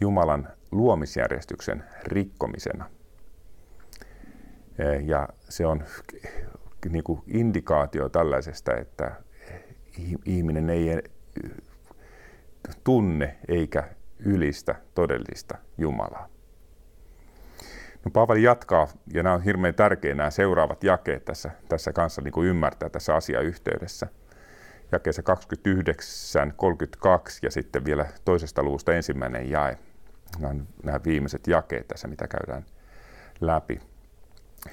Jumalan 0.00 0.48
luomisjärjestyksen 0.70 1.84
rikkomisena. 2.04 2.90
Ja 5.04 5.28
se 5.48 5.66
on 5.66 5.84
niin 6.90 7.04
kuin 7.04 7.22
indikaatio 7.26 8.08
tällaisesta, 8.08 8.76
että 8.76 9.22
ihminen 10.24 10.70
ei 10.70 11.02
tunne 12.84 13.38
eikä 13.48 13.84
ylistä 14.18 14.74
todellista 14.94 15.58
Jumalaa. 15.78 16.28
No, 18.04 18.10
Paavali 18.12 18.42
jatkaa, 18.42 18.88
ja 19.12 19.22
nämä 19.22 19.34
on 19.34 19.42
hirveän 19.42 19.74
tärkeitä 19.74 20.16
nämä 20.16 20.30
seuraavat 20.30 20.84
jakeet 20.84 21.24
tässä, 21.24 21.50
tässä 21.68 21.92
kanssa 21.92 22.22
niin 22.22 22.32
kuin 22.32 22.48
ymmärtää 22.48 22.88
tässä 22.88 23.14
asiayhteydessä. 23.14 24.06
Jakeessa 24.92 25.22
29, 25.22 26.52
32 26.56 27.38
ja 27.42 27.50
sitten 27.50 27.84
vielä 27.84 28.06
toisesta 28.24 28.62
luvusta 28.62 28.94
ensimmäinen 28.94 29.50
jae 29.50 29.78
nämä, 30.38 30.54
nämä 30.82 31.00
viimeiset 31.04 31.46
jakeet 31.46 31.88
tässä, 31.88 32.08
mitä 32.08 32.28
käydään 32.28 32.64
läpi. 33.40 33.80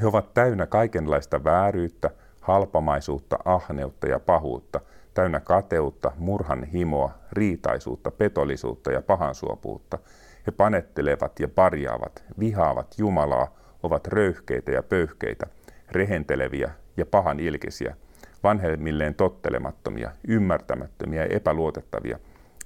He 0.01 0.07
ovat 0.07 0.33
täynnä 0.33 0.65
kaikenlaista 0.65 1.43
vääryyttä, 1.43 2.09
halpamaisuutta, 2.41 3.37
ahneutta 3.45 4.07
ja 4.07 4.19
pahuutta, 4.19 4.81
täynnä 5.16 5.39
kateutta, 5.39 6.11
murhan 6.18 6.63
himoa, 6.63 7.11
riitaisuutta, 7.32 8.11
petollisuutta 8.11 8.91
ja 8.91 9.01
pahansuopuutta. 9.01 9.97
He 10.47 10.51
panettelevat 10.51 11.39
ja 11.39 11.47
parjaavat, 11.47 12.24
vihaavat 12.39 12.95
Jumalaa, 12.97 13.55
ovat 13.84 14.07
röyhkeitä 14.07 14.72
ja 14.72 14.84
pöyhkeitä, 14.84 15.47
rehenteleviä 15.91 16.72
ja 16.97 17.05
pahan 17.05 17.39
ilkisiä, 17.39 17.95
vanhemmilleen 18.43 19.16
tottelemattomia, 19.16 20.11
ymmärtämättömiä 20.28 21.26
ja 21.26 21.36
epäluotettavia, 21.36 22.20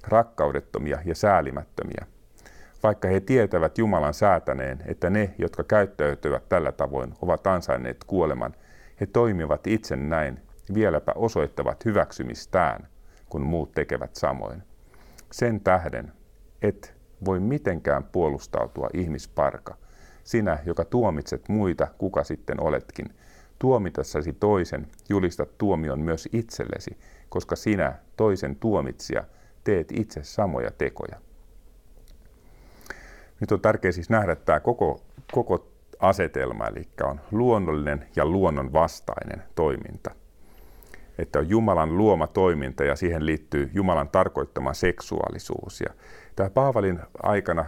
rakkaudettomia 0.08 0.98
ja 1.04 1.14
säälimättömiä– 1.14 2.06
vaikka 2.82 3.08
he 3.08 3.20
tietävät 3.20 3.78
Jumalan 3.78 4.14
säätäneen, 4.14 4.82
että 4.86 5.10
ne, 5.10 5.34
jotka 5.38 5.64
käyttäytyvät 5.64 6.48
tällä 6.48 6.72
tavoin, 6.72 7.14
ovat 7.22 7.46
ansainneet 7.46 8.04
kuoleman, 8.06 8.54
he 9.00 9.06
toimivat 9.06 9.66
itse 9.66 9.96
näin, 9.96 10.40
vieläpä 10.74 11.12
osoittavat 11.14 11.84
hyväksymistään, 11.84 12.88
kun 13.28 13.42
muut 13.42 13.72
tekevät 13.72 14.16
samoin. 14.16 14.62
Sen 15.32 15.60
tähden, 15.60 16.12
et 16.62 16.94
voi 17.24 17.40
mitenkään 17.40 18.04
puolustautua 18.04 18.88
ihmisparka, 18.94 19.76
sinä, 20.24 20.58
joka 20.66 20.84
tuomitset 20.84 21.48
muita, 21.48 21.88
kuka 21.98 22.24
sitten 22.24 22.60
oletkin. 22.60 23.14
Tuomitassasi 23.58 24.32
toisen, 24.32 24.86
julistat 25.08 25.58
tuomion 25.58 26.00
myös 26.00 26.28
itsellesi, 26.32 26.98
koska 27.28 27.56
sinä, 27.56 27.94
toisen 28.16 28.56
tuomitsija, 28.56 29.24
teet 29.64 29.92
itse 29.92 30.22
samoja 30.22 30.70
tekoja. 30.70 31.20
Nyt 33.40 33.52
on 33.52 33.60
tärkeää 33.60 33.92
siis 33.92 34.10
nähdä 34.10 34.36
tämä 34.36 34.60
koko, 34.60 35.00
koko 35.32 35.68
asetelma, 35.98 36.66
eli 36.66 36.88
on 37.02 37.20
luonnollinen 37.30 38.06
ja 38.16 38.26
luonnon 38.26 38.72
vastainen 38.72 39.42
toiminta. 39.54 40.10
Että 41.20 41.38
on 41.38 41.48
Jumalan 41.48 41.98
luoma 41.98 42.26
toiminta 42.26 42.84
ja 42.84 42.96
siihen 42.96 43.26
liittyy 43.26 43.70
Jumalan 43.74 44.08
tarkoittama 44.08 44.74
seksuaalisuus. 44.74 45.80
Ja 45.80 45.94
tämä 46.36 46.50
Paavalin 46.50 47.00
aikana 47.22 47.64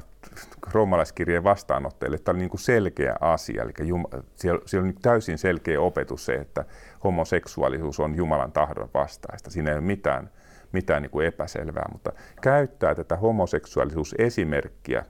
roomalaiskirjeen 0.73 1.45
vastaanottajille 1.45 2.19
tämä 2.19 2.33
oli 2.33 2.39
niin 2.39 2.51
kuin 2.51 2.61
selkeä 2.61 3.17
asia. 3.21 3.63
Eli 3.63 3.73
Jum- 3.81 4.23
siellä, 4.35 4.61
siellä 4.67 4.87
on 4.89 4.95
täysin 5.03 5.39
selkeä 5.39 5.81
opetus 5.81 6.25
se, 6.25 6.35
että 6.35 6.65
homoseksuaalisuus 7.05 8.01
on 8.01 8.15
Jumalan 8.15 8.53
tahdon 8.53 8.89
vastaista. 8.95 9.51
Siinä 9.51 9.71
ei 9.71 9.77
ole 9.77 9.85
mitään, 9.85 10.31
mitään 10.73 11.03
niin 11.03 11.11
kuin 11.11 11.27
epäselvää, 11.27 11.89
mutta 11.93 12.13
käyttää 12.41 12.95
tätä 12.95 13.17
homoseksuaalisuusesimerkkiä 13.17 15.05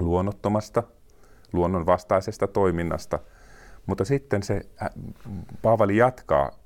luonnottomasta, 0.00 0.82
luonnonvastaisesta 1.52 2.46
toiminnasta, 2.46 3.18
mutta 3.86 4.04
sitten 4.04 4.42
se 4.42 4.60
Paavali 5.62 5.96
jatkaa 5.96 6.63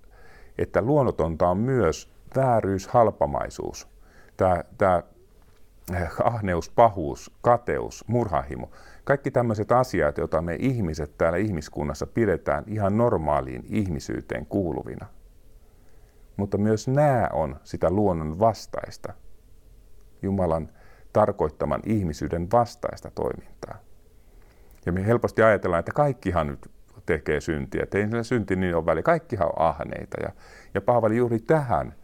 että 0.59 0.83
luonnotonta 0.83 1.49
on 1.49 1.59
myös 1.59 2.11
vääryys, 2.37 2.89
halpamaisuus, 2.89 3.89
tämä, 4.37 4.65
tämä 4.79 5.03
eh, 5.95 6.09
ahneus, 6.25 6.71
pahuus, 6.71 7.31
kateus, 7.43 8.05
murhahimo. 8.07 8.71
Kaikki 9.05 9.31
tämmöiset 9.31 9.73
asiat, 9.73 10.19
joita 10.19 10.43
me 10.43 10.57
ihmiset 10.59 11.19
täällä 11.19 11.39
ihmiskunnassa 11.39 12.07
pidetään 12.07 12.65
ihan 12.67 12.99
normaaliin 12.99 13.65
ihmisyyteen 13.69 14.47
kuuluvina. 14.47 15.07
Mutta 16.37 16.59
myös 16.59 16.89
nämä 16.89 17.29
on 17.33 17.57
sitä 17.65 17.91
luonnon 17.91 18.39
vastaista, 18.39 19.13
Jumalan 20.23 20.69
tarkoittaman 21.13 21.81
ihmisyyden 21.87 22.51
vastaista 22.53 23.11
toimintaa. 23.11 23.79
Ja 24.87 24.93
me 24.93 25.07
helposti 25.07 25.43
ajatellaan, 25.43 25.79
että 25.79 25.93
kaikkihan 25.93 26.47
nyt 26.47 26.71
tekee 27.09 27.41
syntiä, 27.41 27.87
ei 27.95 28.07
niillä 28.07 28.23
synti 28.23 28.57
niin 28.57 28.75
ole 28.75 28.87
väliä, 28.87 29.03
kaikkihan 29.03 29.47
on 29.47 29.67
ahneita. 29.67 30.17
Ja, 30.23 30.33
ja 30.75 30.81
Paavali 30.81 31.17
juuri 31.17 31.39
tähän 31.39 31.95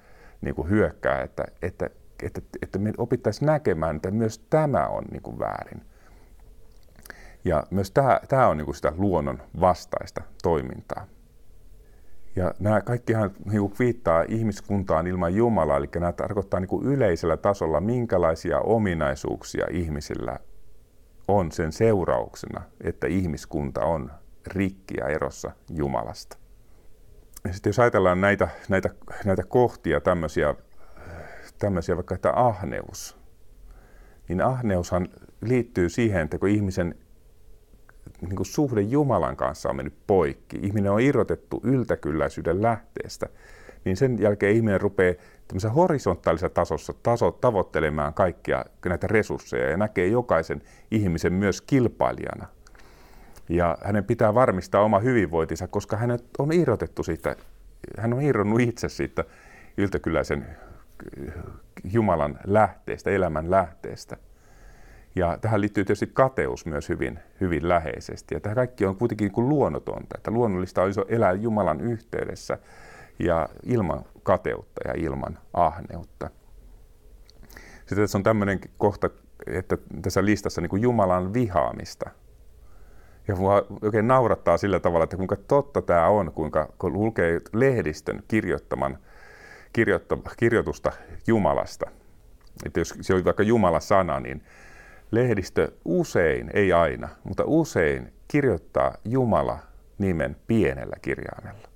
niin 0.40 0.54
kuin 0.54 0.70
hyökkää, 0.70 1.22
että, 1.22 1.44
että, 1.62 1.90
että, 2.22 2.40
että 2.62 2.78
me 2.78 2.92
opittaisiin 2.98 3.46
näkemään, 3.46 3.96
että 3.96 4.10
myös 4.10 4.38
tämä 4.38 4.86
on 4.86 5.04
niin 5.10 5.22
kuin 5.22 5.38
väärin. 5.38 5.82
Ja 7.44 7.64
myös 7.70 7.90
tämä, 7.90 8.20
tämä 8.28 8.48
on 8.48 8.56
niin 8.56 8.64
kuin 8.64 8.74
sitä 8.74 8.92
luonnon 8.96 9.42
vastaista 9.60 10.22
toimintaa. 10.42 11.06
Ja 12.36 12.54
nämä 12.58 12.80
kaikkihan 12.80 13.30
niin 13.50 13.72
viittaa 13.78 14.24
ihmiskuntaan 14.28 15.06
ilman 15.06 15.34
Jumalaa, 15.34 15.76
eli 15.76 15.88
nämä 15.94 16.12
tarkoittaa 16.12 16.60
niin 16.60 16.84
yleisellä 16.84 17.36
tasolla, 17.36 17.80
minkälaisia 17.80 18.60
ominaisuuksia 18.60 19.66
ihmisillä 19.70 20.38
on 21.28 21.52
sen 21.52 21.72
seurauksena, 21.72 22.62
että 22.80 23.06
ihmiskunta 23.06 23.84
on 23.84 24.10
rikki 24.46 24.94
ja 24.98 25.08
erossa 25.08 25.50
Jumalasta. 25.70 26.36
Ja 27.44 27.52
sitten 27.52 27.70
jos 27.70 27.78
ajatellaan 27.78 28.20
näitä, 28.20 28.48
näitä, 28.68 28.90
näitä 29.24 29.42
kohtia, 29.48 30.00
tämmöisiä, 30.00 30.54
tämmöisiä 31.58 31.96
vaikka 31.96 32.14
että 32.14 32.32
ahneus, 32.34 33.16
niin 34.28 34.42
ahneushan 34.42 35.08
liittyy 35.40 35.88
siihen, 35.88 36.22
että 36.22 36.38
kun 36.38 36.48
ihmisen 36.48 36.94
niin 38.20 38.36
kuin 38.36 38.46
suhde 38.46 38.80
Jumalan 38.80 39.36
kanssa 39.36 39.68
on 39.68 39.76
mennyt 39.76 39.94
poikki, 40.06 40.58
ihminen 40.62 40.92
on 40.92 41.00
irrotettu 41.00 41.60
yltäkylläisyyden 41.64 42.62
lähteestä, 42.62 43.26
niin 43.84 43.96
sen 43.96 44.18
jälkeen 44.18 44.56
ihminen 44.56 44.80
rupeaa 44.80 45.14
tämmöisessä 45.48 45.74
horisontaalisessa 45.74 46.48
tasossa 46.48 46.94
taso, 47.02 47.30
tavoittelemaan 47.30 48.14
kaikkia 48.14 48.64
näitä 48.86 49.06
resursseja 49.06 49.70
ja 49.70 49.76
näkee 49.76 50.06
jokaisen 50.06 50.62
ihmisen 50.90 51.32
myös 51.32 51.60
kilpailijana. 51.60 52.46
Ja 53.48 53.78
hänen 53.84 54.04
pitää 54.04 54.34
varmistaa 54.34 54.82
oma 54.82 54.98
hyvinvointinsa, 54.98 55.68
koska 55.68 55.96
hänet 55.96 56.24
on 56.38 56.52
irrotettu 56.52 57.02
siitä, 57.02 57.36
hän 57.98 58.12
on 58.12 58.22
irronnut 58.22 58.60
itse 58.60 58.88
siitä 58.88 59.24
yltäkylläisen 59.76 60.46
Jumalan 61.84 62.38
lähteestä, 62.44 63.10
elämän 63.10 63.50
lähteestä. 63.50 64.16
Ja 65.16 65.38
tähän 65.40 65.60
liittyy 65.60 65.84
tietysti 65.84 66.10
kateus 66.12 66.66
myös 66.66 66.88
hyvin, 66.88 67.18
hyvin 67.40 67.68
läheisesti. 67.68 68.34
Ja 68.34 68.40
tämä 68.40 68.54
kaikki 68.54 68.86
on 68.86 68.96
kuitenkin 68.96 69.24
niin 69.24 69.32
kuin 69.32 69.48
luonnotonta, 69.48 70.14
että 70.16 70.30
luonnollista 70.30 70.82
olisi 70.82 71.00
elää 71.08 71.32
Jumalan 71.32 71.80
yhteydessä 71.80 72.58
ja 73.18 73.48
ilman 73.62 74.04
kateutta 74.22 74.80
ja 74.88 74.94
ilman 74.96 75.38
ahneutta. 75.52 76.30
Sitten 77.78 77.98
tässä 77.98 78.18
on 78.18 78.22
tämmöinen 78.22 78.60
kohta, 78.78 79.10
että 79.46 79.78
tässä 80.02 80.24
listassa 80.24 80.60
niin 80.60 80.70
kuin 80.70 80.82
Jumalan 80.82 81.34
vihaamista. 81.34 82.10
Ja 83.28 83.36
mua 83.36 83.66
oikein 83.82 84.08
naurattaa 84.08 84.56
sillä 84.56 84.80
tavalla, 84.80 85.04
että 85.04 85.16
kuinka 85.16 85.36
totta 85.36 85.82
tämä 85.82 86.08
on, 86.08 86.32
kuinka 86.32 86.72
kun 86.78 86.92
lukee 86.92 87.40
lehdistön 87.52 88.22
kirjoittaman 88.28 88.98
kirjoitta, 89.72 90.18
kirjoitusta 90.36 90.92
Jumalasta. 91.26 91.90
Että 92.66 92.80
jos 92.80 92.94
se 93.00 93.14
oli 93.14 93.24
vaikka 93.24 93.42
Jumala-sana, 93.42 94.20
niin 94.20 94.42
lehdistö 95.10 95.72
usein, 95.84 96.50
ei 96.54 96.72
aina, 96.72 97.08
mutta 97.24 97.44
usein 97.46 98.12
kirjoittaa 98.28 98.94
Jumala 99.04 99.58
nimen 99.98 100.36
pienellä 100.46 100.96
kirjaimella. 101.02 101.68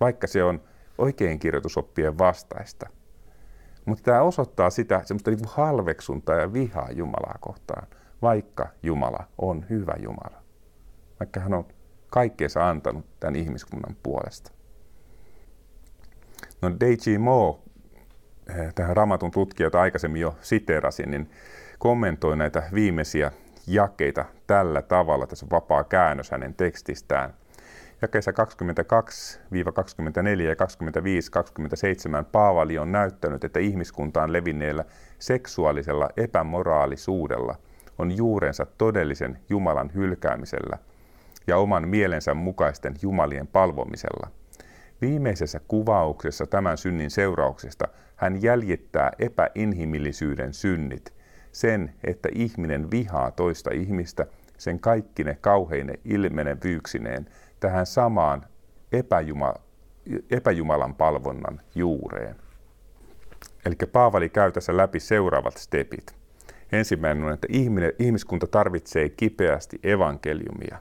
Vaikka 0.00 0.26
se 0.26 0.44
on 0.44 0.60
oikein 0.98 1.38
kirjoitusoppien 1.38 2.18
vastaista. 2.18 2.88
Mutta 3.84 4.04
tämä 4.04 4.22
osoittaa 4.22 4.70
sitä 4.70 5.00
semmoista 5.04 5.30
niin 5.30 5.40
halveksuntaa 5.46 6.36
ja 6.36 6.52
vihaa 6.52 6.88
Jumalaa 6.92 7.36
kohtaan, 7.40 7.86
vaikka 8.22 8.68
Jumala 8.82 9.24
on 9.38 9.66
hyvä 9.70 9.94
Jumala. 10.02 10.39
Vaikka 11.20 11.40
hän 11.40 11.54
on 11.54 11.66
kaikkeensa 12.10 12.68
antanut 12.68 13.06
tämän 13.20 13.36
ihmiskunnan 13.36 13.96
puolesta. 14.02 14.52
No 16.62 16.70
D.G. 16.80 17.18
Moore, 17.18 17.58
eh, 18.48 18.74
tähän 18.74 18.96
ramatun 18.96 19.30
tutkija, 19.30 19.66
jota 19.66 19.80
aikaisemmin 19.80 20.22
jo 20.22 20.36
siterasin, 20.40 21.10
niin 21.10 21.30
kommentoi 21.78 22.36
näitä 22.36 22.62
viimeisiä 22.74 23.32
jakeita 23.66 24.24
tällä 24.46 24.82
tavalla. 24.82 25.26
Tässä 25.26 25.46
on 25.46 25.50
vapaa 25.50 25.84
käännös 25.84 26.30
hänen 26.30 26.54
tekstistään. 26.54 27.34
Jakeissa 28.02 28.30
22-24 28.30 28.34
ja 30.42 30.54
25-27 32.22 32.24
Paavali 32.32 32.78
on 32.78 32.92
näyttänyt, 32.92 33.44
että 33.44 33.60
ihmiskuntaan 33.60 34.32
levinneellä 34.32 34.84
seksuaalisella 35.18 36.08
epämoraalisuudella 36.16 37.54
on 37.98 38.16
juurensa 38.16 38.66
todellisen 38.78 39.38
Jumalan 39.48 39.90
hylkäämisellä 39.94 40.78
ja 41.46 41.56
oman 41.56 41.88
mielensä 41.88 42.34
mukaisten 42.34 42.94
Jumalien 43.02 43.46
palvomisella. 43.46 44.30
Viimeisessä 45.00 45.60
kuvauksessa 45.68 46.46
tämän 46.46 46.78
synnin 46.78 47.10
seurauksesta 47.10 47.88
hän 48.16 48.42
jäljittää 48.42 49.10
epäinhimillisyyden 49.18 50.54
synnit, 50.54 51.12
sen, 51.52 51.94
että 52.04 52.28
ihminen 52.34 52.90
vihaa 52.90 53.30
toista 53.30 53.70
ihmistä 53.70 54.26
sen 54.58 54.80
kaikkine 54.80 55.38
kauheine 55.40 55.94
ilmenevyyksineen– 56.04 57.26
tähän 57.60 57.86
samaan 57.86 58.46
epäjuma, 58.92 59.54
epäjumalan 60.30 60.94
palvonnan 60.94 61.60
juureen. 61.74 62.36
Eli 63.66 63.74
Paavali 63.92 64.28
käy 64.28 64.52
tässä 64.52 64.76
läpi 64.76 65.00
seuraavat 65.00 65.56
stepit. 65.56 66.14
Ensimmäinen 66.72 67.24
on, 67.24 67.32
että 67.32 67.46
ihminen, 67.50 67.92
ihmiskunta 67.98 68.46
tarvitsee 68.46 69.08
kipeästi 69.08 69.80
evankeliumia, 69.82 70.78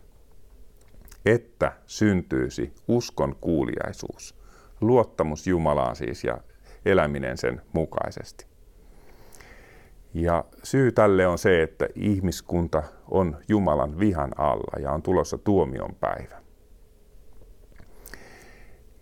että 1.25 1.71
syntyisi 1.85 2.73
uskon 2.87 3.35
kuuliaisuus, 3.41 4.35
luottamus 4.81 5.47
Jumalaan 5.47 5.95
siis 5.95 6.23
ja 6.23 6.37
eläminen 6.85 7.37
sen 7.37 7.61
mukaisesti. 7.73 8.45
Ja 10.13 10.45
syy 10.63 10.91
tälle 10.91 11.27
on 11.27 11.37
se, 11.37 11.63
että 11.63 11.87
ihmiskunta 11.95 12.83
on 13.11 13.37
Jumalan 13.47 13.99
vihan 13.99 14.31
alla 14.37 14.81
ja 14.81 14.91
on 14.91 15.01
tulossa 15.01 15.37
tuomion 15.37 15.95
päivä. 15.95 16.41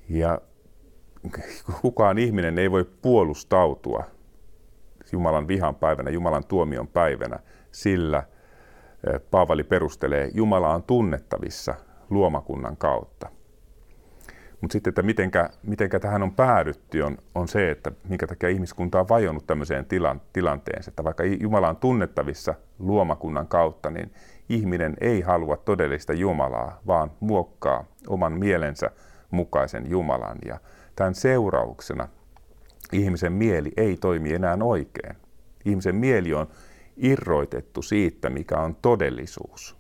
Ja 0.10 0.42
kukaan 1.82 2.18
ihminen 2.18 2.58
ei 2.58 2.72
voi 2.72 2.86
puolustautua 3.02 4.04
Jumalan 5.12 5.48
vihan 5.48 5.76
päivänä, 5.76 6.10
Jumalan 6.10 6.46
tuomion 6.48 6.88
päivänä, 6.88 7.40
sillä 7.72 8.24
eh, 9.14 9.22
Paavali 9.32 9.64
perustelee, 9.64 10.32
Jumala 10.34 10.74
on 10.74 10.84
tunnettavissa 10.84 11.76
luomakunnan 12.10 12.78
kautta. 12.78 13.30
Mutta 14.62 14.74
sitten, 14.74 14.92
että 14.92 15.02
mitenkä, 15.02 15.50
mitenkä 15.64 16.00
tähän 16.00 16.24
on 16.24 16.34
päädytty, 16.34 17.02
on, 17.02 17.18
on 17.36 17.48
se, 17.48 17.72
että 17.72 17.92
minkä 18.10 18.28
takia 18.28 18.50
ihmiskunta 18.50 19.00
on 19.00 19.10
vajonnut 19.10 19.48
tämmöiseen 19.48 19.86
tilan, 19.86 20.22
tilanteeseen, 20.34 20.92
että 20.92 21.04
vaikka 21.04 21.24
Jumala 21.24 21.70
on 21.70 21.78
tunnettavissa 21.78 22.56
luomakunnan 22.80 23.48
kautta, 23.48 23.90
niin 23.90 24.12
ihminen 24.50 24.98
ei 25.02 25.22
halua 25.22 25.58
todellista 25.58 26.14
Jumalaa, 26.14 26.82
vaan 26.88 27.12
muokkaa 27.20 27.86
oman 28.08 28.34
mielensä 28.34 28.92
mukaisen 29.32 29.90
Jumalan. 29.90 30.38
Ja 30.46 30.60
tämän 30.96 31.16
seurauksena 31.16 32.08
ihmisen 32.92 33.34
mieli 33.34 33.72
ei 33.78 33.98
toimi 33.98 34.34
enää 34.34 34.58
oikein. 34.64 35.16
Ihmisen 35.66 35.96
mieli 35.96 36.34
on 36.34 36.48
irroitettu 36.98 37.82
siitä, 37.82 38.30
mikä 38.30 38.58
on 38.58 38.76
todellisuus. 38.76 39.78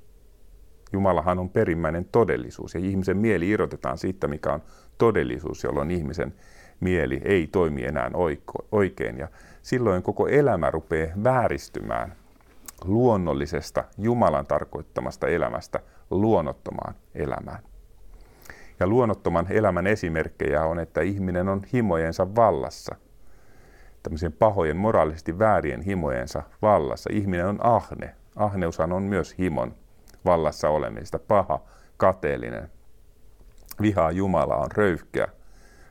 Jumalahan 0.94 1.40
on 1.40 1.50
perimmäinen 1.50 2.06
todellisuus 2.06 2.76
ja 2.76 2.80
ihmisen 2.80 3.18
mieli 3.18 3.50
irrotetaan 3.50 3.98
siitä, 3.98 4.28
mikä 4.28 4.54
on 4.54 4.64
todellisuus, 4.98 5.64
jolloin 5.64 5.92
ihmisen 5.92 6.34
mieli 6.80 7.22
ei 7.26 7.48
toimi 7.48 7.86
enää 7.86 8.12
oikein. 8.72 9.18
Ja 9.18 9.28
silloin 9.62 10.04
koko 10.04 10.28
elämä 10.28 10.72
rupeaa 10.72 11.14
vääristymään 11.24 12.16
luonnollisesta 12.86 13.84
Jumalan 13.98 14.46
tarkoittamasta 14.46 15.28
elämästä 15.28 15.80
luonnottomaan 16.10 16.96
elämään. 17.16 17.60
Ja 18.80 18.88
luonnottoman 18.88 19.48
elämän 19.50 19.88
esimerkkejä 19.88 20.66
on, 20.66 20.80
että 20.80 21.02
ihminen 21.02 21.50
on 21.50 21.62
himojensa 21.74 22.36
vallassa. 22.36 22.96
Tämmöisen 24.04 24.34
pahojen, 24.34 24.78
moraalisesti 24.78 25.40
väärien 25.40 25.82
himojensa 25.82 26.44
vallassa. 26.62 27.10
Ihminen 27.14 27.48
on 27.48 27.66
ahne. 27.66 28.16
Ahneushan 28.36 28.94
on 28.94 29.04
myös 29.04 29.38
himon 29.38 29.76
vallassa 30.28 30.70
olemista. 30.70 31.20
Paha, 31.20 31.60
kateellinen. 31.98 32.72
Vihaa 33.82 34.12
Jumala 34.12 34.56
on 34.56 34.72
röyhkeä, 34.72 35.28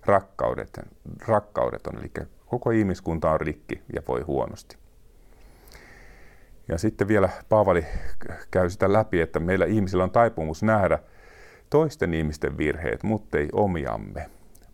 rakkaudet, 0.06 0.80
rakkaudet 1.26 1.86
on. 1.86 1.98
Eli 1.98 2.26
koko 2.46 2.70
ihmiskunta 2.70 3.30
on 3.30 3.40
rikki 3.40 3.82
ja 3.94 4.02
voi 4.08 4.20
huonosti. 4.20 4.76
Ja 6.68 6.78
sitten 6.78 7.08
vielä 7.08 7.28
Paavali 7.48 7.86
käy 8.50 8.70
sitä 8.70 8.92
läpi, 8.92 9.20
että 9.20 9.40
meillä 9.40 9.64
ihmisillä 9.64 10.04
on 10.04 10.10
taipumus 10.10 10.62
nähdä 10.62 10.98
toisten 11.70 12.14
ihmisten 12.14 12.58
virheet, 12.58 13.02
mutta 13.02 13.38
ei 13.38 13.48
omiamme. 13.52 14.30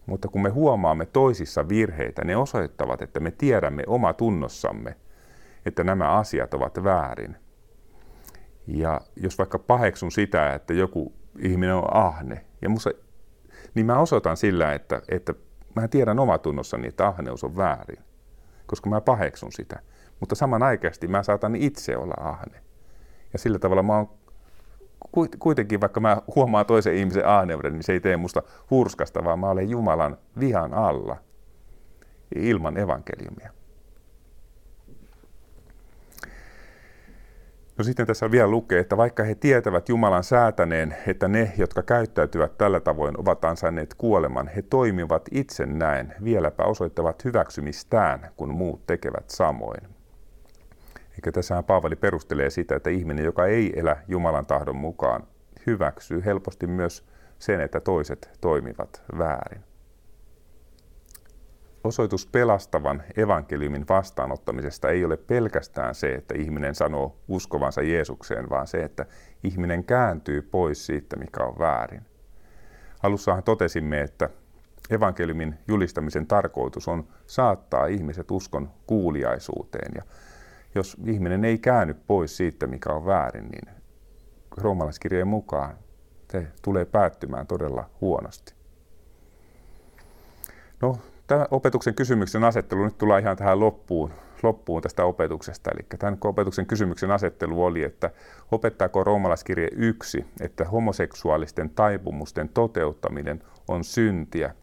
Mutta 0.07 0.29
kun 0.29 0.43
me 0.43 0.49
huomaamme 0.49 1.07
toisissa 1.07 1.69
virheitä, 1.69 2.25
ne 2.25 2.37
osoittavat, 2.37 3.03
että 3.03 3.21
me 3.21 3.31
tiedämme 3.31 3.83
oma 3.87 4.13
tunnossamme, 4.13 4.97
että 5.67 5.85
nämä 5.85 6.09
asiat 6.09 6.55
ovat 6.55 6.85
väärin. 6.85 7.37
Ja 8.67 9.01
jos 9.17 9.39
vaikka 9.39 9.59
paheksun 9.59 10.13
sitä, 10.13 10.55
että 10.55 10.75
joku 10.75 11.13
ihminen 11.39 11.75
on 11.75 11.97
ahne, 11.97 12.45
ja 12.63 12.69
musta, 12.69 12.91
niin 13.75 13.87
mä 13.87 13.99
osoitan 13.99 14.37
sillä, 14.37 14.73
että, 14.73 15.03
että 15.09 15.35
mä 15.77 15.89
tiedän 15.89 16.19
omatunnossani, 16.19 16.89
että 16.89 17.07
ahneus 17.07 17.45
on 17.45 17.57
väärin, 17.57 18.05
koska 18.67 18.91
mä 18.91 19.01
paheksun 19.01 19.53
sitä. 19.53 19.81
Mutta 20.21 20.35
samanaikaisesti 20.35 21.09
mä 21.09 21.23
saatan 21.23 21.57
itse 21.57 21.97
olla 21.97 22.15
ahne. 22.21 22.61
Ja 23.33 23.39
sillä 23.39 23.59
tavalla 23.59 23.83
mä 23.83 23.97
oon 23.97 24.09
kuitenkin, 25.39 25.81
vaikka 25.81 26.01
mä 26.01 26.23
huomaan 26.35 26.67
toisen 26.67 26.95
ihmisen 26.95 27.27
ahneuden, 27.27 27.73
niin 27.73 27.83
se 27.83 27.93
ei 27.93 28.01
tee 28.01 28.17
musta 28.17 28.43
hurskasta, 28.71 29.25
vaan 29.25 29.39
mä 29.39 29.51
olen 29.51 29.71
Jumalan 29.71 30.19
vihan 30.41 30.75
alla 30.75 31.17
ilman 32.37 32.77
evankeliumia. 32.77 33.62
No 37.79 37.85
sitten 37.85 38.07
tässä 38.07 38.31
vielä 38.31 38.49
lukee, 38.49 38.79
että 38.81 38.97
vaikka 38.97 39.23
he 39.23 39.35
tietävät 39.35 39.89
Jumalan 39.89 40.25
säätäneen, 40.25 40.97
että 41.07 41.29
ne, 41.29 41.53
jotka 41.59 41.83
käyttäytyvät 41.83 42.59
tällä 42.59 42.81
tavoin, 42.81 43.21
ovat 43.21 43.45
ansainneet 43.45 43.95
kuoleman, 43.95 44.49
he 44.49 44.63
toimivat 44.63 45.29
itse 45.31 45.67
näin, 45.67 46.15
vieläpä 46.25 46.65
osoittavat 46.65 47.25
hyväksymistään, 47.25 48.31
kun 48.37 48.55
muut 48.55 48.87
tekevät 48.87 49.31
samoin. 49.31 49.81
Eikä 51.15 51.33
tässä 51.33 51.63
Paavali 51.63 51.97
perustelee 51.97 52.51
sitä, 52.51 52.77
että 52.77 52.91
ihminen, 52.91 53.25
joka 53.25 53.47
ei 53.47 53.81
elä 53.81 53.97
Jumalan 54.09 54.47
tahdon 54.47 54.77
mukaan, 54.77 55.27
hyväksyy 55.67 56.25
helposti 56.25 56.67
myös 56.67 57.05
sen, 57.39 57.61
että 57.61 57.81
toiset 57.81 58.31
toimivat 58.41 59.03
väärin. 59.19 59.72
Osoitus 61.85 62.27
pelastavan 62.27 63.03
evankeliumin 63.17 63.85
vastaanottamisesta 63.89 64.89
ei 64.89 65.05
ole 65.05 65.17
pelkästään 65.17 65.95
se, 65.95 66.15
että 66.15 66.35
ihminen 66.39 66.75
sanoo 66.75 67.17
uskovansa 67.29 67.83
Jeesukseen, 67.83 68.51
vaan 68.51 68.67
se, 68.67 68.83
että 68.83 69.07
ihminen 69.45 69.85
kääntyy 69.85 70.43
pois 70.43 70.87
siitä, 70.87 71.17
mikä 71.17 71.45
on 71.45 71.59
väärin. 71.59 72.03
Alussahan 73.03 73.43
totesimme, 73.43 74.01
että 74.01 74.31
evankeliumin 74.91 75.55
julistamisen 75.69 76.27
tarkoitus 76.27 76.89
on 76.89 77.09
saattaa 77.27 77.87
ihmiset 77.87 78.31
uskon 78.31 78.71
kuuliaisuuteen. 78.87 79.93
Ja 79.95 80.03
jos 80.75 80.97
ihminen 81.07 81.45
ei 81.45 81.59
käänny 81.59 81.95
pois 81.95 82.37
siitä, 82.37 82.67
mikä 82.67 82.93
on 82.93 83.07
väärin, 83.07 83.49
niin 83.49 83.75
roomalaiskirjeen 84.57 85.29
mukaan 85.29 85.77
se 86.33 86.47
tulee 86.63 86.85
päättymään 86.85 87.47
todella 87.47 87.91
huonosti. 88.01 88.55
No, 90.83 90.99
tämä 91.27 91.47
opetuksen 91.51 91.95
kysymyksen 91.95 92.45
asettelu, 92.45 92.85
nyt 92.85 92.99
tullaan 92.99 93.21
ihan 93.21 93.37
tähän 93.37 93.61
loppuun, 93.61 94.11
loppuun 94.43 94.83
tästä 94.83 95.05
opetuksesta. 95.05 95.71
Eli 95.75 95.87
tämän 95.99 96.19
opetuksen 96.25 96.67
kysymyksen 96.67 97.11
asettelu 97.11 97.65
oli, 97.65 97.83
että 97.83 98.11
opettaako 98.53 99.05
roomalaiskirje 99.05 99.69
yksi, 99.73 100.25
että 100.41 100.65
homoseksuaalisten 100.65 101.71
taipumusten 101.71 102.49
toteuttaminen 102.49 103.43
on 103.69 103.85
syntiä 103.85 104.55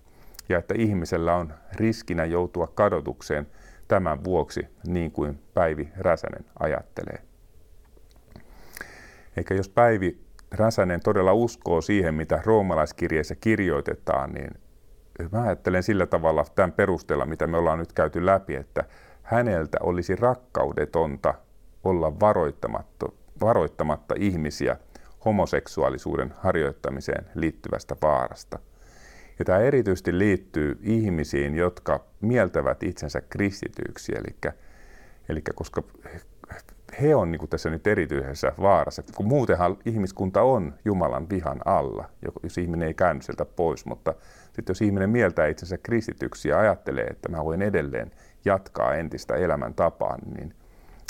ja 0.49 0.57
että 0.57 0.73
ihmisellä 0.77 1.35
on 1.35 1.53
riskinä 1.73 2.25
joutua 2.25 2.67
kadotukseen 2.67 3.47
tämän 3.87 4.23
vuoksi, 4.23 4.67
niin 4.87 5.11
kuin 5.11 5.39
Päivi 5.53 5.89
Räsänen 5.97 6.45
ajattelee. 6.59 7.21
Eikä 9.37 9.53
jos 9.53 9.69
Päivi 9.69 10.19
Räsänen 10.51 10.99
todella 10.99 11.33
uskoo 11.33 11.81
siihen, 11.81 12.15
mitä 12.15 12.41
roomalaiskirjeessä 12.45 13.35
kirjoitetaan, 13.35 14.31
niin 14.31 14.51
mä 15.31 15.41
ajattelen 15.41 15.83
sillä 15.83 16.05
tavalla 16.05 16.45
tämän 16.55 16.71
perusteella, 16.71 17.25
mitä 17.25 17.47
me 17.47 17.57
ollaan 17.57 17.79
nyt 17.79 17.93
käyty 17.93 18.25
läpi, 18.25 18.55
että 18.55 18.83
häneltä 19.23 19.77
olisi 19.81 20.15
rakkaudetonta 20.15 21.33
olla 21.83 22.19
varoittamatta, 22.19 23.09
varoittamatta 23.41 24.15
ihmisiä 24.17 24.77
homoseksuaalisuuden 25.25 26.33
harjoittamiseen 26.37 27.25
liittyvästä 27.35 27.95
vaarasta. 28.01 28.59
Ja 29.39 29.45
tämä 29.45 29.59
erityisesti 29.59 30.17
liittyy 30.17 30.79
ihmisiin, 30.81 31.55
jotka 31.55 32.05
mieltävät 32.21 32.83
itsensä 32.83 33.21
kristityiksi, 33.21 34.11
eli, 34.15 34.53
eli 35.29 35.41
koska 35.55 35.83
he 37.01 37.15
on 37.15 37.31
niin 37.31 37.49
tässä 37.49 37.69
nyt 37.69 37.87
erityisessä 37.87 38.51
vaarassa, 38.61 39.03
kun 39.15 39.27
muutenhan 39.27 39.77
ihmiskunta 39.85 40.41
on 40.41 40.73
Jumalan 40.85 41.29
vihan 41.29 41.61
alla, 41.65 42.09
jos 42.43 42.57
ihminen 42.57 42.87
ei 42.87 42.93
käänny 42.93 43.21
sieltä 43.21 43.45
pois, 43.45 43.85
mutta 43.85 44.13
sitten 44.53 44.73
jos 44.73 44.81
ihminen 44.81 45.09
mieltää 45.09 45.47
itsensä 45.47 45.77
kristityksi 45.77 46.49
ja 46.49 46.59
ajattelee, 46.59 47.05
että 47.05 47.29
mä 47.29 47.45
voin 47.45 47.61
edelleen 47.61 48.11
jatkaa 48.45 48.95
entistä 48.95 49.35
elämäntapaa, 49.35 50.17
niin, 50.37 50.55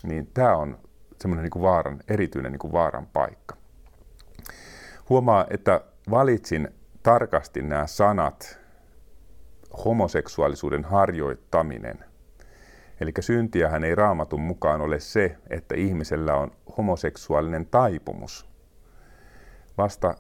niin 0.04 0.28
tämä 0.34 0.56
on 0.56 0.78
semmoinen 1.22 1.50
niin 1.54 1.64
vaaran, 1.64 2.00
erityinen 2.08 2.52
niin 2.52 2.72
vaaran 2.72 3.08
paikka. 3.08 3.56
Huomaa, 5.10 5.46
että 5.50 5.82
valitsin 6.10 6.68
tarkasti 7.04 7.62
nämä 7.62 7.88
sanat 7.88 8.60
homoseksuaalisuuden 9.86 10.84
harjoittaminen. 10.84 12.06
Eli 13.02 13.12
syntiähän 13.20 13.84
ei 13.84 13.96
raamatun 13.96 14.42
mukaan 14.42 14.82
ole 14.82 15.00
se, 15.00 15.38
että 15.50 15.76
ihmisellä 15.76 16.36
on 16.36 16.52
homoseksuaalinen 16.78 17.66
taipumus. 17.66 18.50
Vasta 19.78 20.16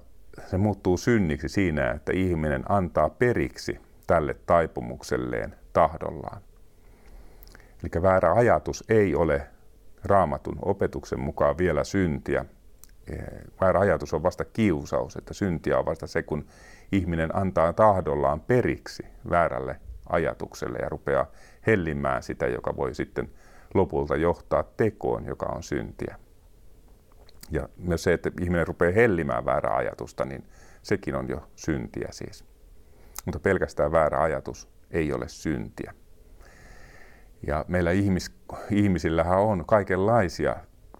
se 0.45 0.57
muuttuu 0.57 0.97
synniksi 0.97 1.49
siinä, 1.49 1.91
että 1.91 2.11
ihminen 2.15 2.63
antaa 2.71 3.09
periksi 3.09 3.79
tälle 4.07 4.35
taipumukselleen 4.45 5.55
tahdollaan. 5.73 6.41
Eli 7.83 8.01
väärä 8.01 8.33
ajatus 8.33 8.83
ei 8.89 9.15
ole 9.15 9.47
raamatun 10.03 10.59
opetuksen 10.61 11.19
mukaan 11.19 11.57
vielä 11.57 11.83
syntiä. 11.83 12.45
Väärä 13.61 13.79
ajatus 13.79 14.13
on 14.13 14.23
vasta 14.23 14.45
kiusaus, 14.45 15.15
että 15.15 15.33
syntiä 15.33 15.79
on 15.79 15.85
vasta 15.85 16.07
se, 16.07 16.23
kun 16.23 16.45
ihminen 16.91 17.35
antaa 17.35 17.73
tahdollaan 17.73 18.41
periksi 18.41 19.03
väärälle 19.29 19.75
ajatukselle 20.09 20.77
ja 20.77 20.89
rupeaa 20.89 21.31
hellimään 21.67 22.23
sitä, 22.23 22.47
joka 22.47 22.75
voi 22.77 22.95
sitten 22.95 23.29
lopulta 23.73 24.15
johtaa 24.15 24.63
tekoon, 24.63 25.25
joka 25.25 25.45
on 25.45 25.63
syntiä. 25.63 26.15
Ja 27.51 27.69
myös 27.77 28.03
se, 28.03 28.13
että 28.13 28.31
ihminen 28.41 28.67
rupeaa 28.67 28.93
hellimään 28.93 29.45
väärää 29.45 29.75
ajatusta, 29.75 30.25
niin 30.25 30.43
sekin 30.81 31.15
on 31.15 31.29
jo 31.29 31.49
syntiä 31.55 32.07
siis. 32.11 32.45
Mutta 33.25 33.39
pelkästään 33.39 33.91
väärä 33.91 34.21
ajatus 34.21 34.69
ei 34.91 35.13
ole 35.13 35.27
syntiä. 35.27 35.93
Ja 37.47 37.65
meillä 37.67 37.91
ihmis, 37.91 38.31
ihmisillähän 38.71 39.39
on 39.39 39.65
kaikenlaisia 39.65 40.55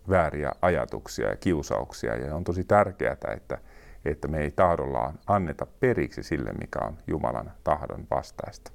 vääriä 0.09 0.51
ajatuksia 0.61 1.29
ja 1.29 1.35
kiusauksia, 1.35 2.15
ja 2.15 2.35
on 2.35 2.43
tosi 2.43 2.63
tärkeää, 2.63 3.17
että, 3.35 3.57
että 4.05 4.27
me 4.27 4.39
ei 4.39 4.51
tahdollaan 4.51 5.19
anneta 5.27 5.67
periksi 5.79 6.23
sille, 6.23 6.51
mikä 6.53 6.79
on 6.79 6.97
Jumalan 7.07 7.51
tahdon 7.63 8.07
vastaista. 8.11 8.71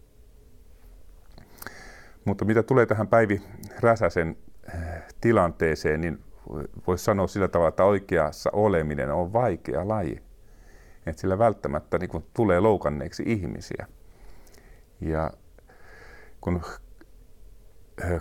Mutta 2.25 2.45
mitä 2.45 2.63
tulee 2.63 2.87
tähän 2.87 3.09
Päivi 3.09 3.43
Räsäsen 3.81 4.37
eh, 4.75 5.03
tilanteeseen, 5.21 6.01
niin 6.01 6.23
voisi 6.87 7.05
sanoa 7.05 7.27
sillä 7.27 7.49
tavalla, 7.49 7.69
että 7.69 7.85
oikeassa 7.85 8.51
oleminen 8.53 9.13
on 9.13 9.33
vaikea 9.33 9.89
laji. 9.89 10.23
Että 11.07 11.21
sillä 11.21 11.39
välttämättä 11.39 11.99
niin 11.99 12.11
kuin, 12.11 12.25
tulee 12.35 12.61
loukanneeksi 12.61 13.23
ihmisiä. 13.27 13.87
Ja 15.01 15.31
kun 16.41 16.63
äh, 18.05 18.21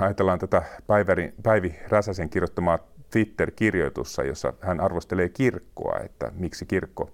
ajatellaan 0.00 0.38
tätä 0.38 0.62
Päiväri, 0.86 1.34
Päivi 1.42 1.78
Räsäsen 1.88 2.30
kirjoittamaa 2.30 2.78
Twitter-kirjoitussa, 3.10 4.22
jossa 4.22 4.52
hän 4.60 4.80
arvostelee 4.80 5.28
kirkkoa, 5.28 5.98
että 6.04 6.32
miksi 6.34 6.66
kirkko, 6.66 7.10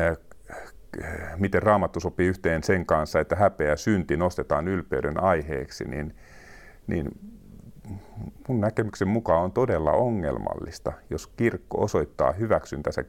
äh, 0.00 0.16
miten 1.36 1.62
raamattu 1.62 2.00
sopii 2.00 2.28
yhteen 2.28 2.62
sen 2.62 2.86
kanssa, 2.86 3.20
että 3.20 3.36
häpeä 3.36 3.68
ja 3.68 3.76
synti 3.76 4.16
nostetaan 4.16 4.68
ylpeyden 4.68 5.22
aiheeksi, 5.22 5.84
niin, 5.84 6.16
niin 6.86 7.10
mun 8.48 8.60
näkemyksen 8.60 9.08
mukaan 9.08 9.42
on 9.42 9.52
todella 9.52 9.92
ongelmallista, 9.92 10.92
jos 11.10 11.26
kirkko 11.26 11.84
osoittaa 11.84 12.32
hyväksyntänsä 12.32 13.04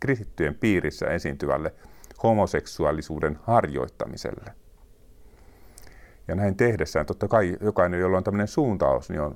kristittyjen 0.00 0.54
piirissä 0.54 1.06
esiintyvälle 1.06 1.74
homoseksuaalisuuden 2.22 3.38
harjoittamiselle. 3.42 4.52
Ja 6.28 6.34
näin 6.34 6.56
tehdessään 6.56 7.06
totta 7.06 7.28
kai 7.28 7.56
jokainen, 7.60 8.00
jolla 8.00 8.16
on 8.16 8.24
tämmöinen 8.24 8.48
suuntaus, 8.48 9.10
niin 9.10 9.20
on, 9.20 9.34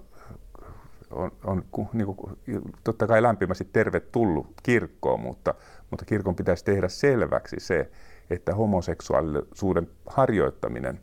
on, 1.11 1.32
on 1.44 1.64
niin 1.92 2.07
kuin, 2.07 2.38
totta 2.84 3.07
kai 3.07 3.22
lämpimästi 3.22 3.68
tervetullut 3.72 4.46
kirkkoon, 4.62 5.20
mutta, 5.20 5.54
mutta 5.90 6.04
kirkon 6.04 6.36
pitäisi 6.36 6.64
tehdä 6.64 6.88
selväksi 6.88 7.57
se, 7.59 7.90
että 8.30 8.54
homoseksuaalisuuden 8.54 9.88
harjoittaminen 10.07 11.00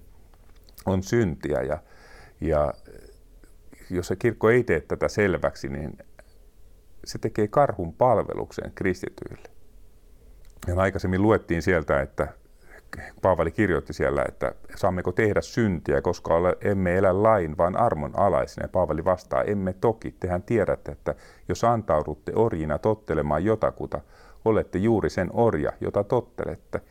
on 0.85 1.03
syntiä 1.03 1.61
ja, 1.61 1.77
ja 2.41 2.73
jos 3.95 4.07
se 4.07 4.15
kirkko 4.15 4.49
ei 4.49 4.63
tee 4.63 4.81
tätä 4.81 5.07
selväksi, 5.07 5.69
niin 5.69 5.97
se 7.05 7.19
tekee 7.19 7.47
karhun 7.47 7.93
palveluksen 7.93 8.71
kristityille. 8.75 9.49
Ja 10.67 10.75
aikaisemmin 10.77 11.21
luettiin 11.21 11.61
sieltä, 11.61 12.01
että 12.01 12.27
Paavali 13.21 13.51
kirjoitti 13.51 13.93
siellä, 13.93 14.25
että 14.27 14.55
saammeko 14.75 15.11
tehdä 15.11 15.41
syntiä, 15.41 16.01
koska 16.01 16.33
emme 16.61 16.97
elä 16.97 17.23
lain, 17.23 17.57
vaan 17.57 17.77
armon 17.77 18.19
alaisina. 18.19 18.63
Ja 18.63 18.69
Paavali 18.69 19.05
vastaa, 19.05 19.43
emme 19.43 19.73
toki. 19.73 20.15
Tehän 20.19 20.43
tiedätte, 20.43 20.91
että 20.91 21.15
jos 21.49 21.63
antaudutte 21.63 22.31
orjina 22.35 22.77
tottelemaan 22.77 23.45
jotakuta, 23.45 24.01
olette 24.45 24.77
juuri 24.77 25.09
sen 25.09 25.29
orja, 25.33 25.71
jota 25.81 26.03
tottelette. 26.03 26.81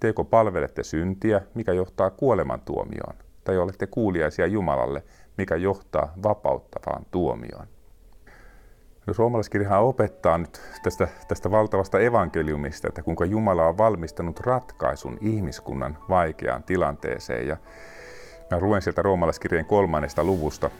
Teeko 0.00 0.24
palvelette 0.24 0.82
syntiä, 0.82 1.40
mikä 1.54 1.72
johtaa 1.72 2.10
kuolemantuomioon, 2.10 3.14
tai 3.44 3.58
olette 3.58 3.86
kuuliaisia 3.86 4.46
Jumalalle, 4.46 5.02
mikä 5.40 5.56
johtaa 5.56 6.12
vapauttavaan 6.22 7.06
tuomioon. 7.10 7.66
No, 9.06 9.14
suomalaiskirjahan 9.14 9.82
opettaa 9.82 10.38
nyt 10.38 10.60
tästä, 10.82 11.08
tästä 11.28 11.50
valtavasta 11.50 11.98
evankeliumista, 11.98 12.88
että 12.88 13.02
kuinka 13.02 13.24
Jumala 13.24 13.66
on 13.66 13.78
valmistanut 13.78 14.40
ratkaisun 14.40 15.18
ihmiskunnan 15.20 15.98
vaikeaan 16.08 16.62
tilanteeseen. 16.62 17.48
Ja 17.48 17.56
mä 18.50 18.60
luen 18.60 18.82
sieltä 18.82 19.02
roomalaiskirjeen 19.02 19.66
kolmannesta 19.66 20.24
luvusta 20.24 20.70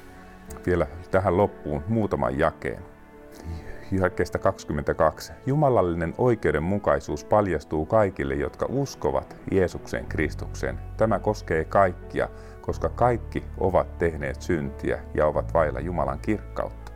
vielä 0.66 0.86
tähän 1.10 1.36
loppuun 1.36 1.82
muutaman 1.88 2.38
jakeen. 2.38 2.82
Jakeesta 3.92 4.38
22. 4.38 5.32
Jumalallinen 5.46 6.14
oikeudenmukaisuus 6.18 7.24
paljastuu 7.24 7.86
kaikille, 7.86 8.34
jotka 8.34 8.66
uskovat 8.68 9.36
Jeesukseen 9.50 10.06
Kristukseen. 10.06 10.78
Tämä 10.96 11.18
koskee 11.18 11.64
kaikkia, 11.64 12.28
koska 12.70 12.88
kaikki 12.88 13.44
ovat 13.58 13.98
tehneet 13.98 14.42
syntiä 14.42 15.02
ja 15.14 15.26
ovat 15.26 15.54
vailla 15.54 15.80
Jumalan 15.80 16.18
kirkkautta. 16.18 16.92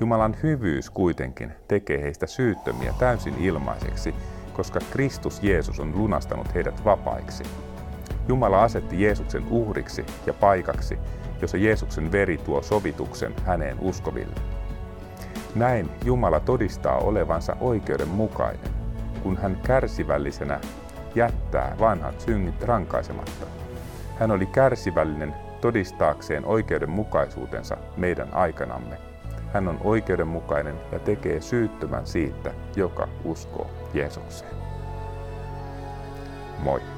Jumalan 0.00 0.36
hyvyys 0.42 0.90
kuitenkin 0.90 1.52
tekee 1.68 2.02
heistä 2.02 2.26
syyttömiä 2.26 2.94
täysin 2.98 3.34
ilmaiseksi, 3.38 4.14
koska 4.52 4.80
Kristus 4.90 5.42
Jeesus 5.42 5.80
on 5.80 5.92
lunastanut 5.98 6.54
heidät 6.54 6.84
vapaiksi. 6.84 7.44
Jumala 8.28 8.62
asetti 8.62 9.02
Jeesuksen 9.02 9.44
uhriksi 9.50 10.06
ja 10.26 10.34
paikaksi, 10.34 10.98
jossa 11.42 11.56
Jeesuksen 11.56 12.12
veri 12.12 12.38
tuo 12.38 12.62
sovituksen 12.62 13.34
häneen 13.46 13.76
uskoville. 13.80 14.34
Näin 15.54 15.90
Jumala 16.04 16.40
todistaa 16.40 16.98
olevansa 16.98 17.56
oikeudenmukainen, 17.60 18.70
kun 19.22 19.36
hän 19.36 19.60
kärsivällisenä 19.66 20.60
jättää 21.14 21.76
vanhat 21.80 22.20
synnit 22.20 22.62
rankaisematta. 22.62 23.63
Hän 24.18 24.30
oli 24.30 24.46
kärsivällinen 24.46 25.34
todistaakseen 25.60 26.44
oikeudenmukaisuutensa 26.44 27.76
meidän 27.96 28.34
aikanamme. 28.34 28.98
Hän 29.52 29.68
on 29.68 29.80
oikeudenmukainen 29.84 30.74
ja 30.92 30.98
tekee 30.98 31.40
syyttömän 31.40 32.06
siitä, 32.06 32.52
joka 32.76 33.08
uskoo 33.24 33.70
Jeesukseen. 33.94 34.54
Moi! 36.58 36.93